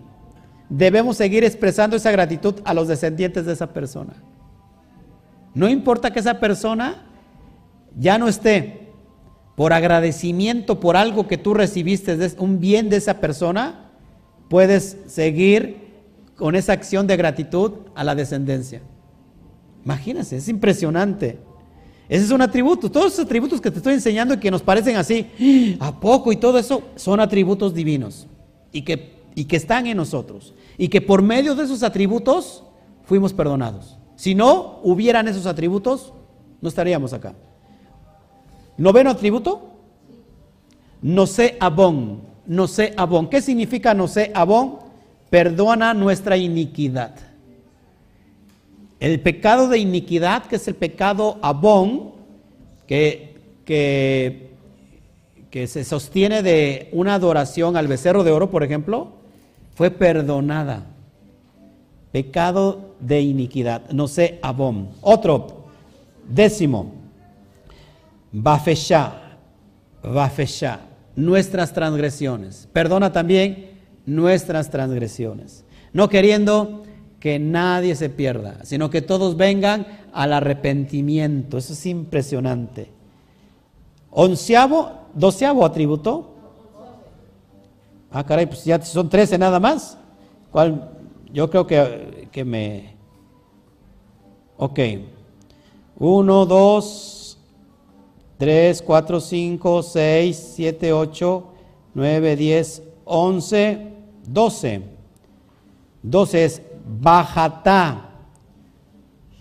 debemos 0.70 1.18
seguir 1.18 1.44
expresando 1.44 1.96
esa 1.96 2.12
gratitud 2.12 2.56
a 2.64 2.74
los 2.74 2.88
descendientes 2.88 3.46
de 3.46 3.54
esa 3.54 3.74
persona. 3.74 4.14
No 5.54 5.70
importa 5.70 6.12
que 6.12 6.20
esa 6.20 6.40
persona 6.40 7.06
ya 7.98 8.18
no 8.18 8.28
esté, 8.28 8.86
por 9.56 9.72
agradecimiento 9.72 10.80
por 10.80 10.98
algo 10.98 11.28
que 11.28 11.38
tú 11.38 11.54
recibiste, 11.54 12.18
un 12.38 12.60
bien 12.60 12.90
de 12.90 12.98
esa 12.98 13.20
persona, 13.22 13.92
puedes 14.50 14.98
seguir 15.08 15.85
con 16.36 16.56
esa 16.56 16.74
acción 16.74 17.08
de 17.08 17.18
gratitud 17.18 17.72
a 17.96 18.04
la 18.04 18.16
descendencia. 18.16 18.82
Imagínense, 19.84 20.38
es 20.38 20.50
impresionante. 20.50 21.40
Ese 22.10 22.26
es 22.26 22.32
un 22.32 22.42
atributo. 22.42 22.92
Todos 22.92 23.14
esos 23.14 23.26
atributos 23.26 23.62
que 23.62 23.72
te 23.72 23.78
estoy 23.78 23.94
enseñando 23.94 24.34
y 24.34 24.38
que 24.38 24.52
nos 24.52 24.62
parecen 24.62 24.98
así, 24.98 25.78
¿a 25.80 26.00
poco? 26.00 26.32
Y 26.32 26.38
todo 26.38 26.60
eso 26.60 26.84
son 26.96 27.20
atributos 27.20 27.74
divinos 27.74 28.28
y 28.72 28.82
que, 28.82 29.24
y 29.36 29.46
que 29.46 29.56
están 29.56 29.88
en 29.88 29.98
nosotros. 29.98 30.54
Y 30.78 30.90
que 30.90 31.02
por 31.02 31.22
medio 31.22 31.56
de 31.56 31.64
esos 31.64 31.84
atributos 31.84 32.64
fuimos 33.04 33.34
perdonados. 33.34 33.98
Si 34.16 34.36
no 34.36 34.80
hubieran 34.84 35.28
esos 35.28 35.46
atributos, 35.46 36.14
no 36.62 36.70
estaríamos 36.70 37.14
acá. 37.14 37.36
Noveno 38.78 39.10
atributo, 39.12 39.72
no 41.02 41.28
sé 41.28 41.58
abón, 41.60 42.22
no 42.46 42.68
sé 42.68 42.94
abón. 42.98 43.30
¿Qué 43.30 43.42
significa 43.42 43.94
no 43.94 44.08
sé 44.08 44.32
abón? 44.34 44.85
Perdona 45.36 45.94
nuestra 45.94 46.38
iniquidad. 46.38 47.14
El 49.02 49.20
pecado 49.20 49.68
de 49.68 49.80
iniquidad, 49.80 50.46
que 50.46 50.56
es 50.56 50.66
el 50.70 50.76
pecado 50.76 51.40
abón, 51.42 52.14
que, 52.88 53.36
que, 53.66 54.52
que 55.50 55.68
se 55.68 55.84
sostiene 55.84 56.42
de 56.42 56.88
una 56.94 57.16
adoración 57.16 57.76
al 57.76 57.90
becerro 57.90 58.24
de 58.24 58.32
oro, 58.32 58.50
por 58.50 58.64
ejemplo, 58.64 59.10
fue 59.76 59.92
perdonada. 59.92 60.86
Pecado 62.14 62.96
de 63.02 63.20
iniquidad, 63.20 63.90
no 63.90 64.08
sé 64.08 64.40
abón. 64.42 64.92
Otro, 65.02 65.66
décimo, 66.30 66.94
bafeshá, 68.32 69.38
bafeshá, 70.02 70.80
nuestras 71.14 71.74
transgresiones. 71.74 72.70
Perdona 72.72 73.12
también 73.12 73.75
nuestras 74.06 74.70
transgresiones. 74.70 75.66
No 75.94 76.10
queriendo 76.10 76.84
que 77.20 77.40
nadie 77.40 77.96
se 77.96 78.10
pierda, 78.10 78.64
sino 78.64 78.90
que 78.90 79.02
todos 79.02 79.36
vengan 79.38 79.88
al 80.14 80.34
arrepentimiento. 80.34 81.58
Eso 81.58 81.74
es 81.74 81.86
impresionante. 81.86 82.92
Onceavo, 84.12 84.92
doceavo 85.14 85.66
atributo. 85.66 86.36
Ah, 88.12 88.24
caray, 88.24 88.46
pues 88.46 88.64
ya 88.64 88.82
son 88.82 89.10
trece 89.10 89.38
nada 89.38 89.60
más. 89.60 89.98
¿Cuál? 90.52 90.92
Yo 91.34 91.50
creo 91.50 91.68
que, 91.68 92.28
que 92.32 92.46
me... 92.46 92.96
Ok. 94.58 94.80
Uno, 95.98 96.46
dos, 96.46 97.38
tres, 98.38 98.82
cuatro, 98.82 99.20
cinco, 99.20 99.82
seis, 99.82 100.54
siete, 100.56 100.94
ocho, 100.94 101.48
nueve, 101.94 102.36
diez, 102.36 102.84
once, 103.04 103.95
doce. 104.28 104.82
Doce 106.02 106.46
es 106.46 106.62
Bajatá. 106.86 108.10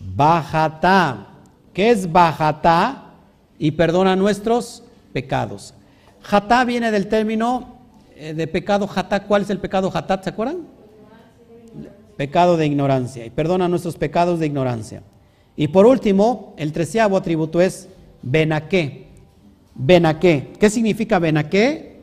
Bajatá. 0.00 1.28
¿Qué 1.72 1.90
es 1.90 2.10
Bajatá? 2.10 3.12
Y 3.58 3.72
perdona 3.72 4.16
nuestros 4.16 4.82
pecados. 5.12 5.74
Jatá 6.22 6.64
viene 6.64 6.90
del 6.90 7.08
término 7.08 7.78
eh, 8.16 8.34
de 8.34 8.46
pecado 8.46 8.86
Jatá. 8.86 9.24
¿Cuál 9.24 9.42
es 9.42 9.50
el 9.50 9.58
pecado 9.58 9.90
Jatá? 9.90 10.22
¿Se 10.22 10.30
acuerdan? 10.30 10.66
Pecado 12.16 12.56
de 12.56 12.66
ignorancia. 12.66 13.26
Y 13.26 13.30
perdona 13.30 13.68
nuestros 13.68 13.96
pecados 13.96 14.38
de 14.40 14.46
ignorancia. 14.46 15.02
Y 15.56 15.68
por 15.68 15.86
último, 15.86 16.54
el 16.56 16.72
treceavo 16.72 17.16
atributo 17.16 17.60
es 17.60 17.88
Benaqué. 18.22 19.08
Benaqué. 19.74 20.52
¿Qué 20.58 20.70
significa 20.70 21.18
Benaqué? 21.18 21.93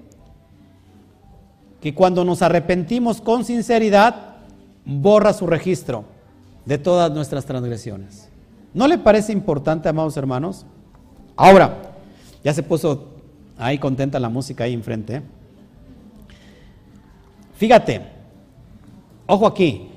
Que 1.81 1.93
cuando 1.93 2.23
nos 2.23 2.41
arrepentimos 2.41 3.21
con 3.21 3.43
sinceridad, 3.43 4.15
borra 4.85 5.33
su 5.33 5.47
registro 5.47 6.05
de 6.65 6.77
todas 6.77 7.11
nuestras 7.11 7.45
transgresiones. 7.45 8.29
¿No 8.73 8.87
le 8.87 8.97
parece 8.97 9.33
importante, 9.33 9.89
amados 9.89 10.15
hermanos? 10.15 10.65
Ahora, 11.35 11.93
ya 12.43 12.53
se 12.53 12.63
puso 12.63 13.07
ahí 13.57 13.77
contenta 13.77 14.19
la 14.19 14.29
música 14.29 14.63
ahí 14.63 14.73
enfrente. 14.73 15.21
Fíjate, 17.55 18.01
ojo 19.27 19.45
aquí. 19.45 19.87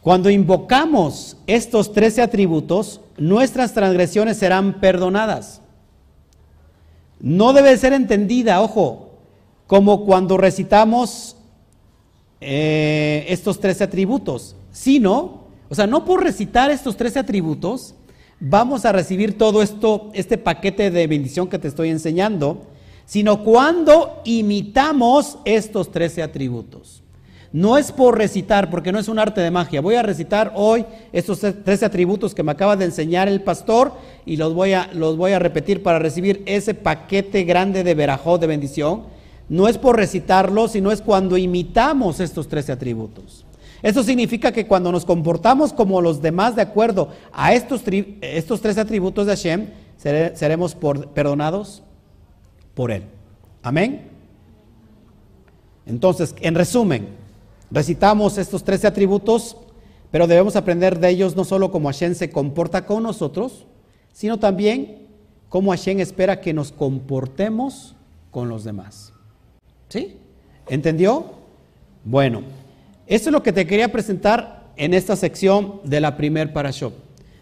Cuando 0.00 0.30
invocamos 0.30 1.36
estos 1.46 1.92
trece 1.92 2.22
atributos, 2.22 3.00
nuestras 3.18 3.74
transgresiones 3.74 4.38
serán 4.38 4.80
perdonadas. 4.80 5.60
No 7.20 7.52
debe 7.52 7.76
ser 7.76 7.92
entendida, 7.92 8.62
ojo, 8.62 9.09
como 9.70 10.04
cuando 10.04 10.36
recitamos 10.36 11.36
eh, 12.40 13.24
estos 13.28 13.60
tres 13.60 13.80
atributos, 13.80 14.56
sino, 14.72 15.44
o 15.68 15.76
sea, 15.76 15.86
no 15.86 16.04
por 16.04 16.24
recitar 16.24 16.72
estos 16.72 16.96
tres 16.96 17.16
atributos, 17.16 17.94
vamos 18.40 18.84
a 18.84 18.90
recibir 18.90 19.38
todo 19.38 19.62
esto, 19.62 20.10
este 20.12 20.38
paquete 20.38 20.90
de 20.90 21.06
bendición 21.06 21.46
que 21.48 21.60
te 21.60 21.68
estoy 21.68 21.90
enseñando, 21.90 22.62
sino 23.06 23.44
cuando 23.44 24.20
imitamos 24.24 25.38
estos 25.44 25.92
trece 25.92 26.24
atributos. 26.24 27.04
No 27.52 27.78
es 27.78 27.92
por 27.92 28.18
recitar, 28.18 28.70
porque 28.70 28.90
no 28.90 28.98
es 28.98 29.06
un 29.06 29.20
arte 29.20 29.40
de 29.40 29.52
magia. 29.52 29.80
Voy 29.80 29.94
a 29.94 30.02
recitar 30.02 30.52
hoy 30.56 30.84
estos 31.12 31.38
trece 31.62 31.84
atributos 31.84 32.34
que 32.34 32.42
me 32.42 32.50
acaba 32.50 32.74
de 32.74 32.86
enseñar 32.86 33.28
el 33.28 33.40
pastor 33.40 33.92
y 34.26 34.36
los 34.36 34.52
voy 34.52 34.72
a, 34.72 34.90
los 34.94 35.16
voy 35.16 35.30
a 35.30 35.38
repetir 35.38 35.84
para 35.84 36.00
recibir 36.00 36.42
ese 36.46 36.74
paquete 36.74 37.44
grande 37.44 37.84
de 37.84 37.94
verajó 37.94 38.36
de 38.36 38.48
bendición 38.48 39.19
no 39.50 39.66
es 39.66 39.78
por 39.78 39.96
recitarlo, 39.96 40.68
sino 40.68 40.92
es 40.92 41.02
cuando 41.02 41.36
imitamos 41.36 42.20
estos 42.20 42.48
tres 42.48 42.70
atributos. 42.70 43.44
Esto 43.82 44.04
significa 44.04 44.52
que 44.52 44.68
cuando 44.68 44.92
nos 44.92 45.04
comportamos 45.04 45.72
como 45.72 46.00
los 46.00 46.22
demás 46.22 46.54
de 46.54 46.62
acuerdo 46.62 47.08
a 47.32 47.52
estos, 47.52 47.82
estos 48.20 48.60
tres 48.60 48.78
atributos 48.78 49.26
de 49.26 49.32
Hashem, 49.32 49.66
seremos 49.96 50.76
perdonados 51.12 51.82
por 52.74 52.92
Él. 52.92 53.02
Amén. 53.62 54.08
Entonces, 55.84 56.32
en 56.40 56.54
resumen, 56.54 57.08
recitamos 57.72 58.38
estos 58.38 58.62
tres 58.62 58.84
atributos, 58.84 59.56
pero 60.12 60.28
debemos 60.28 60.54
aprender 60.54 61.00
de 61.00 61.08
ellos 61.08 61.34
no 61.34 61.44
solo 61.44 61.72
cómo 61.72 61.88
Hashem 61.88 62.14
se 62.14 62.30
comporta 62.30 62.86
con 62.86 63.02
nosotros, 63.02 63.66
sino 64.12 64.38
también 64.38 65.08
cómo 65.48 65.72
Hashem 65.72 65.98
espera 65.98 66.40
que 66.40 66.54
nos 66.54 66.70
comportemos 66.70 67.96
con 68.30 68.48
los 68.48 68.62
demás. 68.62 69.09
¿Sí? 69.90 70.16
¿Entendió? 70.68 71.26
Bueno, 72.04 72.42
esto 73.08 73.28
es 73.28 73.32
lo 73.32 73.42
que 73.42 73.52
te 73.52 73.66
quería 73.66 73.90
presentar 73.90 74.70
en 74.76 74.94
esta 74.94 75.16
sección 75.16 75.80
de 75.82 76.00
la 76.00 76.16
primer 76.16 76.52
parashop. 76.52 76.94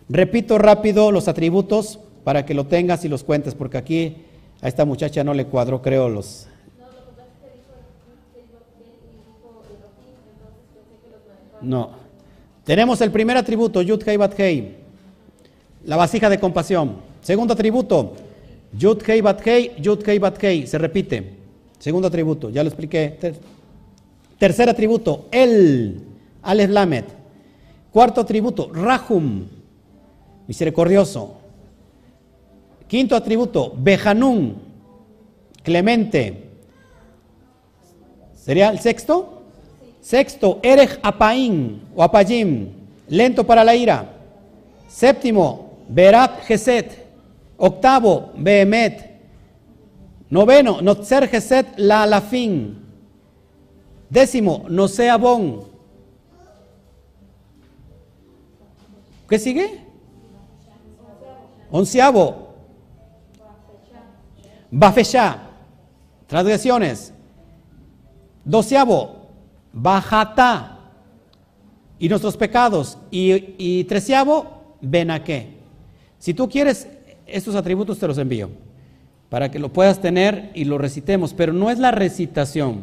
Repito 0.08 0.56
rápido 0.56 1.12
los 1.12 1.28
atributos 1.28 2.00
para 2.24 2.46
que 2.46 2.54
lo 2.54 2.66
tengas 2.66 3.04
y 3.04 3.08
los 3.08 3.22
cuentes, 3.22 3.54
porque 3.54 3.76
aquí 3.76 4.16
a 4.62 4.68
esta 4.68 4.86
muchacha 4.86 5.22
no 5.22 5.34
le 5.34 5.44
cuadró, 5.44 5.82
creo, 5.82 6.08
los... 6.08 6.48
No. 11.60 11.90
Tenemos 12.64 13.00
el 13.02 13.10
primer 13.10 13.36
atributo, 13.36 13.82
Yud 13.82 14.02
Hei 14.06 14.16
Bat 14.16 14.38
la 15.84 15.96
vasija 15.96 16.30
de 16.30 16.40
compasión. 16.40 16.96
Segundo 17.20 17.52
atributo, 17.52 18.14
Yud 18.72 19.02
Hei 19.06 19.20
Bat 19.20 19.46
Hei, 19.46 19.72
Yud 19.80 20.02
Hei 20.08 20.18
Bat 20.18 20.40
se 20.40 20.78
repite. 20.78 21.37
Segundo 21.78 22.08
atributo, 22.08 22.50
ya 22.50 22.62
lo 22.62 22.68
expliqué. 22.68 23.18
Tercer 24.38 24.68
atributo, 24.68 25.26
el, 25.30 26.00
Alef 26.42 26.70
Lamed. 26.70 27.04
Cuarto 27.92 28.20
atributo, 28.20 28.70
Rahum, 28.72 29.46
misericordioso. 30.46 31.36
Quinto 32.86 33.14
atributo, 33.14 33.74
Bejanun, 33.76 34.56
clemente. 35.62 36.44
¿Sería 38.34 38.70
el 38.70 38.78
sexto? 38.78 39.42
Sexto, 40.00 40.58
Erech 40.62 40.98
Apaim 41.02 41.80
o 41.94 42.02
Apayim, 42.02 42.68
lento 43.08 43.44
para 43.44 43.62
la 43.62 43.74
ira. 43.76 44.10
Séptimo, 44.88 45.78
Berat 45.88 46.44
Geset. 46.44 47.06
Octavo, 47.58 48.30
Behemet, 48.36 49.07
Noveno, 50.30 50.80
Notzer 50.82 51.28
Geset 51.28 51.66
la 51.78 52.02
alafin. 52.02 52.84
Décimo, 54.10 54.66
no 54.68 54.88
sea 54.88 55.16
bon. 55.16 55.64
¿Qué 59.28 59.38
sigue? 59.38 59.80
Onceavo. 61.70 62.54
Bafeshá. 64.70 65.38
Transgresiones. 66.26 67.12
Doceavo. 68.44 69.16
Bajata. 69.72 70.74
y 71.98 72.08
nuestros 72.08 72.36
pecados. 72.36 72.96
Y, 73.10 73.54
y 73.58 73.84
treceavo, 73.84 74.76
ven 74.80 75.10
a 75.10 75.22
qué. 75.22 75.58
Si 76.18 76.32
tú 76.32 76.48
quieres, 76.48 76.88
estos 77.26 77.54
atributos 77.54 77.98
te 77.98 78.06
los 78.06 78.16
envío 78.18 78.67
para 79.30 79.50
que 79.50 79.58
lo 79.58 79.72
puedas 79.72 80.00
tener 80.00 80.50
y 80.54 80.64
lo 80.64 80.78
recitemos, 80.78 81.34
pero 81.34 81.52
no 81.52 81.70
es 81.70 81.78
la 81.78 81.90
recitación. 81.90 82.82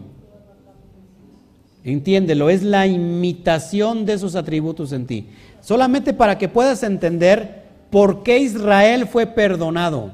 Entiéndelo, 1.84 2.50
es 2.50 2.64
la 2.64 2.88
imitación 2.88 4.06
de 4.06 4.14
esos 4.14 4.36
atributos 4.36 4.91
en 4.91 5.06
ti. 5.06 5.30
Solamente 5.62 6.14
para 6.14 6.38
que 6.38 6.50
puedas 6.50 6.84
entender 6.84 7.64
por 7.89 8.24
qué 8.24 8.39
Israel 8.39 9.08
fue 9.08 9.28
perdonado. 9.28 10.12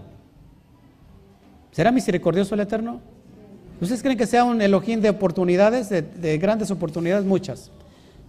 ¿Será 1.71 1.91
misericordioso 1.91 2.55
el 2.55 2.61
Eterno? 2.61 2.99
¿Ustedes 3.79 4.01
creen 4.03 4.17
que 4.17 4.27
sea 4.27 4.43
un 4.43 4.61
elojín 4.61 5.01
de 5.01 5.09
oportunidades, 5.09 5.89
de, 5.89 6.37
grandes 6.37 6.69
oportunidades? 6.71 7.25
Muchas. 7.25 7.71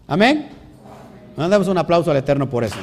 Amén. 0.07 0.49
Mandamos 1.37 1.69
un 1.69 1.79
aplauso 1.79 2.11
al 2.11 2.17
Eterno 2.17 2.49
por 2.49 2.65
eso. 2.65 2.79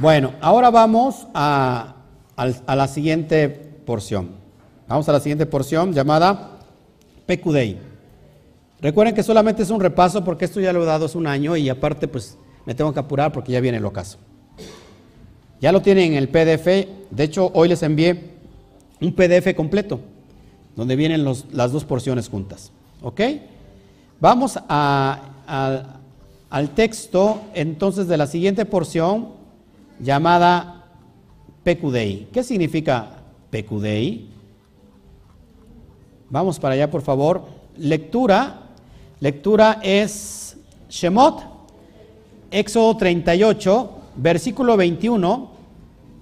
Bueno, 0.00 0.34
ahora 0.40 0.70
vamos 0.70 1.26
a, 1.34 1.96
la 2.36 2.86
siguiente 2.86 3.48
porción. 3.48 4.30
Vamos 4.86 5.08
a 5.08 5.12
la 5.12 5.18
siguiente 5.18 5.44
porción 5.44 5.92
llamada 5.92 6.60
Pecudei. 7.26 7.78
Recuerden 8.80 9.12
que 9.12 9.24
solamente 9.24 9.64
es 9.64 9.70
un 9.70 9.80
repaso 9.80 10.22
porque 10.22 10.44
esto 10.44 10.60
ya 10.60 10.72
lo 10.72 10.84
he 10.84 10.86
dado 10.86 11.06
hace 11.06 11.18
un 11.18 11.26
año 11.26 11.56
y 11.56 11.68
aparte 11.68 12.06
pues 12.06 12.38
me 12.64 12.76
tengo 12.76 12.92
que 12.92 13.00
apurar 13.00 13.32
porque 13.32 13.50
ya 13.50 13.60
viene 13.60 13.78
el 13.78 13.84
ocaso. 13.84 14.18
Ya 15.60 15.72
lo 15.72 15.82
tienen 15.82 16.12
en 16.12 16.18
el 16.18 16.28
PDF. 16.28 16.66
De 17.10 17.24
hecho, 17.24 17.50
hoy 17.54 17.66
les 17.68 17.82
envié 17.82 18.36
un 19.00 19.12
PDF 19.12 19.52
completo 19.56 19.98
donde 20.76 20.94
vienen 20.94 21.24
las 21.24 21.72
dos 21.72 21.84
porciones 21.84 22.28
juntas. 22.28 22.70
¿Ok? 23.02 23.20
Vamos 24.20 24.60
al 24.68 25.90
texto 26.76 27.40
entonces 27.52 28.06
de 28.06 28.16
la 28.16 28.28
siguiente 28.28 28.64
porción 28.64 29.37
llamada 30.00 30.84
Pecudei. 31.62 32.28
¿Qué 32.32 32.42
significa 32.42 33.22
Pecudei? 33.50 34.28
Vamos 36.30 36.58
para 36.58 36.74
allá, 36.74 36.90
por 36.90 37.02
favor. 37.02 37.44
Lectura. 37.76 38.62
Lectura 39.20 39.80
es 39.82 40.56
Shemot, 40.88 41.42
Éxodo 42.52 42.96
38, 42.96 43.90
versículo 44.16 44.76
21 44.76 45.50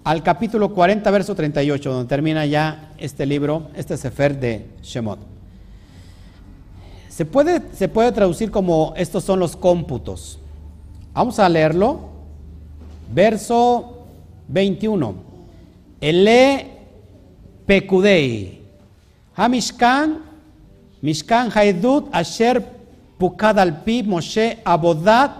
al 0.02 0.22
capítulo 0.22 0.72
40, 0.72 1.10
verso 1.10 1.34
38, 1.34 1.92
donde 1.92 2.08
termina 2.08 2.46
ya 2.46 2.92
este 2.96 3.26
libro, 3.26 3.68
este 3.76 3.96
Sefer 3.96 4.40
de 4.40 4.66
Shemot. 4.82 5.18
Se 7.10 7.26
puede, 7.26 7.62
se 7.74 7.88
puede 7.88 8.12
traducir 8.12 8.50
como 8.50 8.94
estos 8.96 9.24
son 9.24 9.40
los 9.40 9.56
cómputos. 9.56 10.38
Vamos 11.12 11.38
a 11.38 11.48
leerlo. 11.48 12.15
Verso 13.12 14.06
21. 14.48 15.14
Ele 16.00 16.66
pekudei. 17.66 18.62
Hamishkan, 19.36 20.22
Mishkan 21.02 21.50
haidut 21.50 22.08
asher 22.12 22.62
pukad 23.18 23.58
al 23.58 23.84
pi 23.84 24.02
Moshe 24.02 24.58
abodat 24.64 25.30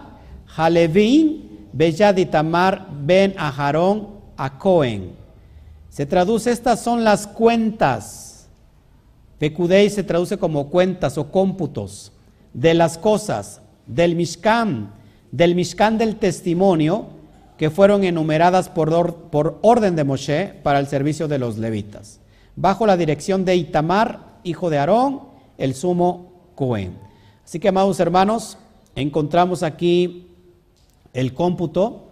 halevin 0.57 1.43
beyad 1.73 2.19
itamar 2.19 2.87
ben 3.07 3.33
aharon 3.37 4.07
a 4.37 4.51
Cohen. 4.51 5.13
Se 5.89 6.05
traduce, 6.05 6.51
estas 6.51 6.83
son 6.83 7.05
las 7.05 7.27
cuentas. 7.27 8.49
Pekudei 9.39 9.89
se 9.91 10.03
traduce 10.03 10.37
como 10.37 10.69
cuentas 10.69 11.17
o 11.19 11.31
cómputos 11.31 12.13
de 12.53 12.75
las 12.75 12.97
cosas 12.99 13.61
del 13.87 14.15
Mishkan, 14.15 14.93
del 15.33 15.55
Mishkan 15.55 15.99
del 15.99 16.17
testimonio, 16.17 17.07
que 17.57 17.71
fueron 17.71 18.05
enumeradas 18.05 18.69
por, 18.69 19.15
por 19.31 19.59
orden 19.63 19.97
de 19.97 20.05
Moshe 20.05 20.55
para 20.63 20.79
el 20.79 20.87
servicio 20.87 21.29
de 21.29 21.39
los 21.39 21.59
levitas, 21.59 22.21
bajo 22.55 22.87
la 22.87 22.97
dirección 22.97 23.45
de 23.45 23.57
Itamar, 23.57 24.39
hijo 24.45 24.71
de 24.71 24.79
Aarón, 24.79 25.23
el 25.57 25.75
sumo 25.75 26.51
Cohen. 26.55 26.99
Así 27.45 27.59
que, 27.59 27.69
amados 27.69 28.01
hermanos, 28.01 28.59
encontramos 28.95 29.63
aquí 29.63 30.29
el 31.13 31.33
cómputo 31.33 32.09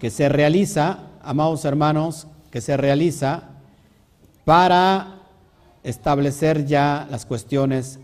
que 0.00 0.10
se 0.10 0.28
realiza, 0.28 1.00
amados 1.22 1.64
hermanos, 1.64 2.26
que 2.50 2.60
se 2.60 2.76
realiza 2.76 3.50
para 4.44 5.20
establecer 5.84 6.66
ya 6.66 7.06
las 7.10 7.24
cuestiones 7.24 8.00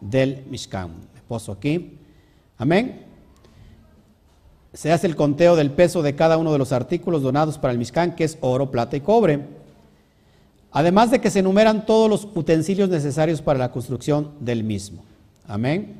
del 0.00 0.44
Mishkan. 0.48 0.90
Esposo 1.14 1.52
aquí. 1.52 1.98
Amén 2.58 3.09
se 4.72 4.92
hace 4.92 5.06
el 5.06 5.16
conteo 5.16 5.56
del 5.56 5.70
peso 5.70 6.02
de 6.02 6.14
cada 6.14 6.38
uno 6.38 6.52
de 6.52 6.58
los 6.58 6.72
artículos 6.72 7.22
donados 7.22 7.58
para 7.58 7.72
el 7.72 7.78
Mishkan, 7.78 8.14
que 8.14 8.24
es 8.24 8.38
oro, 8.40 8.70
plata 8.70 8.96
y 8.96 9.00
cobre. 9.00 9.40
Además 10.70 11.10
de 11.10 11.20
que 11.20 11.30
se 11.30 11.40
enumeran 11.40 11.84
todos 11.86 12.08
los 12.08 12.28
utensilios 12.36 12.88
necesarios 12.88 13.42
para 13.42 13.58
la 13.58 13.72
construcción 13.72 14.30
del 14.38 14.62
mismo. 14.62 15.02
Amén. 15.48 15.96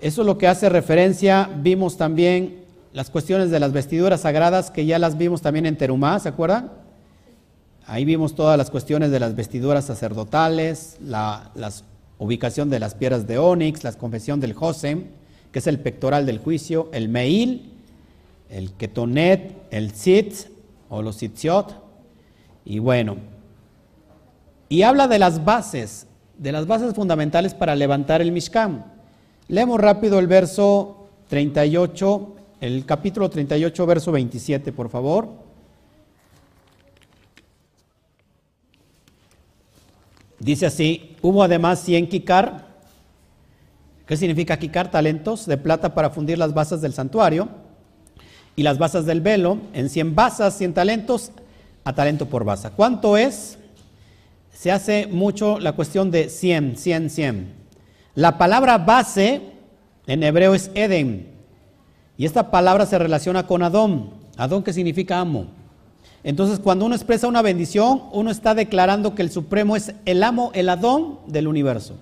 Eso 0.00 0.22
es 0.22 0.26
lo 0.26 0.38
que 0.38 0.46
hace 0.46 0.68
referencia. 0.68 1.50
Vimos 1.58 1.96
también 1.96 2.64
las 2.92 3.10
cuestiones 3.10 3.50
de 3.50 3.58
las 3.58 3.72
vestiduras 3.72 4.20
sagradas, 4.20 4.70
que 4.70 4.86
ya 4.86 5.00
las 5.00 5.18
vimos 5.18 5.42
también 5.42 5.66
en 5.66 5.76
Terumá, 5.76 6.20
¿se 6.20 6.28
acuerdan? 6.28 6.70
Ahí 7.86 8.04
vimos 8.04 8.36
todas 8.36 8.56
las 8.56 8.70
cuestiones 8.70 9.10
de 9.10 9.18
las 9.18 9.34
vestiduras 9.34 9.86
sacerdotales, 9.86 10.96
la 11.00 11.50
ubicación 12.18 12.70
de 12.70 12.78
las 12.78 12.94
piedras 12.94 13.26
de 13.26 13.38
onix, 13.38 13.82
la 13.82 13.92
confesión 13.92 14.38
del 14.38 14.54
Josem 14.54 15.06
que 15.56 15.60
es 15.60 15.66
el 15.68 15.80
pectoral 15.80 16.26
del 16.26 16.38
juicio, 16.38 16.90
el 16.92 17.08
meil, 17.08 17.72
el 18.50 18.72
ketonet, 18.72 19.56
el 19.70 19.94
tzitz 19.94 20.48
o 20.90 21.00
los 21.00 21.16
tzitziot, 21.16 21.82
y 22.66 22.78
bueno, 22.78 23.16
y 24.68 24.82
habla 24.82 25.08
de 25.08 25.18
las 25.18 25.46
bases, 25.46 26.08
de 26.36 26.52
las 26.52 26.66
bases 26.66 26.92
fundamentales 26.92 27.54
para 27.54 27.74
levantar 27.74 28.20
el 28.20 28.32
Mishkan. 28.32 28.84
Leemos 29.48 29.80
rápido 29.80 30.18
el 30.18 30.26
verso 30.26 31.08
38, 31.28 32.36
el 32.60 32.84
capítulo 32.84 33.30
38, 33.30 33.86
verso 33.86 34.12
27, 34.12 34.72
por 34.72 34.90
favor. 34.90 35.30
Dice 40.38 40.66
así, 40.66 41.16
hubo 41.22 41.42
además 41.42 41.80
100 41.80 42.08
kikar 42.10 42.65
¿Qué 44.06 44.16
significa 44.16 44.56
quicar 44.56 44.90
talentos 44.90 45.46
de 45.46 45.58
plata 45.58 45.92
para 45.92 46.10
fundir 46.10 46.38
las 46.38 46.54
basas 46.54 46.80
del 46.80 46.92
santuario 46.92 47.48
y 48.54 48.62
las 48.62 48.78
basas 48.78 49.04
del 49.04 49.20
velo 49.20 49.58
en 49.74 49.90
100 49.90 50.14
basas, 50.14 50.56
100 50.56 50.74
talentos 50.74 51.32
a 51.84 51.92
talento 51.92 52.26
por 52.26 52.44
basa. 52.44 52.70
¿Cuánto 52.70 53.16
es? 53.16 53.58
Se 54.52 54.70
hace 54.70 55.08
mucho 55.08 55.58
la 55.58 55.72
cuestión 55.72 56.10
de 56.10 56.30
100, 56.30 56.76
100, 56.76 57.10
100. 57.10 57.54
La 58.14 58.38
palabra 58.38 58.78
base 58.78 59.42
en 60.06 60.22
hebreo 60.22 60.54
es 60.54 60.70
Eden 60.74 61.28
y 62.16 62.24
esta 62.24 62.50
palabra 62.50 62.86
se 62.86 62.98
relaciona 62.98 63.46
con 63.46 63.62
Adón. 63.62 64.10
Adón 64.36 64.62
que 64.62 64.72
significa 64.72 65.18
amo. 65.18 65.48
Entonces 66.22 66.60
cuando 66.60 66.86
uno 66.86 66.94
expresa 66.94 67.26
una 67.26 67.42
bendición, 67.42 68.04
uno 68.12 68.30
está 68.30 68.54
declarando 68.54 69.16
que 69.16 69.22
el 69.22 69.30
Supremo 69.30 69.76
es 69.76 69.94
el 70.06 70.22
amo, 70.22 70.52
el 70.54 70.68
Adón 70.68 71.18
del 71.26 71.48
universo 71.48 71.96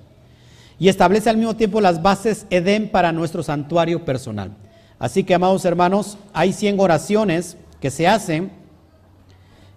y 0.85 0.91
establece 0.91 1.31
al 1.31 1.39
mismo 1.39 1.57
tiempo 1.57 1.81
las 1.81 2.03
bases 2.03 2.45
Edén 2.51 2.91
para 2.91 3.11
nuestro 3.11 3.43
santuario 3.43 4.05
personal. 4.05 4.51
Así 4.99 5.25
que, 5.25 5.33
amados 5.33 5.65
hermanos, 5.65 6.19
hay 6.35 6.53
100 6.53 6.79
oraciones 6.79 7.57
que 7.81 7.91
se 7.91 8.07
hacen 8.07 8.53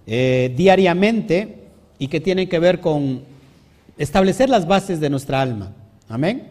eh, 0.06 0.54
diariamente 0.58 1.70
y 1.98 2.10
que 2.10 2.20
tienen 2.20 2.50
que 2.50 2.60
ver 2.60 2.82
con 2.82 3.24
establecer 3.98 4.50
las 4.50 4.68
bases 4.68 5.00
de 5.00 5.10
nuestra 5.10 5.42
alma. 5.42 5.72
Amén. 6.10 6.50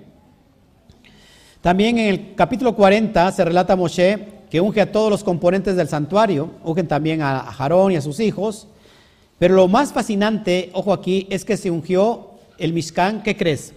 También 1.60 1.98
en 1.98 2.06
el 2.06 2.34
capítulo 2.34 2.74
40 2.74 3.32
se 3.32 3.44
relata 3.44 3.76
Moshe 3.76 4.26
que 4.48 4.62
unge 4.62 4.80
a 4.80 4.90
todos 4.90 5.10
los 5.10 5.22
componentes 5.22 5.76
del 5.76 5.88
santuario, 5.88 6.52
ungen 6.64 6.88
también 6.88 7.20
a 7.20 7.40
Jarón 7.52 7.92
y 7.92 7.96
a 7.96 8.00
sus 8.00 8.20
hijos, 8.20 8.68
pero 9.38 9.54
lo 9.54 9.68
más 9.68 9.92
fascinante, 9.92 10.70
ojo 10.72 10.94
aquí, 10.94 11.26
es 11.28 11.44
que 11.44 11.58
se 11.58 11.70
ungió 11.70 12.30
el 12.56 12.72
Mishkan, 12.72 13.22
¿qué 13.22 13.36
crees? 13.36 13.74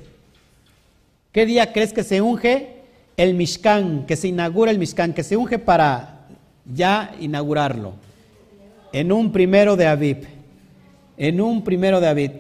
¿Qué 1.32 1.46
día 1.46 1.72
crees 1.72 1.94
que 1.94 2.04
se 2.04 2.22
unge 2.22 2.82
el 3.16 3.36
Mishkan, 3.36 4.08
que 4.08 4.16
se 4.16 4.30
inaugura 4.30 4.72
el 4.72 4.80
Mishkan, 4.80 5.14
que 5.14 5.24
se 5.24 5.38
unge 5.38 5.60
para 5.60 6.26
ya 6.66 7.14
inaugurarlo? 7.20 7.94
En 8.92 9.12
un 9.12 9.32
primero 9.32 9.76
de 9.76 9.86
Aviv. 9.86 10.28
En 11.18 11.40
un 11.40 11.64
primero 11.64 12.00
de 12.00 12.08
Aviv. 12.08 12.32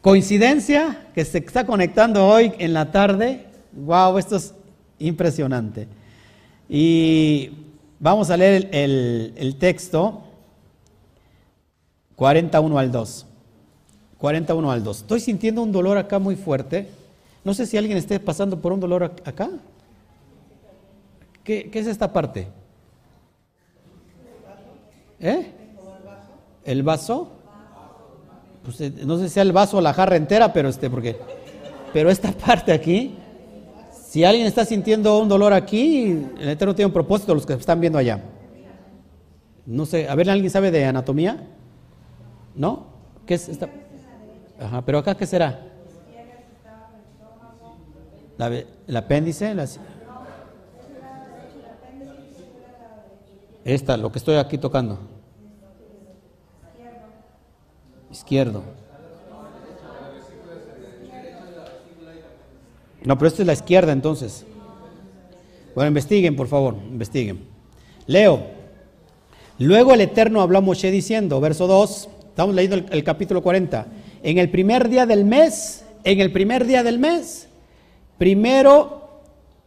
Coincidencia 0.00 1.06
que 1.14 1.22
se 1.24 1.38
está 1.38 1.66
conectando 1.66 2.26
hoy 2.26 2.52
en 2.58 2.72
la 2.72 2.90
tarde. 2.90 3.44
Wow, 3.72 4.16
esto 4.16 4.36
es 4.36 4.54
impresionante. 4.98 5.86
Y 6.70 7.50
vamos 8.00 8.30
a 8.30 8.38
leer 8.38 8.70
el, 8.72 9.34
el 9.36 9.56
texto 9.56 10.22
41 12.16 12.78
al 12.78 12.90
2. 12.90 13.26
41 14.16 14.70
al 14.70 14.82
2. 14.82 14.96
Estoy 14.96 15.20
sintiendo 15.20 15.62
un 15.62 15.72
dolor 15.72 15.98
acá 15.98 16.18
muy 16.18 16.36
fuerte. 16.36 17.01
No 17.44 17.54
sé 17.54 17.66
si 17.66 17.76
alguien 17.76 17.98
esté 17.98 18.20
pasando 18.20 18.60
por 18.60 18.72
un 18.72 18.80
dolor 18.80 19.04
acá. 19.24 19.50
¿Qué, 21.42 21.70
es 21.72 21.86
esta 21.86 22.12
parte? 22.12 22.48
¿Eh? 25.18 25.50
¿El 26.64 26.82
vaso? 26.82 27.32
Pues, 28.64 28.80
eh, 28.80 28.92
no 29.04 29.18
sé 29.18 29.24
si 29.24 29.34
sea 29.34 29.42
el 29.42 29.52
vaso 29.52 29.78
o 29.78 29.80
la 29.80 29.92
jarra 29.92 30.16
entera, 30.16 30.52
pero 30.52 30.68
este, 30.68 30.88
porque, 30.88 31.16
pero 31.92 32.10
esta 32.10 32.30
parte 32.46 32.72
aquí, 32.72 33.16
si 33.92 34.24
alguien 34.24 34.46
está 34.46 34.64
sintiendo 34.64 35.18
un 35.18 35.28
dolor 35.28 35.52
aquí, 35.52 36.26
el 36.38 36.48
Eterno 36.48 36.74
tiene 36.74 36.86
un 36.86 36.92
propósito, 36.92 37.34
los 37.34 37.44
que 37.44 37.54
están 37.54 37.80
viendo 37.80 37.98
allá. 37.98 38.22
No 39.66 39.86
sé, 39.86 40.08
a 40.08 40.14
ver, 40.14 40.30
¿alguien 40.30 40.50
sabe 40.50 40.70
de 40.70 40.84
anatomía? 40.84 41.44
¿No? 42.54 42.86
¿Qué 43.26 43.34
es 43.34 43.48
esta? 43.48 43.68
Ajá, 44.60 44.82
pero 44.82 44.98
acá, 44.98 45.16
¿qué 45.16 45.26
será? 45.26 45.71
La, 48.42 48.64
el 48.88 48.96
apéndice, 48.96 49.54
esta, 53.64 53.96
lo 53.96 54.10
que 54.10 54.18
estoy 54.18 54.34
aquí 54.34 54.58
tocando. 54.58 54.98
Izquierdo. 58.10 58.64
No, 63.04 63.16
pero 63.16 63.28
esta 63.28 63.42
es 63.42 63.46
la 63.46 63.52
izquierda 63.52 63.92
entonces. 63.92 64.44
Bueno, 65.76 65.88
investiguen, 65.88 66.34
por 66.34 66.48
favor, 66.48 66.74
investiguen. 66.74 67.46
Leo. 68.08 68.44
Luego 69.60 69.94
el 69.94 70.00
Eterno 70.00 70.40
habló 70.40 70.58
a 70.58 70.60
Moshe 70.60 70.90
diciendo, 70.90 71.40
verso 71.40 71.68
2, 71.68 72.08
estamos 72.30 72.56
leyendo 72.56 72.88
el, 72.90 73.04
capítulo 73.04 73.40
40. 73.40 73.86
En 74.24 74.38
el 74.38 74.50
primer 74.50 74.88
día 74.88 75.06
del 75.06 75.24
mes, 75.24 75.84
en 76.02 76.18
el 76.18 76.32
primer 76.32 76.66
día 76.66 76.82
del 76.82 76.98
mes, 76.98 77.48
primero, 78.18 79.20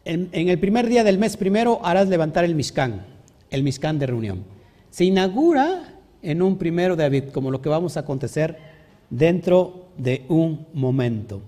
en, 0.05 0.29
el 0.33 0.59
primer 0.59 0.87
día 0.87 1.03
del 1.03 1.17
mes 1.17 1.37
primero 1.37 1.79
harás 1.83 2.07
levantar 2.07 2.43
el 2.45 2.55
Mishkan, 2.55 3.05
el 3.49 3.63
Mishkan 3.63 3.99
de 3.99 4.07
reunión. 4.07 4.43
Se 4.89 5.05
inaugura 5.05 5.93
en 6.21 6.41
un 6.41 6.57
primero 6.57 6.95
de 6.95 7.03
David, 7.03 7.25
como 7.31 7.51
lo 7.51 7.61
que 7.61 7.69
vamos 7.69 7.97
a 7.97 8.01
acontecer 8.01 8.57
dentro 9.09 9.87
de 9.97 10.25
un 10.29 10.65
momento. 10.73 11.41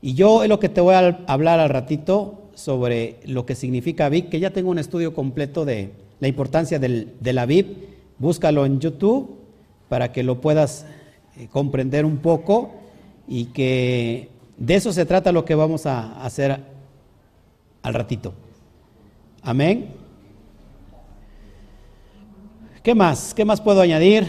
Y 0.00 0.14
yo 0.14 0.42
es 0.42 0.48
lo 0.48 0.60
que 0.60 0.68
te 0.68 0.80
voy 0.80 0.94
a 0.94 1.20
hablar 1.26 1.60
al 1.60 1.68
ratito 1.68 2.50
sobre 2.54 3.20
lo 3.24 3.46
que 3.46 3.54
significa 3.54 4.06
Aviv, 4.06 4.28
que 4.28 4.40
ya 4.40 4.50
tengo 4.50 4.70
un 4.70 4.78
estudio 4.78 5.14
completo 5.14 5.64
de 5.64 5.92
la 6.20 6.28
importancia 6.28 6.78
del, 6.78 7.14
del 7.20 7.38
Aviv. 7.38 7.76
Búscalo 8.18 8.66
en 8.66 8.80
YouTube 8.80 9.36
para 9.88 10.12
que 10.12 10.22
lo 10.22 10.40
puedas 10.40 10.86
eh, 11.36 11.48
comprender 11.50 12.04
un 12.04 12.18
poco 12.18 12.72
y 13.28 13.46
que 13.46 14.28
de 14.58 14.74
eso 14.74 14.92
se 14.92 15.06
trata 15.06 15.30
lo 15.30 15.44
que 15.44 15.54
vamos 15.54 15.86
a 15.86 16.20
hacer 16.22 16.60
al 17.82 17.94
ratito. 17.94 18.34
Amén. 19.42 19.94
¿Qué 22.82 22.94
más? 22.94 23.32
¿Qué 23.34 23.44
más 23.44 23.60
puedo 23.60 23.80
añadir? 23.80 24.26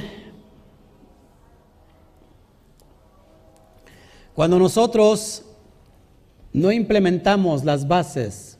Cuando 4.35 4.59
nosotros 4.59 5.45
no 6.53 6.71
implementamos 6.71 7.65
las 7.65 7.87
bases, 7.87 8.57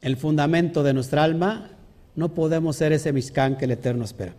el 0.00 0.16
fundamento 0.16 0.82
de 0.82 0.94
nuestra 0.94 1.24
alma, 1.24 1.70
no 2.14 2.32
podemos 2.32 2.76
ser 2.76 2.92
ese 2.92 3.12
Mishkan 3.12 3.58
que 3.58 3.64
el 3.64 3.72
Eterno 3.72 4.04
espera. 4.04 4.34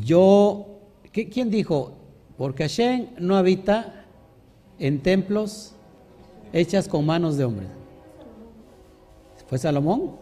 Yo, 0.00 0.80
¿quién 1.12 1.50
dijo? 1.50 1.97
Porque 2.38 2.62
Hashem 2.62 3.08
no 3.18 3.36
habita 3.36 4.04
en 4.78 5.02
templos 5.02 5.74
hechas 6.52 6.86
con 6.86 7.04
manos 7.04 7.36
de 7.36 7.44
hombres. 7.44 7.68
¿Fue 9.48 9.58
Salomón? 9.58 10.12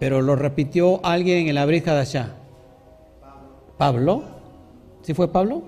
Pero 0.00 0.20
lo 0.22 0.34
repitió 0.34 1.04
alguien 1.06 1.48
en 1.48 1.54
la 1.54 1.64
brija 1.64 1.94
de 1.94 2.00
allá. 2.00 2.34
Pablo. 3.78 4.24
¿Sí 5.02 5.14
fue 5.14 5.28
Pablo? 5.28 5.62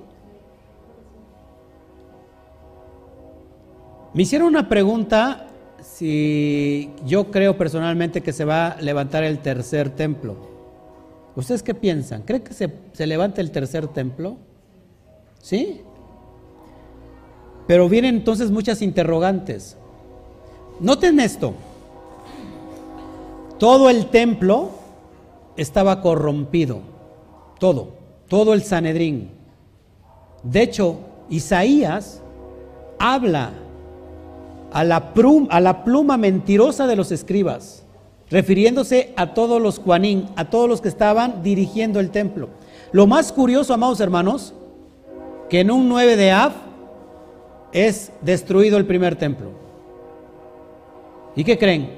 Me 4.15 4.23
hicieron 4.23 4.49
una 4.49 4.69
pregunta 4.69 5.47
si 5.81 6.91
yo 7.07 7.31
creo 7.31 7.57
personalmente 7.57 8.21
que 8.21 8.33
se 8.33 8.45
va 8.45 8.69
a 8.69 8.81
levantar 8.81 9.23
el 9.23 9.39
tercer 9.39 9.91
templo. 9.91 10.48
¿Ustedes 11.37 11.63
qué 11.63 11.75
piensan? 11.75 12.23
¿Creen 12.23 12.43
que 12.43 12.53
se, 12.53 12.73
se 12.93 13.07
levante 13.07 13.41
el 13.41 13.51
tercer 13.51 13.87
templo? 13.89 14.37
¿Sí? 15.41 15.83
Pero 17.67 17.89
vienen 17.89 18.17
entonces 18.17 18.51
muchas 18.51 18.83
interrogantes. 18.83 19.77
Noten 20.81 21.21
esto. 21.21 21.55
Todo 23.59 23.91
el 23.91 24.07
templo 24.07 24.71
estaba 25.57 26.01
corrompido, 26.01 26.81
todo, 27.59 27.95
todo 28.29 28.55
el 28.55 28.63
Sanedrín. 28.63 29.33
De 30.45 30.63
hecho, 30.63 30.99
Isaías 31.29 32.23
habla 32.99 33.51
a 34.73 34.85
la, 34.85 35.13
a 35.51 35.61
la 35.61 35.85
pluma 35.85 36.17
mentirosa 36.17 36.87
de 36.87 36.95
los 36.95 37.11
escribas, 37.11 37.85
refiriéndose 38.31 39.13
a 39.17 39.35
todos 39.35 39.61
los 39.61 39.79
Juanín, 39.79 40.29
a 40.37 40.51
todos 40.51 40.69
los 40.69 40.81
que 40.81 40.89
estaban 40.89 41.43
dirigiendo 41.43 42.01
el 42.01 42.11
templo. 42.11 42.51
Lo 42.93 43.07
más 43.07 43.33
curioso, 43.33 43.75
amados 43.75 44.01
hermanos, 44.01 44.55
que 45.49 45.61
en 45.61 45.71
un 45.71 45.89
9 45.89 46.17
de 46.17 46.33
Av 46.33 46.53
es 47.73 48.13
destruido 48.23 48.79
el 48.79 48.87
primer 48.87 49.17
templo. 49.17 49.51
¿Y 51.37 51.45
qué 51.45 51.59
creen? 51.59 51.91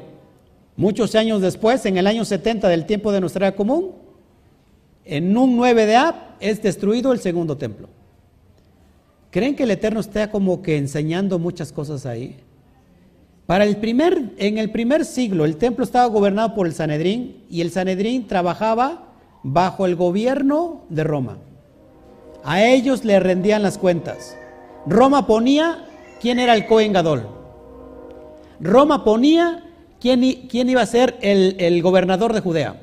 Muchos 0.77 1.15
años 1.15 1.41
después, 1.41 1.85
en 1.87 1.97
el 1.97 2.07
año 2.07 2.25
70 2.25 2.69
del 2.69 2.87
tiempo 2.87 3.13
de 3.13 3.21
nuestra 3.21 3.49
era 3.49 3.57
común, 3.57 3.93
en 5.05 5.37
un 5.37 5.57
9 5.57 5.87
de 5.87 5.97
Ab 5.97 6.15
es 6.41 6.63
destruido 6.63 7.13
el 7.13 7.21
segundo 7.21 7.57
templo. 7.57 7.89
¿Creen 9.31 9.55
que 9.55 9.63
el 9.63 9.71
Eterno 9.71 10.01
está 10.01 10.31
como 10.31 10.63
que 10.63 10.77
enseñando 10.77 11.39
muchas 11.39 11.73
cosas 11.73 12.07
ahí? 12.07 12.37
Para 13.51 13.65
el 13.65 13.79
primer, 13.79 14.33
en 14.37 14.59
el 14.59 14.71
primer 14.71 15.05
siglo, 15.05 15.45
el 15.45 15.57
templo 15.57 15.83
estaba 15.83 16.07
gobernado 16.07 16.55
por 16.55 16.69
el 16.69 16.73
Sanedrín 16.73 17.43
y 17.51 17.63
el 17.63 17.73
Sanedrín 17.73 18.29
trabajaba 18.29 19.09
bajo 19.43 19.87
el 19.87 19.97
gobierno 19.97 20.83
de 20.89 21.03
Roma. 21.03 21.39
A 22.45 22.63
ellos 22.63 23.05
le 23.05 23.19
rendían 23.19 23.63
las 23.65 23.77
cuentas. 23.77 24.39
Roma 24.87 25.27
ponía 25.27 25.85
quién 26.21 26.39
era 26.39 26.55
el 26.55 26.69
Cohen 26.69 26.93
Gadol. 26.93 27.27
Roma 28.61 29.03
ponía 29.03 29.65
¿quién, 29.99 30.23
iba 30.23 30.83
a 30.83 30.87
ser 30.87 31.19
el, 31.21 31.83
gobernador 31.83 32.33
de 32.33 32.43
Judea? 32.43 32.81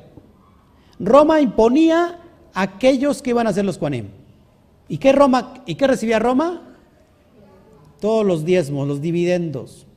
Roma 0.98 1.40
imponía 1.40 2.18
a 2.52 2.60
aquellos 2.60 3.22
que 3.22 3.30
iban 3.30 3.46
a 3.46 3.54
ser 3.54 3.64
los 3.64 3.78
Juanim. 3.78 4.08
¿Y 4.86 4.98
qué, 4.98 5.12
Roma, 5.12 5.54
¿Y 5.64 5.76
qué 5.76 5.86
recibía 5.86 6.18
Roma? 6.18 6.60
Todos 8.02 8.26
los 8.26 8.44
diezmos, 8.44 8.86
los 8.86 9.00
dividendos. 9.00 9.87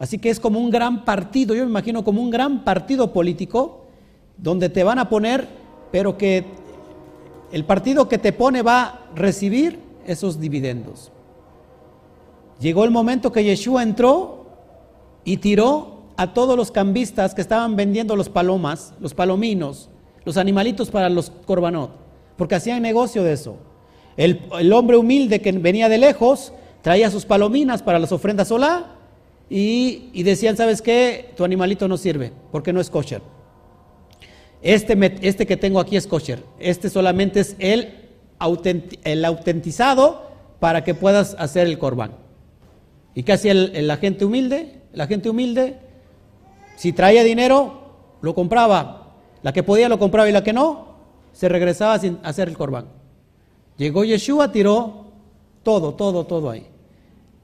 Así 0.00 0.18
que 0.18 0.30
es 0.30 0.40
como 0.40 0.58
un 0.58 0.70
gran 0.70 1.04
partido, 1.04 1.54
yo 1.54 1.62
me 1.62 1.70
imagino 1.70 2.02
como 2.02 2.22
un 2.22 2.30
gran 2.30 2.64
partido 2.64 3.12
político, 3.12 3.84
donde 4.38 4.70
te 4.70 4.82
van 4.82 4.98
a 4.98 5.10
poner, 5.10 5.46
pero 5.92 6.16
que 6.16 6.46
el 7.52 7.66
partido 7.66 8.08
que 8.08 8.16
te 8.16 8.32
pone 8.32 8.62
va 8.62 8.82
a 8.82 9.00
recibir 9.14 9.78
esos 10.06 10.40
dividendos. 10.40 11.12
Llegó 12.60 12.84
el 12.84 12.90
momento 12.90 13.30
que 13.30 13.44
Yeshua 13.44 13.82
entró 13.82 14.46
y 15.22 15.36
tiró 15.36 16.00
a 16.16 16.32
todos 16.32 16.56
los 16.56 16.70
cambistas 16.70 17.34
que 17.34 17.42
estaban 17.42 17.76
vendiendo 17.76 18.16
los 18.16 18.30
palomas, 18.30 18.94
los 19.00 19.12
palominos, 19.12 19.90
los 20.24 20.38
animalitos 20.38 20.90
para 20.90 21.10
los 21.10 21.30
corbanot, 21.44 21.90
porque 22.38 22.54
hacían 22.54 22.80
negocio 22.80 23.22
de 23.22 23.34
eso. 23.34 23.56
El, 24.16 24.72
hombre 24.72 24.96
humilde 24.96 25.42
que 25.42 25.52
venía 25.52 25.90
de 25.90 25.98
lejos 25.98 26.54
traía 26.80 27.10
sus 27.10 27.26
palominas 27.26 27.82
para 27.82 27.98
las 27.98 28.12
ofrendas 28.12 28.48
solá 28.48 28.96
y, 29.52 30.22
decían, 30.22 30.56
¿sabes 30.56 30.80
qué? 30.80 31.32
Tu 31.36 31.44
animalito 31.44 31.88
no 31.88 31.96
sirve 31.96 32.32
porque 32.52 32.72
no 32.72 32.80
es 32.80 32.88
kosher. 32.88 33.20
Este, 34.62 34.96
este 35.22 35.46
que 35.46 35.56
tengo 35.56 35.80
aquí 35.80 35.96
es 35.96 36.06
kosher. 36.06 36.42
Este 36.60 36.88
solamente 36.88 37.40
es 37.40 37.56
el, 37.58 37.94
autentizado 38.38 40.30
para 40.60 40.84
que 40.84 40.94
puedas 40.94 41.34
hacer 41.38 41.66
el 41.66 41.78
corbán. 41.78 42.12
¿Y 43.14 43.24
qué 43.24 43.32
hacía 43.32 43.52
la 43.54 43.96
gente 43.96 44.24
humilde? 44.24 44.82
La 44.92 45.08
gente 45.08 45.28
humilde 45.28 45.78
si 46.80 46.94
traía 46.94 47.22
dinero, 47.22 47.82
lo 48.22 48.34
compraba. 48.34 49.12
La 49.42 49.52
que 49.52 49.62
podía 49.62 49.90
lo 49.90 49.98
compraba 49.98 50.30
y 50.30 50.32
la 50.32 50.42
que 50.42 50.54
no, 50.54 50.94
se 51.30 51.46
regresaba 51.46 51.98
sin 51.98 52.18
hacer 52.22 52.48
el 52.48 52.56
corbán. 52.56 52.86
Llegó 53.76 54.02
Yeshua, 54.02 54.50
tiró 54.50 55.08
todo, 55.62 55.94
todo, 55.94 56.24
todo 56.24 56.48
ahí. 56.48 56.66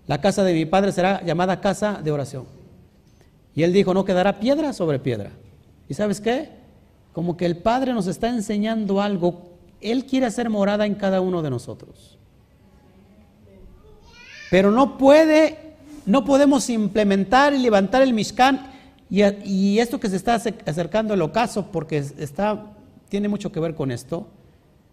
La 0.07 0.21
casa 0.21 0.45
de 0.45 0.55
mi 0.55 0.67
padre 0.67 0.93
será 0.93 1.25
llamada 1.25 1.61
casa 1.61 2.01
de 2.03 2.13
oración. 2.13 2.45
Y 3.55 3.63
él 3.63 3.73
dijo, 3.73 3.95
no 3.95 4.05
quedará 4.05 4.39
piedra 4.39 4.73
sobre 4.73 4.99
piedra. 4.99 5.31
¿Y 5.89 5.95
sabes 5.95 6.21
qué? 6.21 6.57
como 7.17 7.39
que 7.39 7.47
el 7.47 7.57
Padre 7.57 7.95
nos 7.95 8.09
está 8.09 8.29
enseñando 8.29 9.01
algo. 9.01 9.53
Él 9.81 10.05
quiere 10.05 10.27
hacer 10.27 10.51
morada 10.51 10.85
en 10.85 10.97
cada 10.97 11.23
uno 11.23 11.41
de 11.41 11.49
nosotros. 11.49 12.19
Pero 14.51 14.71
no 14.71 14.99
puede, 14.99 15.77
no 16.05 16.27
podemos 16.27 16.69
implementar 16.69 17.55
y 17.55 17.59
levantar 17.59 18.03
el 18.03 18.13
Mishkan 18.13 18.71
y, 19.09 19.79
esto 19.79 19.99
que 19.99 20.11
se 20.11 20.17
está 20.17 20.35
acercando 20.35 21.15
el 21.15 21.23
ocaso, 21.23 21.73
porque 21.73 21.97
está, 21.97 22.67
tiene 23.09 23.31
mucho 23.31 23.51
que 23.51 23.61
ver 23.61 23.75
con 23.75 23.91
esto, 23.91 24.29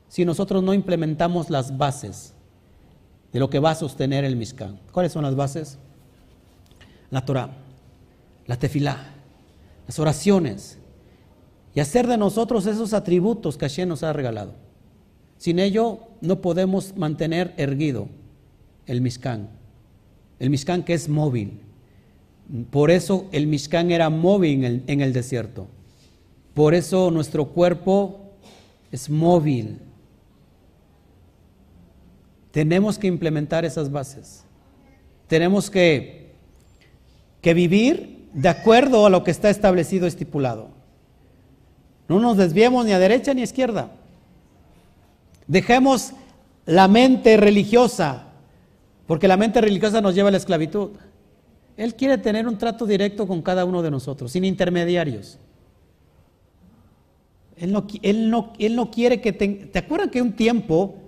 si 0.07 0.23
nosotros 0.23 0.63
no 0.63 0.73
implementamos 0.73 1.49
las 1.49 1.77
bases 1.77 2.33
de 3.33 3.39
lo 3.39 3.49
que 3.49 3.59
va 3.59 3.71
a 3.71 3.75
sostener 3.75 4.23
el 4.23 4.35
Mishkan. 4.35 4.79
¿Cuáles 4.91 5.11
son 5.11 5.23
las 5.23 5.35
bases? 5.35 5.79
La 7.09 7.25
Torah, 7.25 7.49
la 8.45 8.57
tefilá, 8.57 9.13
las 9.87 9.99
oraciones 9.99 10.77
y 11.75 11.79
hacer 11.79 12.07
de 12.07 12.17
nosotros 12.17 12.65
esos 12.67 12.93
atributos 12.93 13.57
que 13.57 13.65
Hashem 13.65 13.89
nos 13.89 14.03
ha 14.03 14.13
regalado. 14.13 14.53
Sin 15.37 15.59
ello 15.59 15.99
no 16.21 16.41
podemos 16.41 16.95
mantener 16.95 17.53
erguido 17.57 18.07
el 18.85 19.01
Mishkan. 19.01 19.49
El 20.39 20.49
Mishkan 20.49 20.83
que 20.83 20.93
es 20.93 21.09
móvil. 21.09 21.59
Por 22.69 22.91
eso 22.91 23.25
el 23.31 23.47
Mishkan 23.47 23.91
era 23.91 24.09
móvil 24.09 24.83
en 24.87 25.01
el, 25.01 25.13
desierto. 25.13 25.67
Por 26.53 26.73
eso 26.73 27.09
nuestro 27.09 27.45
cuerpo 27.45 28.31
es 28.91 29.09
móvil. 29.09 29.79
Tenemos 32.53 32.99
que 32.99 33.07
implementar 33.07 33.65
esas 33.65 33.91
bases. 33.91 34.43
Tenemos 35.25 35.71
que, 35.71 36.35
que 37.41 37.55
vivir 37.55 38.29
de 38.31 38.47
acuerdo 38.47 39.07
a 39.07 39.09
lo 39.09 39.23
que 39.23 39.31
está 39.31 39.49
establecido, 39.49 40.05
estipulado. 40.05 40.69
No 42.07 42.19
nos 42.19 42.37
desviemos 42.37 42.85
ni 42.85 42.91
a 42.91 42.99
derecha 42.99 43.33
ni 43.33 43.41
a 43.41 43.45
izquierda. 43.45 43.89
Dejemos 45.47 46.13
la 46.67 46.87
mente 46.87 47.37
religiosa, 47.37 48.27
porque 49.07 49.27
la 49.27 49.35
mente 49.35 49.59
religiosa 49.59 49.99
nos 49.99 50.13
lleva 50.13 50.27
a 50.29 50.33
la 50.33 50.37
esclavitud. 50.37 50.91
Él 51.75 51.95
quiere 51.95 52.19
tener 52.19 52.47
un 52.47 52.59
trato 52.59 52.85
directo 52.85 53.25
con 53.25 53.41
cada 53.41 53.65
uno 53.65 53.81
de 53.81 53.89
nosotros, 53.89 54.31
sin 54.31 54.45
intermediarios. 54.45 55.39
Él 57.57 57.71
no, 57.71 57.87
él 58.03 58.29
no, 58.29 58.53
él 58.59 58.75
no 58.75 58.91
quiere 58.91 59.21
que... 59.21 59.33
Te, 59.33 59.47
¿Te 59.47 59.79
acuerdas 59.79 60.09
que 60.11 60.21
un 60.21 60.33
tiempo, 60.33 60.99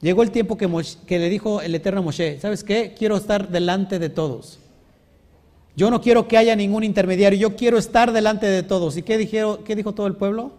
llegó 0.00 0.22
el 0.22 0.30
tiempo 0.30 0.56
que, 0.56 0.68
que 1.06 1.18
le 1.18 1.28
dijo 1.28 1.60
el 1.60 1.74
Eterno 1.74 2.02
Moshe, 2.02 2.38
¿sabes 2.40 2.64
qué? 2.64 2.94
Quiero 2.96 3.16
estar 3.16 3.48
delante 3.48 3.98
de 3.98 4.08
todos. 4.08 4.58
Yo 5.76 5.90
no 5.90 6.00
quiero 6.00 6.28
que 6.28 6.36
haya 6.36 6.56
ningún 6.56 6.84
intermediario, 6.84 7.38
yo 7.38 7.56
quiero 7.56 7.78
estar 7.78 8.12
delante 8.12 8.46
de 8.46 8.62
todos. 8.62 8.96
¿Y 8.96 9.02
qué, 9.02 9.16
dijeron, 9.16 9.60
dijo 9.66 9.92
todo 9.92 10.06
el 10.06 10.16
pueblo? 10.16 10.52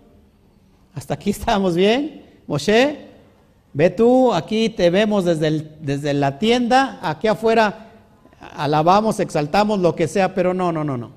Hasta 0.94 1.16
aquí 1.16 1.30
estábamos 1.32 1.76
bien. 1.76 2.26
Moshe, 2.48 2.98
ve 3.74 3.90
tú, 3.90 4.34
aquí 4.34 4.70
te 4.70 4.90
vemos 4.90 5.26
desde 5.26 6.14
la 6.14 6.40
tienda, 6.40 7.00
aquí 7.02 7.28
afuera 7.28 7.88
alabamos, 8.56 9.20
exaltamos, 9.20 9.80
lo 9.80 9.96
que 9.96 10.08
sea, 10.08 10.34
pero 10.34 10.54
no, 10.54 10.72
no, 10.72 10.84
no, 10.84 10.98
no. 10.98 11.12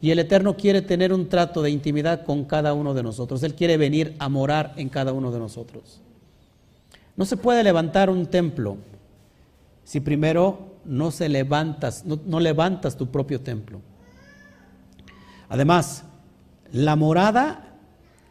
Y 0.00 0.10
el 0.10 0.20
Eterno 0.20 0.56
quiere 0.56 0.80
tener 0.80 1.12
un 1.12 1.28
trato 1.28 1.60
de 1.60 1.70
intimidad 1.70 2.24
con 2.24 2.44
cada 2.44 2.72
uno 2.72 2.94
de 2.94 3.02
nosotros. 3.02 3.42
Él 3.42 3.54
quiere 3.54 3.76
venir 3.76 4.14
a 4.18 4.28
morar 4.28 4.72
en 4.76 4.88
cada 4.88 5.12
uno 5.12 5.32
de 5.32 5.40
nosotros. 5.40 6.00
No 7.18 7.26
se 7.26 7.36
puede 7.36 7.62
levantar 7.62 8.08
un 8.08 8.26
templo 8.26 8.78
si 9.82 9.98
primero 10.00 10.76
no 10.84 11.10
se 11.10 11.28
levantas, 11.28 12.04
no, 12.04 12.38
levantas 12.40 12.96
tu 12.96 13.10
propio 13.10 13.40
templo. 13.40 13.82
Además, 15.48 16.04
la 16.72 16.94
morada 16.94 17.76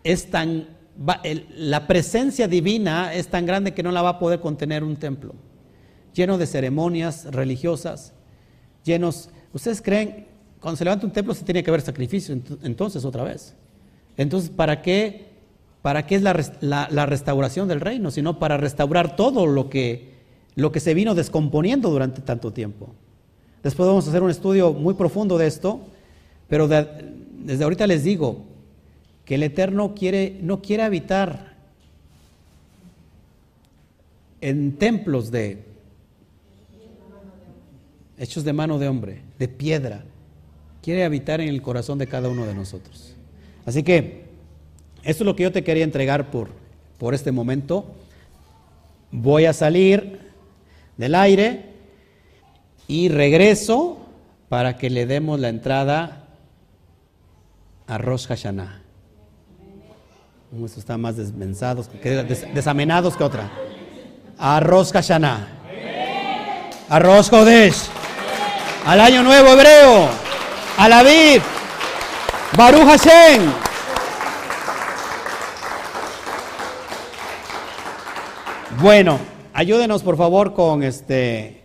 es 0.06 0.32
tan, 0.32 0.70
la 1.56 1.86
presencia 1.86 2.48
divina 2.48 3.14
es 3.14 3.28
tan 3.28 3.46
grande 3.46 3.74
que 3.74 3.84
no 3.84 3.92
la 3.92 4.02
va 4.02 4.10
a 4.10 4.20
poder 4.20 4.40
contener 4.40 4.84
un 4.84 4.96
templo 4.96 5.36
lleno 6.14 6.38
de 6.38 6.48
ceremonias 6.48 7.26
religiosas, 7.26 8.14
llenos... 8.84 9.30
¿Ustedes 9.54 9.82
creen, 9.82 10.28
cuando 10.60 10.78
se 10.78 10.84
levanta 10.84 11.06
un 11.06 11.12
templo 11.12 11.34
se 11.34 11.46
tiene 11.46 11.64
que 11.64 11.70
haber 11.70 11.82
sacrificio 11.82 12.36
entonces 12.64 13.06
otra 13.06 13.24
vez? 13.24 13.54
Entonces, 14.18 14.50
¿para 14.50 14.82
qué, 14.82 15.27
para 15.88 16.06
qué 16.06 16.16
es 16.16 16.22
la, 16.22 17.06
restauración 17.06 17.70
del 17.70 17.80
reino? 17.80 18.12
Sino 18.12 18.40
para 18.40 18.58
restaurar 18.58 19.16
todo 19.16 19.48
lo 19.48 19.70
que, 19.70 20.16
lo 20.56 20.74
que 20.74 20.82
se 20.82 20.94
vino 20.94 21.16
descomponiendo 21.16 21.90
durante 21.90 22.22
tanto 22.22 22.52
tiempo. 22.52 22.90
Después 23.64 23.88
vamos 23.88 24.06
a 24.06 24.10
hacer 24.10 24.22
un 24.22 24.30
estudio 24.30 24.74
muy 24.74 24.96
profundo 24.96 25.38
de 25.38 25.48
esto, 25.48 25.80
pero 26.50 26.68
desde 26.68 27.64
ahorita 27.64 27.88
les 27.88 28.04
digo 28.04 28.44
que 29.24 29.36
el 29.36 29.44
Eterno 29.44 29.96
quiere, 29.96 30.38
no 30.42 30.62
quiere 30.62 30.84
habitar 30.84 31.56
en 34.42 34.74
templos 34.74 35.32
de, 35.32 35.64
hechos 38.18 38.44
de 38.44 38.52
mano 38.52 38.78
de 38.78 38.90
hombre, 38.90 39.22
de 39.40 39.48
piedra, 39.48 40.04
quiere 40.82 41.06
habitar 41.06 41.40
en 41.40 41.48
el 41.48 41.62
corazón 41.62 41.98
de 41.98 42.08
cada 42.08 42.28
uno 42.28 42.46
de 42.46 42.54
nosotros. 42.54 43.16
Así 43.66 43.84
que 43.84 44.27
esto 45.04 45.24
es 45.24 45.26
lo 45.26 45.36
que 45.36 45.44
yo 45.44 45.52
te 45.52 45.64
quería 45.64 45.84
entregar 45.84 46.32
por, 46.32 46.50
por 46.98 47.14
este 47.14 47.32
momento. 47.32 47.86
Voy 49.12 49.46
a 49.46 49.54
salir 49.54 50.32
del 50.98 51.16
aire 51.16 51.74
y 52.88 53.10
regreso 53.10 53.98
para 54.50 54.78
que 54.78 54.90
le 54.90 55.06
demos 55.06 55.40
la 55.40 55.50
entrada 55.50 56.26
a 57.88 57.98
Rosh 57.98 58.28
Hashanah. 58.28 58.82
Esto 60.64 60.80
está 60.80 60.98
más 60.98 61.18
desmensados, 61.18 61.90
desamenados 62.54 63.16
que 63.18 63.24
otra. 63.24 63.52
A 64.38 64.60
Rosh 64.60 64.92
Hashanah. 64.92 65.48
A 66.90 67.00
Rosh 67.00 67.30
Kodesh 67.30 67.90
al 68.88 69.02
año 69.02 69.22
nuevo 69.22 69.50
hebreo, 69.50 70.08
a 70.78 70.88
la 70.88 71.04
vid, 71.04 71.42
Baruch 72.56 72.86
Hashem. 72.86 73.67
Bueno, 78.80 79.18
ayúdenos 79.54 80.04
por 80.04 80.18
favor 80.18 80.54
con 80.54 80.84
este, 80.84 81.64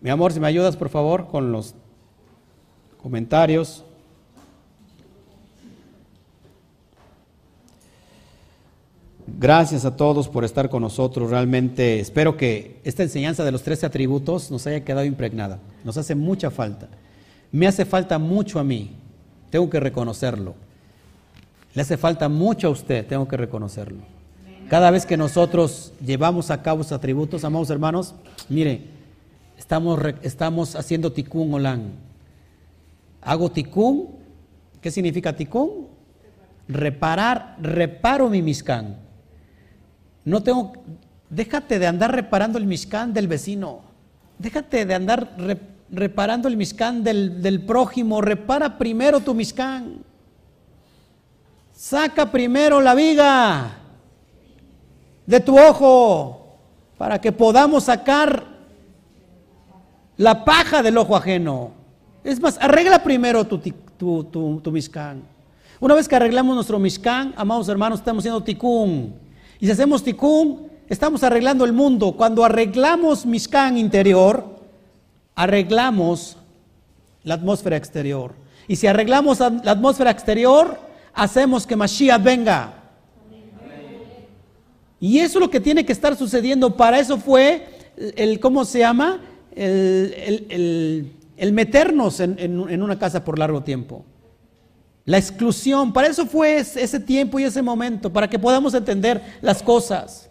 mi 0.00 0.08
amor, 0.08 0.32
si 0.32 0.38
me 0.38 0.46
ayudas 0.46 0.76
por 0.76 0.88
favor 0.88 1.26
con 1.26 1.50
los 1.50 1.74
comentarios. 3.02 3.84
Gracias 9.26 9.84
a 9.84 9.96
todos 9.96 10.28
por 10.28 10.44
estar 10.44 10.70
con 10.70 10.82
nosotros. 10.82 11.28
Realmente 11.28 11.98
espero 11.98 12.36
que 12.36 12.80
esta 12.84 13.02
enseñanza 13.02 13.44
de 13.44 13.50
los 13.50 13.64
13 13.64 13.86
atributos 13.86 14.52
nos 14.52 14.64
haya 14.68 14.84
quedado 14.84 15.04
impregnada. 15.04 15.58
Nos 15.82 15.96
hace 15.96 16.14
mucha 16.14 16.52
falta. 16.52 16.88
Me 17.50 17.66
hace 17.66 17.84
falta 17.84 18.20
mucho 18.20 18.60
a 18.60 18.64
mí. 18.64 18.92
Tengo 19.50 19.68
que 19.68 19.80
reconocerlo. 19.80 20.54
Le 21.74 21.82
hace 21.82 21.96
falta 21.96 22.28
mucho 22.28 22.68
a 22.68 22.70
usted. 22.70 23.04
Tengo 23.08 23.26
que 23.26 23.36
reconocerlo. 23.36 24.15
Cada 24.68 24.90
vez 24.90 25.06
que 25.06 25.16
nosotros 25.16 25.92
llevamos 26.04 26.50
a 26.50 26.62
cabo 26.62 26.82
estos 26.82 26.96
atributos, 26.96 27.44
amados 27.44 27.70
hermanos, 27.70 28.14
mire, 28.48 28.82
estamos, 29.56 30.00
estamos 30.22 30.76
haciendo 30.76 31.12
tikkun 31.12 31.54
olán. 31.54 31.92
Hago 33.22 33.50
tikkun. 33.50 34.16
¿Qué 34.80 34.90
significa 34.90 35.34
tikkun? 35.34 35.88
Reparar, 36.68 37.56
reparo 37.60 38.28
mi 38.28 38.42
miscán 38.42 39.06
no 40.26 40.42
tengo, 40.42 40.72
déjate 41.30 41.78
de 41.78 41.86
andar 41.86 42.12
reparando 42.12 42.58
el 42.58 42.66
miscán 42.66 43.14
del 43.14 43.28
vecino. 43.28 43.82
Déjate 44.38 44.84
de 44.84 44.92
andar 44.92 45.36
reparando 45.88 46.48
el 46.48 46.56
miscán 46.56 47.04
del, 47.04 47.40
del, 47.40 47.64
prójimo. 47.64 48.20
Repara 48.20 48.76
primero 48.76 49.20
tu 49.20 49.34
miscán. 49.34 49.98
Saca 51.72 52.32
primero 52.32 52.80
la 52.80 52.96
viga 52.96 53.85
de 55.26 55.40
tu 55.40 55.58
ojo 55.58 56.56
para 56.96 57.20
que 57.20 57.32
podamos 57.32 57.84
sacar 57.84 58.44
la 60.16 60.44
paja 60.44 60.82
del 60.82 60.96
ojo 60.96 61.16
ajeno. 61.16 61.72
Es 62.24 62.40
más, 62.40 62.58
arregla 62.60 63.02
primero 63.02 63.44
tu, 63.46 63.58
tu, 63.58 64.24
tu, 64.24 64.60
tu 64.60 64.72
miscán. 64.72 65.22
Una 65.78 65.94
vez 65.94 66.08
que 66.08 66.16
arreglamos 66.16 66.54
nuestro 66.54 66.78
miscán, 66.78 67.34
amados 67.36 67.68
hermanos, 67.68 67.98
estamos 67.98 68.22
haciendo 68.22 68.42
ticún. 68.42 69.14
Y 69.60 69.66
si 69.66 69.72
hacemos 69.72 70.02
tikkun, 70.02 70.68
estamos 70.88 71.22
arreglando 71.22 71.64
el 71.64 71.72
mundo. 71.72 72.12
Cuando 72.12 72.44
arreglamos 72.44 73.26
Mishkan 73.26 73.76
interior, 73.76 74.44
arreglamos 75.34 76.36
la 77.24 77.34
atmósfera 77.34 77.76
exterior. 77.76 78.34
Y 78.68 78.76
si 78.76 78.86
arreglamos 78.86 79.40
la 79.40 79.72
atmósfera 79.72 80.10
exterior, 80.10 80.78
hacemos 81.14 81.66
que 81.66 81.76
Mashiach 81.76 82.22
venga. 82.22 82.75
Y 85.00 85.18
eso 85.18 85.38
es 85.38 85.44
lo 85.44 85.50
que 85.50 85.60
tiene 85.60 85.84
que 85.84 85.92
estar 85.92 86.16
sucediendo. 86.16 86.76
Para 86.76 86.98
eso 86.98 87.18
fue 87.18 87.66
el, 87.96 88.40
¿cómo 88.40 88.64
se 88.64 88.80
llama? 88.80 89.20
El, 89.54 91.12
meternos 91.52 92.20
en 92.20 92.82
una 92.82 92.98
casa 92.98 93.24
por 93.24 93.38
largo 93.38 93.62
tiempo. 93.62 94.04
la 95.06 95.18
exclusión. 95.18 95.92
Para 95.92 96.08
eso 96.08 96.26
fue 96.26 96.58
ese 96.58 97.00
tiempo 97.00 97.38
y 97.38 97.44
ese 97.44 97.62
momento, 97.62 98.12
para 98.12 98.28
que 98.28 98.38
podamos 98.38 98.74
entender 98.74 99.22
las 99.40 99.62
cosas. 99.62 100.28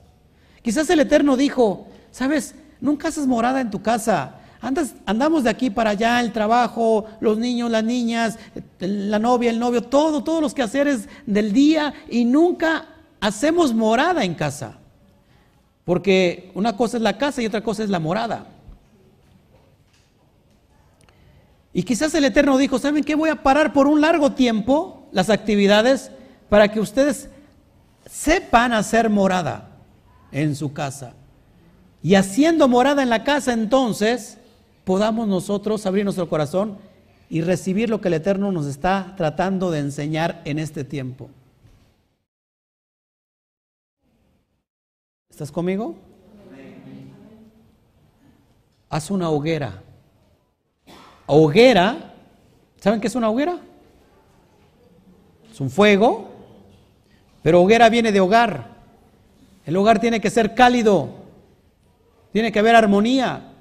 Quizás 0.61 0.89
el 0.89 0.99
Eterno 0.99 1.35
dijo, 1.37 1.87
sabes, 2.11 2.55
nunca 2.79 3.07
haces 3.07 3.25
morada 3.25 3.61
en 3.61 3.71
tu 3.71 3.81
casa. 3.81 4.35
Andas, 4.61 4.95
andamos 5.05 5.43
de 5.43 5.49
aquí 5.49 5.69
para 5.69 5.91
allá, 5.91 6.19
el 6.19 6.31
trabajo, 6.31 7.05
los 7.19 7.37
niños, 7.37 7.71
las 7.71 7.83
niñas, 7.83 8.37
la 8.79 9.19
novia, 9.19 9.49
el 9.49 9.59
novio, 9.59 9.81
todo, 9.81 10.23
todos 10.23 10.41
los 10.41 10.53
quehaceres 10.53 11.07
del 11.25 11.53
día 11.53 11.93
y 12.09 12.25
nunca 12.25 12.87
hacemos 13.25 13.73
morada 13.73 14.23
en 14.23 14.35
casa. 14.35 14.77
Porque 15.83 16.51
una 16.53 16.75
cosa 16.75 16.97
es 16.97 17.03
la 17.03 17.17
casa 17.17 17.41
y 17.41 17.45
otra 17.45 17.61
cosa 17.61 17.83
es 17.83 17.89
la 17.89 17.99
morada. 17.99 18.47
Y 21.73 21.83
quizás 21.83 22.13
el 22.15 22.25
Eterno 22.25 22.57
dijo, 22.57 22.79
¿saben 22.79 23.03
qué? 23.03 23.15
Voy 23.15 23.29
a 23.29 23.43
parar 23.43 23.73
por 23.73 23.87
un 23.87 24.01
largo 24.01 24.31
tiempo 24.31 25.07
las 25.11 25.29
actividades 25.29 26.09
para 26.49 26.69
que 26.69 26.79
ustedes 26.79 27.29
sepan 28.09 28.73
hacer 28.73 29.09
morada 29.09 29.71
en 30.31 30.55
su 30.55 30.73
casa. 30.73 31.13
Y 32.01 32.15
haciendo 32.15 32.67
morada 32.67 33.03
en 33.03 33.09
la 33.09 33.23
casa 33.23 33.53
entonces, 33.53 34.37
podamos 34.83 35.27
nosotros 35.27 35.85
abrir 35.85 36.05
nuestro 36.05 36.29
corazón 36.29 36.77
y 37.29 37.41
recibir 37.41 37.89
lo 37.89 37.99
que 37.99 38.07
el 38.07 38.15
Eterno 38.15 38.51
nos 38.51 38.67
está 38.67 39.13
tratando 39.17 39.69
de 39.71 39.79
enseñar 39.79 40.41
en 40.45 40.59
este 40.59 40.83
tiempo. 40.83 41.29
¿Estás 45.35 45.51
conmigo? 45.51 45.95
Haz 48.89 49.11
una 49.11 49.29
hoguera 49.29 49.83
Hoguera, 51.25 52.13
¿saben 52.79 53.01
qué 53.01 53.07
es 53.07 53.15
una 53.15 53.29
hoguera? 53.29 53.59
Es 55.51 55.59
un 55.59 55.69
fuego, 55.69 56.29
pero 57.43 57.61
hoguera 57.61 57.89
viene 57.89 58.13
de 58.13 58.21
hogar. 58.21 58.77
El 59.65 59.75
hogar 59.75 59.99
tiene 59.99 60.21
que 60.21 60.29
ser 60.29 60.55
cálido, 60.55 61.09
tiene 62.31 62.49
que 62.53 62.59
haber 62.59 62.77
armonía. 62.77 63.55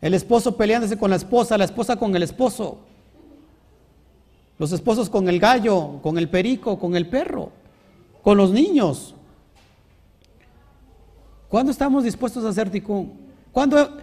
El 0.00 0.12
esposo 0.12 0.56
peleándose 0.56 0.98
con 0.98 1.08
la 1.08 1.16
esposa, 1.16 1.56
la 1.56 1.66
esposa 1.66 1.94
con 1.94 2.16
el 2.16 2.24
esposo. 2.24 2.80
Los 4.58 4.72
esposos 4.72 5.08
con 5.08 5.28
el 5.28 5.38
gallo, 5.38 6.00
con 6.02 6.18
el 6.18 6.28
perico, 6.28 6.80
con 6.80 6.96
el 6.96 7.06
perro, 7.06 7.52
con 8.22 8.36
los 8.36 8.50
niños. 8.50 9.13
¿Cuándo 11.54 11.70
estamos 11.70 12.02
dispuestos 12.02 12.44
a 12.44 12.48
hacer 12.48 12.68
ticún? 12.68 13.12
¿Cuándo 13.52 13.96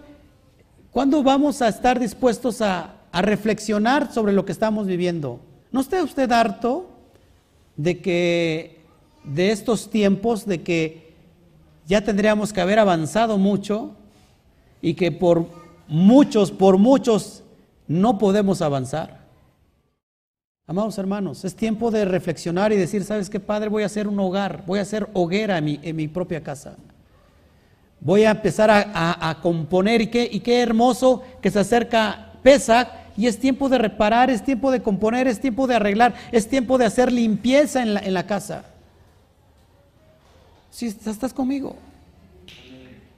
¿Cuándo 0.90 1.22
vamos 1.22 1.60
a 1.60 1.68
estar 1.68 2.00
dispuestos 2.00 2.62
a, 2.62 2.94
reflexionar 3.12 4.10
sobre 4.10 4.32
lo 4.32 4.46
que 4.46 4.52
estamos 4.52 4.86
viviendo? 4.86 5.38
¿No 5.70 5.82
está 5.82 6.02
usted 6.02 6.32
harto 6.32 6.88
de 7.76 8.00
que 8.00 8.80
de 9.24 9.50
estos 9.50 9.90
tiempos, 9.90 10.46
de 10.46 10.62
que 10.62 11.12
ya 11.86 12.00
tendríamos 12.00 12.54
que 12.54 12.62
haber 12.62 12.78
avanzado 12.78 13.36
mucho 13.36 13.96
y 14.80 14.94
que 14.94 15.12
por 15.12 15.44
muchos, 15.88 16.50
por 16.50 16.78
muchos, 16.78 17.42
no 17.86 18.16
podemos 18.16 18.62
avanzar? 18.62 19.26
Amados 20.66 20.96
hermanos, 20.96 21.44
es 21.44 21.54
tiempo 21.54 21.90
de 21.90 22.06
reflexionar 22.06 22.72
y 22.72 22.78
decir, 22.78 23.04
¿sabes 23.04 23.28
qué, 23.28 23.40
Padre? 23.40 23.68
Voy 23.68 23.82
a 23.82 23.86
hacer 23.86 24.08
un 24.08 24.18
hogar, 24.20 24.64
voy 24.66 24.78
a 24.78 24.82
hacer 24.82 25.10
hoguera 25.12 25.58
en 25.58 25.64
mi, 25.66 25.80
en 25.82 25.96
mi 25.96 26.08
propia 26.08 26.42
casa 26.42 26.78
voy 28.04 28.24
a 28.24 28.32
empezar 28.32 28.70
a, 28.70 29.38
componer 29.40 30.02
y 30.02 30.06
qué, 30.08 30.28
y 30.30 30.40
qué 30.40 30.60
hermoso 30.60 31.22
que 31.40 31.50
se 31.50 31.60
acerca 31.60 32.32
Pesach 32.42 32.88
y 33.16 33.26
es 33.26 33.38
tiempo 33.38 33.68
de 33.68 33.78
reparar, 33.78 34.30
es 34.30 34.42
tiempo 34.44 34.70
de 34.70 34.82
componer, 34.82 35.28
es 35.28 35.40
tiempo 35.40 35.66
de 35.66 35.76
arreglar, 35.76 36.14
es 36.32 36.48
tiempo 36.48 36.78
de 36.78 36.86
hacer 36.86 37.12
limpieza 37.12 37.82
en 37.82 37.94
la, 37.94 38.00
en 38.00 38.14
la 38.14 38.26
casa. 38.26 38.64
Si 40.70 40.86
estás 40.86 41.32
conmigo, 41.32 41.76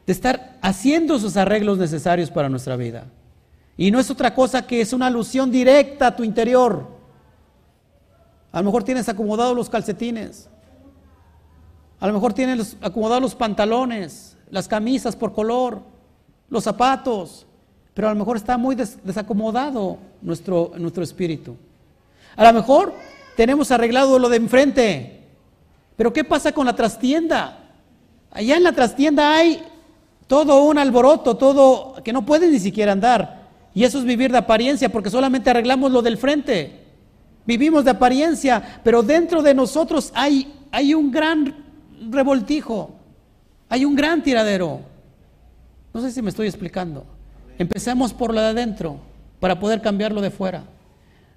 de 0.07 0.13
estar 0.13 0.59
haciendo 0.61 1.17
esos 1.17 1.37
arreglos 1.37 1.79
necesarios 1.79 2.31
para 2.31 2.49
nuestra 2.49 2.77
vida. 2.77 3.05
Y 3.77 3.91
no 3.91 3.99
es 3.99 4.11
otra 4.11 4.35
cosa 4.35 4.67
que 4.67 4.81
es 4.81 4.93
una 4.93 5.07
alusión 5.07 5.51
directa 5.51 6.09
a 6.09 6.17
tu 6.17 6.25
interior. 6.25 6.87
A 8.53 8.59
lo 8.59 8.65
mejor 8.67 8.85
tienes 8.85 9.09
acomodados 9.09 9.57
los 9.57 9.71
calcetines. 9.71 10.49
A 12.01 12.07
lo 12.07 12.13
mejor 12.13 12.35
tienes 12.35 12.77
acomodados 12.83 13.23
los 13.23 13.35
pantalones 13.35 14.34
las 14.51 14.69
camisas 14.69 15.17
por 15.17 15.33
color, 15.33 15.81
los 16.51 16.65
zapatos, 16.65 17.47
pero 17.95 18.09
a 18.09 18.13
lo 18.13 18.19
mejor 18.19 18.37
está 18.37 18.59
muy 18.59 18.75
desacomodado 18.75 19.99
nuestro, 20.21 20.73
nuestro 20.77 21.03
espíritu. 21.05 21.57
A 22.37 22.45
lo 22.45 22.53
mejor 22.53 22.93
tenemos 23.37 23.71
arreglado 23.71 24.19
lo 24.19 24.29
de 24.29 24.37
enfrente, 24.37 25.21
pero 25.97 26.13
¿qué 26.13 26.25
pasa 26.25 26.53
con 26.53 26.67
la 26.67 26.75
trastienda? 26.75 27.59
Allá 28.31 28.57
en 28.57 28.65
la 28.65 28.73
trastienda 28.73 29.35
hay 29.35 29.63
todo 30.27 30.65
un 30.65 30.79
alboroto, 30.79 31.37
todo 31.37 31.95
que 32.03 32.13
no 32.13 32.27
puede 32.27 32.49
ni 32.49 32.59
siquiera 32.59 32.93
andar. 32.93 33.45
Y 33.75 33.85
eso 33.85 33.99
es 33.99 34.05
vivir 34.05 34.33
de 34.33 34.39
apariencia, 34.39 34.91
porque 34.91 35.11
solamente 35.11 35.51
arreglamos 35.51 35.93
lo 35.93 36.03
del 36.03 36.17
frente. 36.17 36.85
Vivimos 37.47 37.85
de 37.85 37.91
apariencia, 37.91 38.81
pero 38.83 39.03
dentro 39.03 39.43
de 39.43 39.55
nosotros 39.55 40.13
hay, 40.15 40.53
hay 40.71 40.95
un 40.95 41.11
gran 41.11 41.65
revoltijo. 42.11 42.95
Hay 43.75 43.85
un 43.85 43.97
gran 43.97 44.23
tiradero. 44.23 44.83
No 45.93 46.01
sé 46.01 46.13
si 46.13 46.23
me 46.23 46.31
estoy 46.31 46.47
explicando. 46.47 47.05
Empecemos 47.59 48.13
por 48.13 48.33
lo 48.33 48.41
de 48.41 48.47
adentro 48.47 49.01
para 49.41 49.59
poder 49.59 49.83
cambiarlo 49.83 50.21
de 50.21 50.31
fuera. 50.31 50.63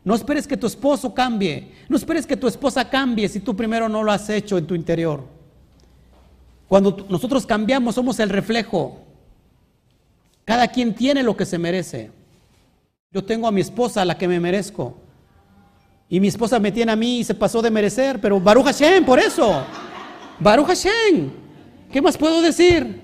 No 0.04 0.14
esperes 0.14 0.46
que 0.46 0.56
tu 0.56 0.68
esposo 0.68 1.16
cambie. 1.16 1.72
No 1.90 1.98
esperes 1.98 2.28
que 2.28 2.38
tu 2.38 2.48
esposa 2.48 2.88
cambie 2.88 3.28
si 3.28 3.40
tú 3.40 3.56
primero 3.56 3.90
no 3.90 4.04
lo 4.04 4.12
has 4.12 4.30
hecho 4.30 4.60
en 4.60 4.68
tu 4.68 4.76
interior. 4.76 5.24
Cuando 6.68 7.08
nosotros 7.10 7.44
cambiamos 7.44 7.96
somos 7.96 8.20
el 8.20 8.30
reflejo. 8.30 9.00
Cada 10.46 10.68
quien 10.68 10.94
tiene 10.94 11.24
lo 11.24 11.36
que 11.36 11.48
se 11.48 11.58
merece. 11.58 12.12
Yo 13.12 13.24
tengo 13.24 13.48
a 13.48 13.52
mi 13.52 13.62
esposa, 13.62 14.06
la 14.06 14.16
que 14.16 14.28
me 14.28 14.40
merezco. 14.40 14.96
Y 16.08 16.20
mi 16.20 16.28
esposa 16.28 16.60
me 16.60 16.72
tiene 16.72 16.92
a 16.92 16.96
mí 16.96 17.22
y 17.22 17.24
se 17.24 17.34
pasó 17.34 17.64
de 17.64 17.72
merecer, 17.72 18.22
pero 18.22 18.40
Baruch 18.40 18.66
Hashem, 18.66 19.04
por 19.04 19.18
eso. 19.18 19.64
Baruch 20.40 20.68
Hashem. 20.68 21.47
¿Qué 21.92 22.02
más 22.02 22.18
puedo 22.18 22.42
decir? 22.42 23.02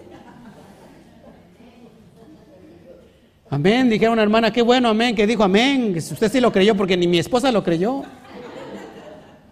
Amén, 3.50 3.88
dijeron 3.88 4.14
una 4.14 4.24
hermana, 4.24 4.52
qué 4.52 4.62
bueno, 4.62 4.90
amén, 4.90 5.16
que 5.16 5.28
dijo 5.28 5.44
amén. 5.44 5.94
Usted 5.96 6.32
sí 6.32 6.40
lo 6.40 6.52
creyó 6.52 6.76
porque 6.76 6.98
ni 6.98 7.08
mi 7.08 7.20
esposa 7.20 7.52
lo 7.52 7.64
creyó. 7.64 8.04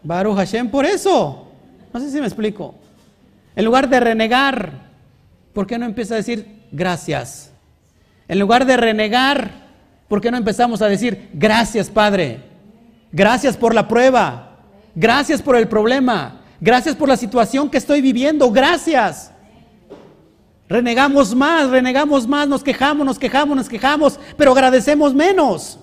Baruch 0.03 0.35
Hashem 0.35 0.69
por 0.69 0.85
eso. 0.85 1.47
No 1.93 1.99
sé 1.99 2.09
si 2.09 2.19
me 2.19 2.25
explico. 2.25 2.75
En 3.55 3.65
lugar 3.65 3.87
de 3.89 3.99
renegar, 3.99 4.71
¿por 5.53 5.67
qué 5.67 5.77
no 5.77 5.85
empieza 5.85 6.15
a 6.15 6.17
decir 6.17 6.63
gracias? 6.71 7.51
En 8.27 8.39
lugar 8.39 8.65
de 8.65 8.75
renegar, 8.75 9.51
¿por 10.07 10.19
qué 10.19 10.31
no 10.31 10.37
empezamos 10.37 10.81
a 10.81 10.87
decir 10.87 11.29
gracias, 11.33 11.89
Padre? 11.89 12.39
Gracias 13.11 13.55
por 13.55 13.75
la 13.75 13.87
prueba. 13.87 14.57
Gracias 14.95 15.41
por 15.41 15.55
el 15.55 15.67
problema. 15.67 16.40
Gracias 16.61 16.95
por 16.95 17.09
la 17.09 17.17
situación 17.17 17.69
que 17.69 17.79
estoy 17.79 18.01
viviendo. 18.01 18.51
Gracias. 18.51 19.31
Renegamos 20.69 21.35
más, 21.35 21.69
renegamos 21.69 22.27
más, 22.27 22.47
nos 22.47 22.63
quejamos, 22.63 23.05
nos 23.05 23.19
quejamos, 23.19 23.57
nos 23.57 23.67
quejamos, 23.67 24.19
pero 24.37 24.51
agradecemos 24.51 25.13
menos. 25.13 25.79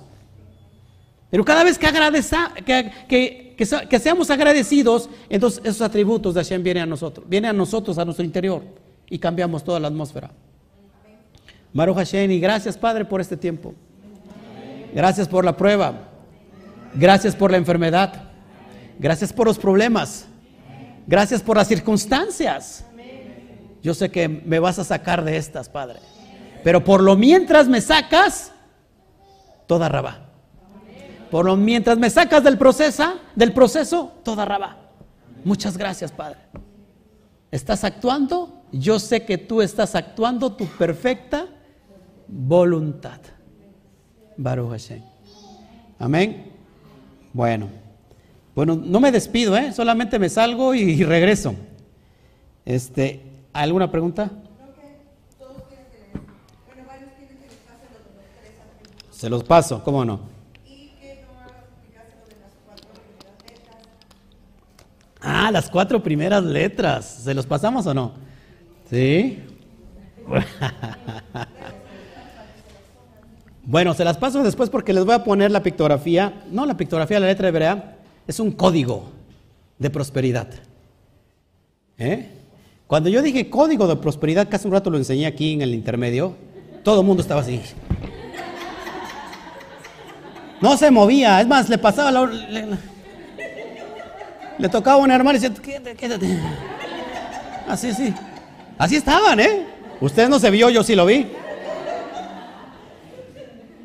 Pero 1.30 1.44
cada 1.44 1.62
vez 1.62 1.76
que, 1.76 1.86
agradeza, 1.86 2.52
que, 2.64 3.98
seamos 4.00 4.30
agradecidos, 4.30 5.10
entonces 5.28 5.60
esos 5.62 5.82
atributos 5.82 6.32
de 6.32 6.40
Hashem 6.40 6.62
vienen 6.62 6.84
a 6.84 6.86
nosotros, 6.86 7.28
vienen 7.28 7.50
a 7.50 7.52
nosotros, 7.52 7.98
a 7.98 8.04
nuestro 8.06 8.24
interior, 8.24 8.62
y 9.10 9.18
cambiamos 9.18 9.62
toda 9.62 9.78
la 9.78 9.88
atmósfera. 9.88 10.30
Maru 11.74 11.92
Hashem, 11.92 12.30
y 12.30 12.40
gracias 12.40 12.78
Padre 12.78 13.04
por 13.04 13.20
este 13.20 13.36
tiempo. 13.36 13.74
Gracias 14.94 15.28
por 15.28 15.44
la 15.44 15.54
prueba. 15.54 16.08
Gracias 16.94 17.36
por 17.36 17.50
la 17.50 17.58
enfermedad. 17.58 18.22
Gracias 18.98 19.34
por 19.34 19.48
los 19.48 19.58
problemas. 19.58 20.26
Gracias 21.08 21.42
por 21.42 21.56
las 21.56 21.66
circunstancias. 21.66 22.84
Yo 23.82 23.94
sé 23.94 24.10
que 24.10 24.28
me 24.28 24.58
vas 24.58 24.78
a 24.78 24.84
sacar 24.84 25.24
de 25.24 25.38
estas, 25.38 25.70
Padre. 25.70 26.00
Pero 26.62 26.84
por 26.84 27.02
lo 27.02 27.16
mientras 27.16 27.66
me 27.66 27.80
sacas, 27.80 28.52
toda 29.66 29.88
raba. 29.88 30.26
Por 31.30 31.46
lo 31.46 31.56
mientras 31.56 31.96
me 31.96 32.10
sacas 32.10 32.44
del 32.44 32.58
proceso, 32.58 33.20
del 33.34 33.54
proceso, 33.54 34.12
toda 34.22 34.44
raba. 34.44 34.76
Muchas 35.44 35.78
gracias, 35.78 36.12
Padre. 36.12 36.40
¿Estás 37.50 37.84
actuando? 37.84 38.64
Yo 38.70 38.98
sé 38.98 39.24
que 39.24 39.38
tú 39.38 39.62
estás 39.62 39.94
actuando 39.94 40.52
tu 40.52 40.66
perfecta 40.66 41.46
voluntad. 42.26 43.20
Baruch 44.36 44.72
Hashem. 44.72 45.02
Amén. 45.98 46.52
Bueno. 47.32 47.87
Bueno, 48.58 48.74
no 48.74 48.98
me 48.98 49.12
despido, 49.12 49.56
¿eh? 49.56 49.72
solamente 49.72 50.18
me 50.18 50.28
salgo 50.28 50.74
y, 50.74 51.04
regreso. 51.04 51.54
Este, 52.64 53.22
¿Alguna 53.52 53.88
pregunta? 53.88 54.32
Se 59.12 59.30
los 59.30 59.44
paso, 59.44 59.80
¿cómo 59.84 60.04
no? 60.04 60.22
Ah, 65.20 65.52
las 65.52 65.70
cuatro 65.70 66.02
primeras 66.02 66.42
letras. 66.42 67.04
¿Se 67.22 67.34
los 67.34 67.46
pasamos 67.46 67.86
o 67.86 67.94
no? 67.94 68.14
Sí. 68.90 69.38
Bueno, 73.70 73.92
se 73.92 74.02
las 74.02 74.16
paso 74.16 74.42
después 74.42 74.70
porque 74.70 74.94
les 74.94 75.04
voy 75.04 75.14
a 75.14 75.22
poner 75.22 75.50
la 75.50 75.62
pictografía. 75.62 76.42
No, 76.50 76.64
la 76.64 76.74
pictografía 76.74 77.20
la 77.20 77.26
letra 77.26 77.48
hebrea 77.48 77.97
es 78.28 78.38
un 78.38 78.52
código 78.52 79.04
de 79.78 79.90
prosperidad. 79.90 80.48
¿Eh? 81.98 82.28
Cuando 82.86 83.08
yo 83.08 83.22
dije 83.22 83.50
código 83.50 83.88
de 83.88 83.96
prosperidad, 83.96 84.48
casi 84.48 84.68
un 84.68 84.74
rato 84.74 84.90
lo 84.90 84.98
enseñé 84.98 85.26
aquí 85.26 85.54
en 85.54 85.62
el 85.62 85.74
intermedio, 85.74 86.34
todo 86.84 87.00
el 87.00 87.06
mundo 87.06 87.22
estaba 87.22 87.40
así. 87.40 87.60
No 90.60 90.76
se 90.76 90.90
movía, 90.90 91.40
es 91.40 91.46
más, 91.46 91.68
le 91.68 91.78
pasaba 91.78 92.10
la... 92.10 92.26
Le, 94.58 94.68
tocaba 94.68 95.00
a 95.00 95.04
un 95.04 95.10
hermano 95.10 95.38
y 95.38 95.40
decía, 95.40 95.62
quédate, 95.62 95.94
quédate. 95.94 96.38
Así, 97.68 97.92
sí. 97.94 98.12
Así 98.76 98.96
estaban, 98.96 99.38
¿eh? 99.38 99.66
Usted 100.00 100.28
no 100.28 100.38
se 100.38 100.50
vio, 100.50 100.68
yo 100.68 100.82
sí 100.82 100.94
lo 100.94 101.06
vi. 101.06 101.26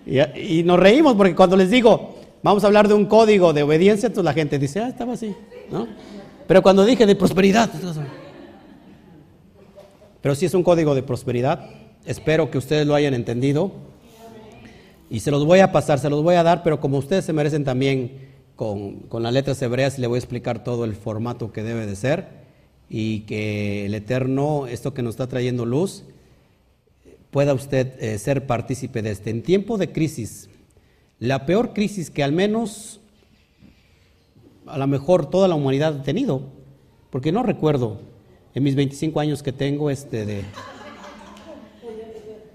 Y, 0.05 0.63
nos 0.63 0.79
reímos 0.79 1.15
porque 1.15 1.35
cuando 1.35 1.55
les 1.55 1.69
digo, 1.69 2.12
vamos 2.43 2.63
a 2.63 2.67
hablar 2.67 2.87
de 2.87 2.93
un 2.93 3.05
código 3.05 3.53
de 3.53 3.63
obediencia, 3.63 4.07
entonces 4.07 4.25
la 4.25 4.33
gente 4.33 4.59
dice, 4.59 4.81
ah, 4.81 4.89
estaba 4.89 5.13
así, 5.13 5.33
¿no? 5.71 5.87
Pero 6.45 6.61
cuando 6.61 6.85
dije 6.85 7.05
de 7.05 7.15
prosperidad, 7.15 7.71
pero 10.21 10.35
sí 10.35 10.45
es 10.45 10.53
un 10.53 10.61
código 10.61 10.93
de 10.93 11.01
prosperidad, 11.01 11.69
espero 12.05 12.51
que 12.51 12.57
ustedes 12.57 12.85
lo 12.85 12.95
hayan 12.95 13.13
entendido 13.13 13.71
y 15.09 15.21
se 15.21 15.31
los 15.31 15.45
voy 15.45 15.59
a 15.59 15.71
pasar, 15.71 15.99
se 15.99 16.09
los 16.09 16.21
voy 16.21 16.35
a 16.35 16.43
dar, 16.43 16.63
pero 16.63 16.79
como 16.79 16.97
ustedes 16.97 17.25
se 17.25 17.33
merecen 17.33 17.63
también 17.63 18.29
con, 18.55 18.99
con 19.01 19.23
las 19.23 19.33
letras 19.33 19.61
hebreas, 19.61 19.97
le 19.97 20.07
voy 20.07 20.17
a 20.17 20.19
explicar 20.19 20.63
todo 20.63 20.85
el 20.85 20.95
formato 20.95 21.51
que 21.51 21.63
debe 21.63 21.85
de 21.85 21.95
ser 21.95 22.43
y 22.89 23.21
que 23.21 23.85
el 23.85 23.95
Eterno, 23.95 24.67
esto 24.67 24.93
que 24.93 25.01
nos 25.01 25.13
está 25.13 25.27
trayendo 25.27 25.65
luz, 25.65 26.03
pueda 27.31 27.53
usted 27.53 27.99
eh, 27.99 28.19
ser 28.19 28.45
partícipe 28.45 29.01
de 29.01 29.11
este. 29.11 29.31
En 29.31 29.41
tiempo 29.41 29.77
de 29.77 29.91
crisis, 29.91 30.49
la 31.23 31.45
peor 31.45 31.71
crisis 31.71 32.09
que 32.09 32.21
al 32.21 32.33
menos 32.33 32.99
a 34.67 34.77
lo 34.77 34.87
mejor 34.87 35.29
toda 35.29 35.47
la 35.47 35.55
humanidad 35.55 35.99
ha 36.01 36.03
tenido, 36.03 36.41
porque 37.11 37.31
no 37.31 37.43
recuerdo 37.43 38.01
en 38.53 38.61
mis 38.61 38.75
25 38.75 39.21
años 39.21 39.41
que 39.41 39.53
tengo 39.53 39.89
este 39.89 40.25
de... 40.25 40.43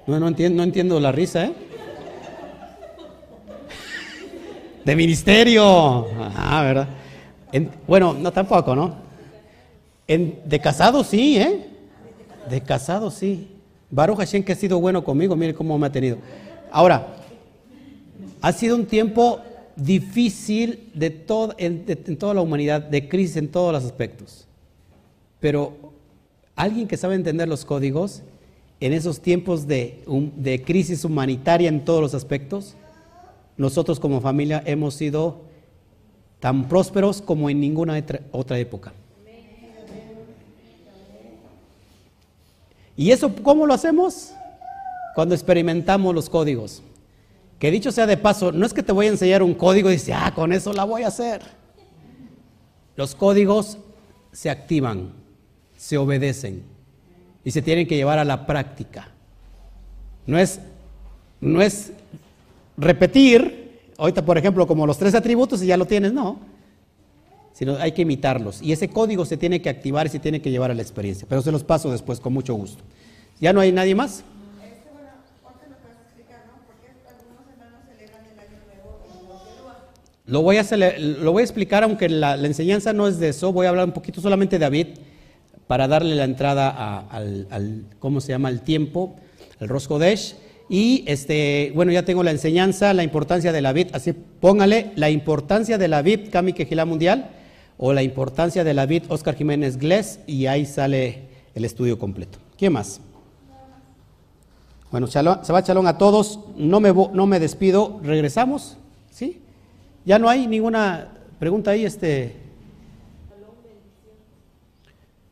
No, 0.06 0.28
entiendo, 0.28 0.58
no 0.58 0.64
entiendo 0.64 1.00
la 1.00 1.12
risa, 1.12 1.46
¿eh? 1.46 1.52
De 4.84 4.94
ministerio. 4.94 6.06
Ah, 6.36 6.62
¿verdad? 6.62 6.88
bueno, 7.86 8.12
no 8.12 8.30
tampoco, 8.32 8.76
¿no? 8.76 8.96
En, 10.06 10.40
de 10.44 10.60
casado 10.60 11.04
sí, 11.04 11.38
¿eh? 11.38 11.68
De 12.50 12.60
casado 12.60 13.10
sí. 13.10 13.48
Baruch 13.90 14.18
Hashem 14.18 14.42
que 14.42 14.52
ha 14.52 14.56
sido 14.56 14.78
bueno 14.78 15.02
conmigo, 15.02 15.34
mire 15.36 15.54
cómo 15.54 15.78
me 15.78 15.86
ha 15.86 15.92
tenido. 15.92 16.18
Ahora, 16.70 17.17
ha 18.40 18.52
sido 18.52 18.76
un 18.76 18.86
tiempo 18.86 19.40
difícil 19.76 20.90
de 20.94 21.10
todo, 21.10 21.54
en, 21.58 21.84
toda 22.18 22.34
la 22.34 22.40
humanidad, 22.40 22.82
de 22.82 23.08
crisis 23.08 23.36
en 23.36 23.48
todos 23.48 23.72
los 23.72 23.84
aspectos. 23.84 24.46
Pero 25.40 25.92
alguien 26.56 26.88
que 26.88 26.96
sabe 26.96 27.14
entender 27.14 27.48
los 27.48 27.64
códigos, 27.64 28.22
en 28.80 28.92
esos 28.92 29.20
tiempos 29.20 29.66
de, 29.66 30.04
de 30.36 30.62
crisis 30.62 31.04
humanitaria 31.04 31.68
en 31.68 31.84
todos 31.84 32.00
los 32.00 32.14
aspectos, 32.14 32.74
nosotros 33.56 33.98
como 33.98 34.20
familia 34.20 34.62
hemos 34.66 34.94
sido 34.94 35.42
tan 36.38 36.68
prósperos 36.68 37.20
como 37.20 37.50
en 37.50 37.60
ninguna 37.60 38.00
otra 38.30 38.58
época. 38.58 38.92
¿Y 42.96 43.12
eso 43.12 43.32
cómo 43.42 43.66
lo 43.66 43.74
hacemos? 43.74 44.32
Cuando 45.14 45.34
experimentamos 45.34 46.14
los 46.14 46.28
códigos. 46.28 46.82
Que 47.58 47.70
dicho 47.70 47.90
sea 47.90 48.06
de 48.06 48.16
paso, 48.16 48.52
no 48.52 48.64
es 48.64 48.72
que 48.72 48.82
te 48.82 48.92
voy 48.92 49.06
a 49.06 49.10
enseñar 49.10 49.42
un 49.42 49.54
código 49.54 49.88
y 49.88 49.94
dices, 49.94 50.14
ah, 50.16 50.32
con 50.34 50.52
eso 50.52 50.72
la 50.72 50.84
voy 50.84 51.02
a 51.02 51.08
hacer. 51.08 51.42
Los 52.96 53.14
códigos 53.14 53.78
se 54.32 54.50
activan, 54.50 55.12
se 55.76 55.98
obedecen 55.98 56.62
y 57.44 57.50
se 57.50 57.62
tienen 57.62 57.86
que 57.86 57.96
llevar 57.96 58.18
a 58.18 58.24
la 58.24 58.46
práctica. 58.46 59.08
No 60.26 60.38
es, 60.38 60.60
no 61.40 61.62
es 61.62 61.92
repetir, 62.76 63.80
ahorita 63.96 64.24
por 64.24 64.38
ejemplo, 64.38 64.66
como 64.66 64.86
los 64.86 64.98
tres 64.98 65.14
atributos 65.14 65.62
y 65.62 65.66
ya 65.66 65.76
lo 65.76 65.86
tienes, 65.86 66.12
no. 66.12 66.38
Sino 67.52 67.76
hay 67.76 67.90
que 67.90 68.02
imitarlos. 68.02 68.62
Y 68.62 68.70
ese 68.70 68.88
código 68.88 69.24
se 69.24 69.36
tiene 69.36 69.60
que 69.60 69.68
activar 69.68 70.06
y 70.06 70.10
se 70.10 70.20
tiene 70.20 70.40
que 70.40 70.50
llevar 70.50 70.70
a 70.70 70.74
la 70.74 70.82
experiencia. 70.82 71.26
Pero 71.28 71.42
se 71.42 71.50
los 71.50 71.64
paso 71.64 71.90
después 71.90 72.20
con 72.20 72.32
mucho 72.32 72.54
gusto. 72.54 72.84
¿Ya 73.40 73.52
no 73.52 73.60
hay 73.60 73.72
nadie 73.72 73.96
más? 73.96 74.22
Lo 80.28 80.42
voy, 80.42 80.58
a 80.58 80.60
a 80.60 81.40
explicar, 81.42 81.84
aunque 81.84 82.06
la, 82.10 82.34
enseñanza 82.34 82.92
no 82.92 83.08
es 83.08 83.18
de 83.18 83.30
eso, 83.30 83.50
voy 83.50 83.64
a 83.64 83.70
hablar 83.70 83.86
un 83.86 83.92
poquito 83.92 84.20
solamente 84.20 84.56
de 84.56 84.60
David 84.60 84.86
para 85.66 85.88
darle 85.88 86.14
la 86.16 86.24
entrada 86.24 86.98
al, 87.08 87.86
¿cómo 87.98 88.20
se 88.20 88.32
llama?, 88.32 88.50
el 88.50 88.60
tiempo, 88.60 89.16
el 89.58 89.70
Roscodesh. 89.70 90.34
Y 90.68 91.02
este, 91.06 91.72
bueno, 91.74 91.92
ya 91.92 92.04
tengo 92.04 92.22
la 92.22 92.30
enseñanza, 92.30 92.92
la 92.92 93.04
importancia 93.04 93.52
de 93.52 93.62
la 93.62 93.72
vid, 93.72 93.86
así 93.94 94.12
póngale 94.12 94.92
la 94.96 95.08
importancia 95.08 95.78
de 95.78 95.88
la 95.88 96.02
vid, 96.02 96.28
Cami 96.30 96.52
Quejilá 96.52 96.84
Mundial, 96.84 97.30
o 97.78 97.94
la 97.94 98.02
importancia 98.02 98.64
de 98.64 98.74
la 98.74 98.84
vid, 98.84 99.04
Oscar 99.08 99.34
Jiménez 99.34 99.78
Glés, 99.78 100.20
y 100.26 100.44
ahí 100.44 100.66
sale 100.66 101.22
el 101.54 101.64
estudio 101.64 101.98
completo. 101.98 102.38
¿Quién 102.58 102.74
más? 102.74 103.00
Bueno, 104.90 105.06
se 105.06 105.22
va 105.22 105.62
chalón 105.62 105.86
a 105.86 105.96
todos, 105.96 106.40
no 106.54 106.80
me, 106.80 106.92
no 106.92 107.26
me 107.26 107.40
despido, 107.40 107.98
regresamos, 108.02 108.76
¿sí? 109.10 109.40
Ya 110.08 110.18
no 110.18 110.30
hay 110.30 110.46
ninguna 110.46 111.06
pregunta 111.38 111.72
ahí, 111.72 111.84
este. 111.84 112.34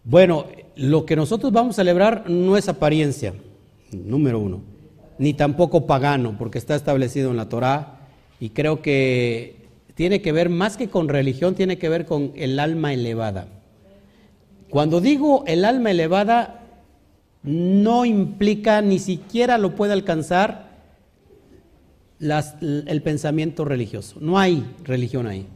Bueno, 0.04 0.44
lo 0.76 1.06
que 1.06 1.16
nosotros 1.16 1.50
vamos 1.50 1.76
a 1.76 1.80
celebrar 1.80 2.28
no 2.28 2.58
es 2.58 2.68
apariencia, 2.68 3.32
número 3.90 4.38
uno, 4.38 4.60
ni 5.16 5.32
tampoco 5.32 5.86
pagano, 5.86 6.36
porque 6.36 6.58
está 6.58 6.74
establecido 6.74 7.30
en 7.30 7.38
la 7.38 7.48
Torá 7.48 8.00
y 8.38 8.50
creo 8.50 8.82
que 8.82 9.66
tiene 9.94 10.20
que 10.20 10.32
ver 10.32 10.50
más 10.50 10.76
que 10.76 10.90
con 10.90 11.08
religión, 11.08 11.54
tiene 11.54 11.78
que 11.78 11.88
ver 11.88 12.04
con 12.04 12.32
el 12.36 12.58
alma 12.58 12.92
elevada. 12.92 13.48
Cuando 14.68 15.00
digo 15.00 15.42
el 15.46 15.64
alma 15.64 15.90
elevada, 15.90 16.66
no 17.42 18.04
implica, 18.04 18.82
ni 18.82 18.98
siquiera 18.98 19.56
lo 19.56 19.74
puede 19.74 19.94
alcanzar 19.94 20.65
el 22.20 23.02
pensamiento 23.02 23.64
religioso. 23.64 24.16
No 24.20 24.38
hay 24.38 24.64
religión 24.84 25.26
ahí. 25.26 25.46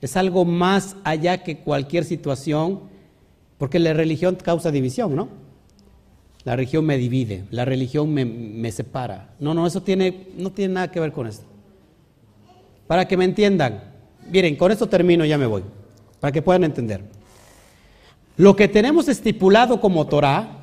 Es 0.00 0.16
algo 0.16 0.44
más 0.44 0.96
allá 1.04 1.42
que 1.42 1.58
cualquier 1.58 2.04
situación, 2.04 2.80
porque 3.58 3.78
la 3.78 3.92
religión 3.92 4.36
causa 4.36 4.70
división, 4.70 5.16
¿no? 5.16 5.28
La 6.44 6.54
religión 6.54 6.84
me 6.84 6.96
divide, 6.96 7.44
la 7.50 7.64
religión 7.64 8.12
me, 8.12 8.24
me 8.24 8.70
separa. 8.70 9.30
No, 9.40 9.52
no, 9.52 9.66
eso 9.66 9.82
tiene, 9.82 10.28
no 10.36 10.52
tiene 10.52 10.74
nada 10.74 10.90
que 10.92 11.00
ver 11.00 11.12
con 11.12 11.26
esto. 11.26 11.44
Para 12.86 13.08
que 13.08 13.16
me 13.16 13.24
entiendan, 13.24 13.82
miren, 14.30 14.54
con 14.56 14.70
esto 14.70 14.88
termino, 14.88 15.24
ya 15.24 15.38
me 15.38 15.46
voy, 15.46 15.64
para 16.20 16.30
que 16.30 16.42
puedan 16.42 16.62
entender. 16.62 17.02
Lo 18.36 18.54
que 18.54 18.68
tenemos 18.68 19.08
estipulado 19.08 19.80
como 19.80 20.06
Torah 20.06 20.58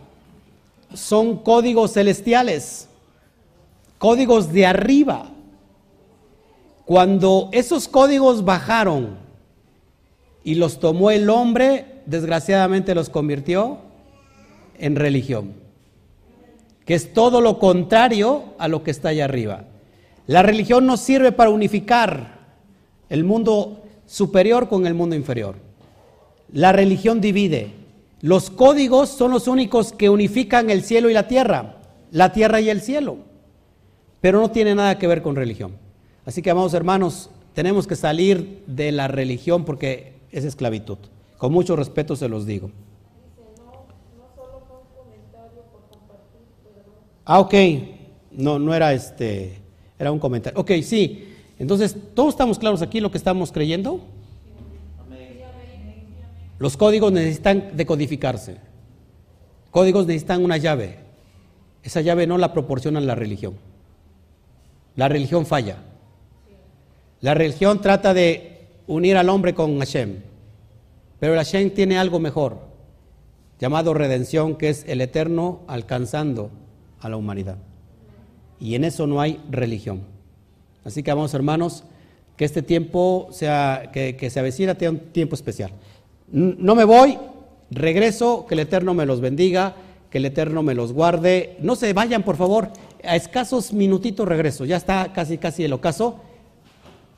son 0.93 1.39
códigos 1.39 1.93
celestiales, 1.93 2.87
códigos 4.03 4.51
de 4.51 4.65
arriba. 4.65 5.31
Cuando 6.83 7.47
esos 7.53 7.87
códigos 7.87 8.43
bajaron 8.43 9.15
y 10.43 10.55
los 10.55 10.81
tomó 10.81 11.09
el 11.09 11.29
hombre, 11.29 12.01
desgraciadamente 12.05 12.95
los 12.95 13.09
convirtió 13.09 13.77
en 14.77 14.97
religión, 14.97 15.53
que 16.83 16.95
es 16.95 17.13
todo 17.13 17.39
lo 17.39 17.59
contrario 17.59 18.43
a 18.57 18.67
lo 18.67 18.83
que 18.83 18.91
está 18.91 19.07
allá 19.07 19.23
arriba. 19.23 19.67
La 20.27 20.43
religión 20.43 20.85
no 20.85 20.97
sirve 20.97 21.31
para 21.31 21.49
unificar 21.49 22.39
el 23.07 23.23
mundo 23.23 23.83
superior 24.05 24.67
con 24.67 24.85
el 24.85 24.95
mundo 24.95 25.15
inferior. 25.15 25.55
La 26.51 26.73
religión 26.73 27.21
divide. 27.21 27.71
Los 28.19 28.49
códigos 28.49 29.07
son 29.07 29.31
los 29.31 29.47
únicos 29.47 29.93
que 29.93 30.09
unifican 30.09 30.69
el 30.69 30.83
cielo 30.83 31.09
y 31.09 31.13
la 31.13 31.29
tierra, 31.29 31.77
la 32.11 32.33
tierra 32.33 32.59
y 32.59 32.69
el 32.69 32.81
cielo, 32.81 33.31
pero 34.23 34.39
no 34.39 34.51
tiene 34.51 34.73
nada 34.73 34.97
que 34.97 35.05
ver 35.05 35.21
con 35.21 35.35
religión. 35.35 35.73
Así 36.25 36.41
que, 36.41 36.49
amados 36.49 36.73
hermanos, 36.73 37.29
tenemos 37.53 37.87
que 37.87 37.97
salir 37.97 38.63
de 38.67 38.93
la 38.93 39.09
religión 39.09 39.65
porque 39.65 40.13
es 40.31 40.45
esclavitud. 40.45 40.97
Con 41.37 41.51
mucho 41.51 41.75
respeto 41.75 42.15
se 42.15 42.29
los 42.29 42.45
digo. 42.45 42.71
Ah, 47.25 47.41
ok. 47.41 47.53
No, 48.31 48.59
no 48.59 48.73
era 48.73 48.93
este, 48.93 49.59
era 49.99 50.09
un 50.09 50.19
comentario. 50.19 50.57
Ok, 50.57 50.71
sí. 50.83 51.27
Entonces, 51.59 51.93
¿todos 52.15 52.29
estamos 52.29 52.57
claros 52.57 52.81
aquí 52.81 53.01
lo 53.01 53.11
que 53.11 53.17
estamos 53.17 53.51
creyendo? 53.51 53.99
Los 56.59 56.77
códigos 56.77 57.11
necesitan 57.11 57.71
decodificarse. 57.75 58.55
Códigos 59.69 60.07
necesitan 60.07 60.45
una 60.45 60.55
llave. 60.55 60.99
Esa 61.83 61.99
llave 61.99 62.25
no 62.25 62.37
la 62.37 62.53
proporciona 62.53 63.01
la 63.01 63.15
religión. 63.15 63.72
La 64.95 65.09
religión 65.09 65.45
falla. 65.45 65.77
La 67.21 67.33
religión 67.33 67.81
trata 67.81 68.13
de 68.13 68.67
unir 68.87 69.17
al 69.17 69.29
hombre 69.29 69.53
con 69.53 69.79
Hashem. 69.79 70.17
Pero 71.19 71.35
Hashem 71.35 71.71
tiene 71.71 71.97
algo 71.97 72.19
mejor, 72.19 72.59
llamado 73.59 73.93
redención, 73.93 74.55
que 74.55 74.69
es 74.69 74.83
el 74.87 74.99
eterno 75.01 75.61
alcanzando 75.67 76.51
a 76.99 77.09
la 77.09 77.17
humanidad. 77.17 77.57
Y 78.59 78.75
en 78.75 78.83
eso 78.83 79.07
no 79.07 79.21
hay 79.21 79.39
religión. 79.49 80.01
Así 80.83 81.01
que 81.01 81.13
vamos, 81.13 81.33
hermanos, 81.33 81.85
que 82.35 82.45
este 82.45 82.61
tiempo 82.61 83.29
sea, 83.31 83.89
que, 83.93 84.15
que 84.15 84.29
se 84.29 84.39
avecina, 84.39 84.75
sea 84.75 84.89
un 84.89 84.99
tiempo 84.99 85.35
especial. 85.35 85.71
No 86.31 86.75
me 86.75 86.83
voy, 86.83 87.17
regreso, 87.71 88.45
que 88.45 88.55
el 88.55 88.61
Eterno 88.61 88.93
me 88.93 89.05
los 89.05 89.21
bendiga, 89.21 89.75
que 90.09 90.17
el 90.17 90.25
Eterno 90.25 90.61
me 90.61 90.73
los 90.73 90.93
guarde. 90.93 91.57
No 91.61 91.75
se 91.75 91.93
vayan, 91.93 92.23
por 92.23 92.35
favor, 92.35 92.69
a 93.03 93.15
escasos 93.15 93.73
minutitos 93.73 94.27
regreso. 94.27 94.65
Ya 94.65 94.77
está 94.77 95.11
casi, 95.13 95.37
casi 95.37 95.63
el 95.63 95.73
ocaso. 95.73 96.19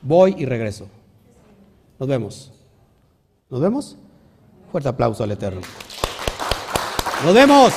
Voy 0.02 0.36
y 0.38 0.45
regreso. 0.45 0.88
Nos 1.99 2.10
vemos. 2.10 2.52
¿Nos 3.49 3.62
vemos? 3.62 3.98
Fuerte 4.72 4.90
aplauso 4.90 5.24
al 5.24 5.32
Eterno. 5.32 5.62
Nos 7.24 7.34
vemos. 7.34 7.74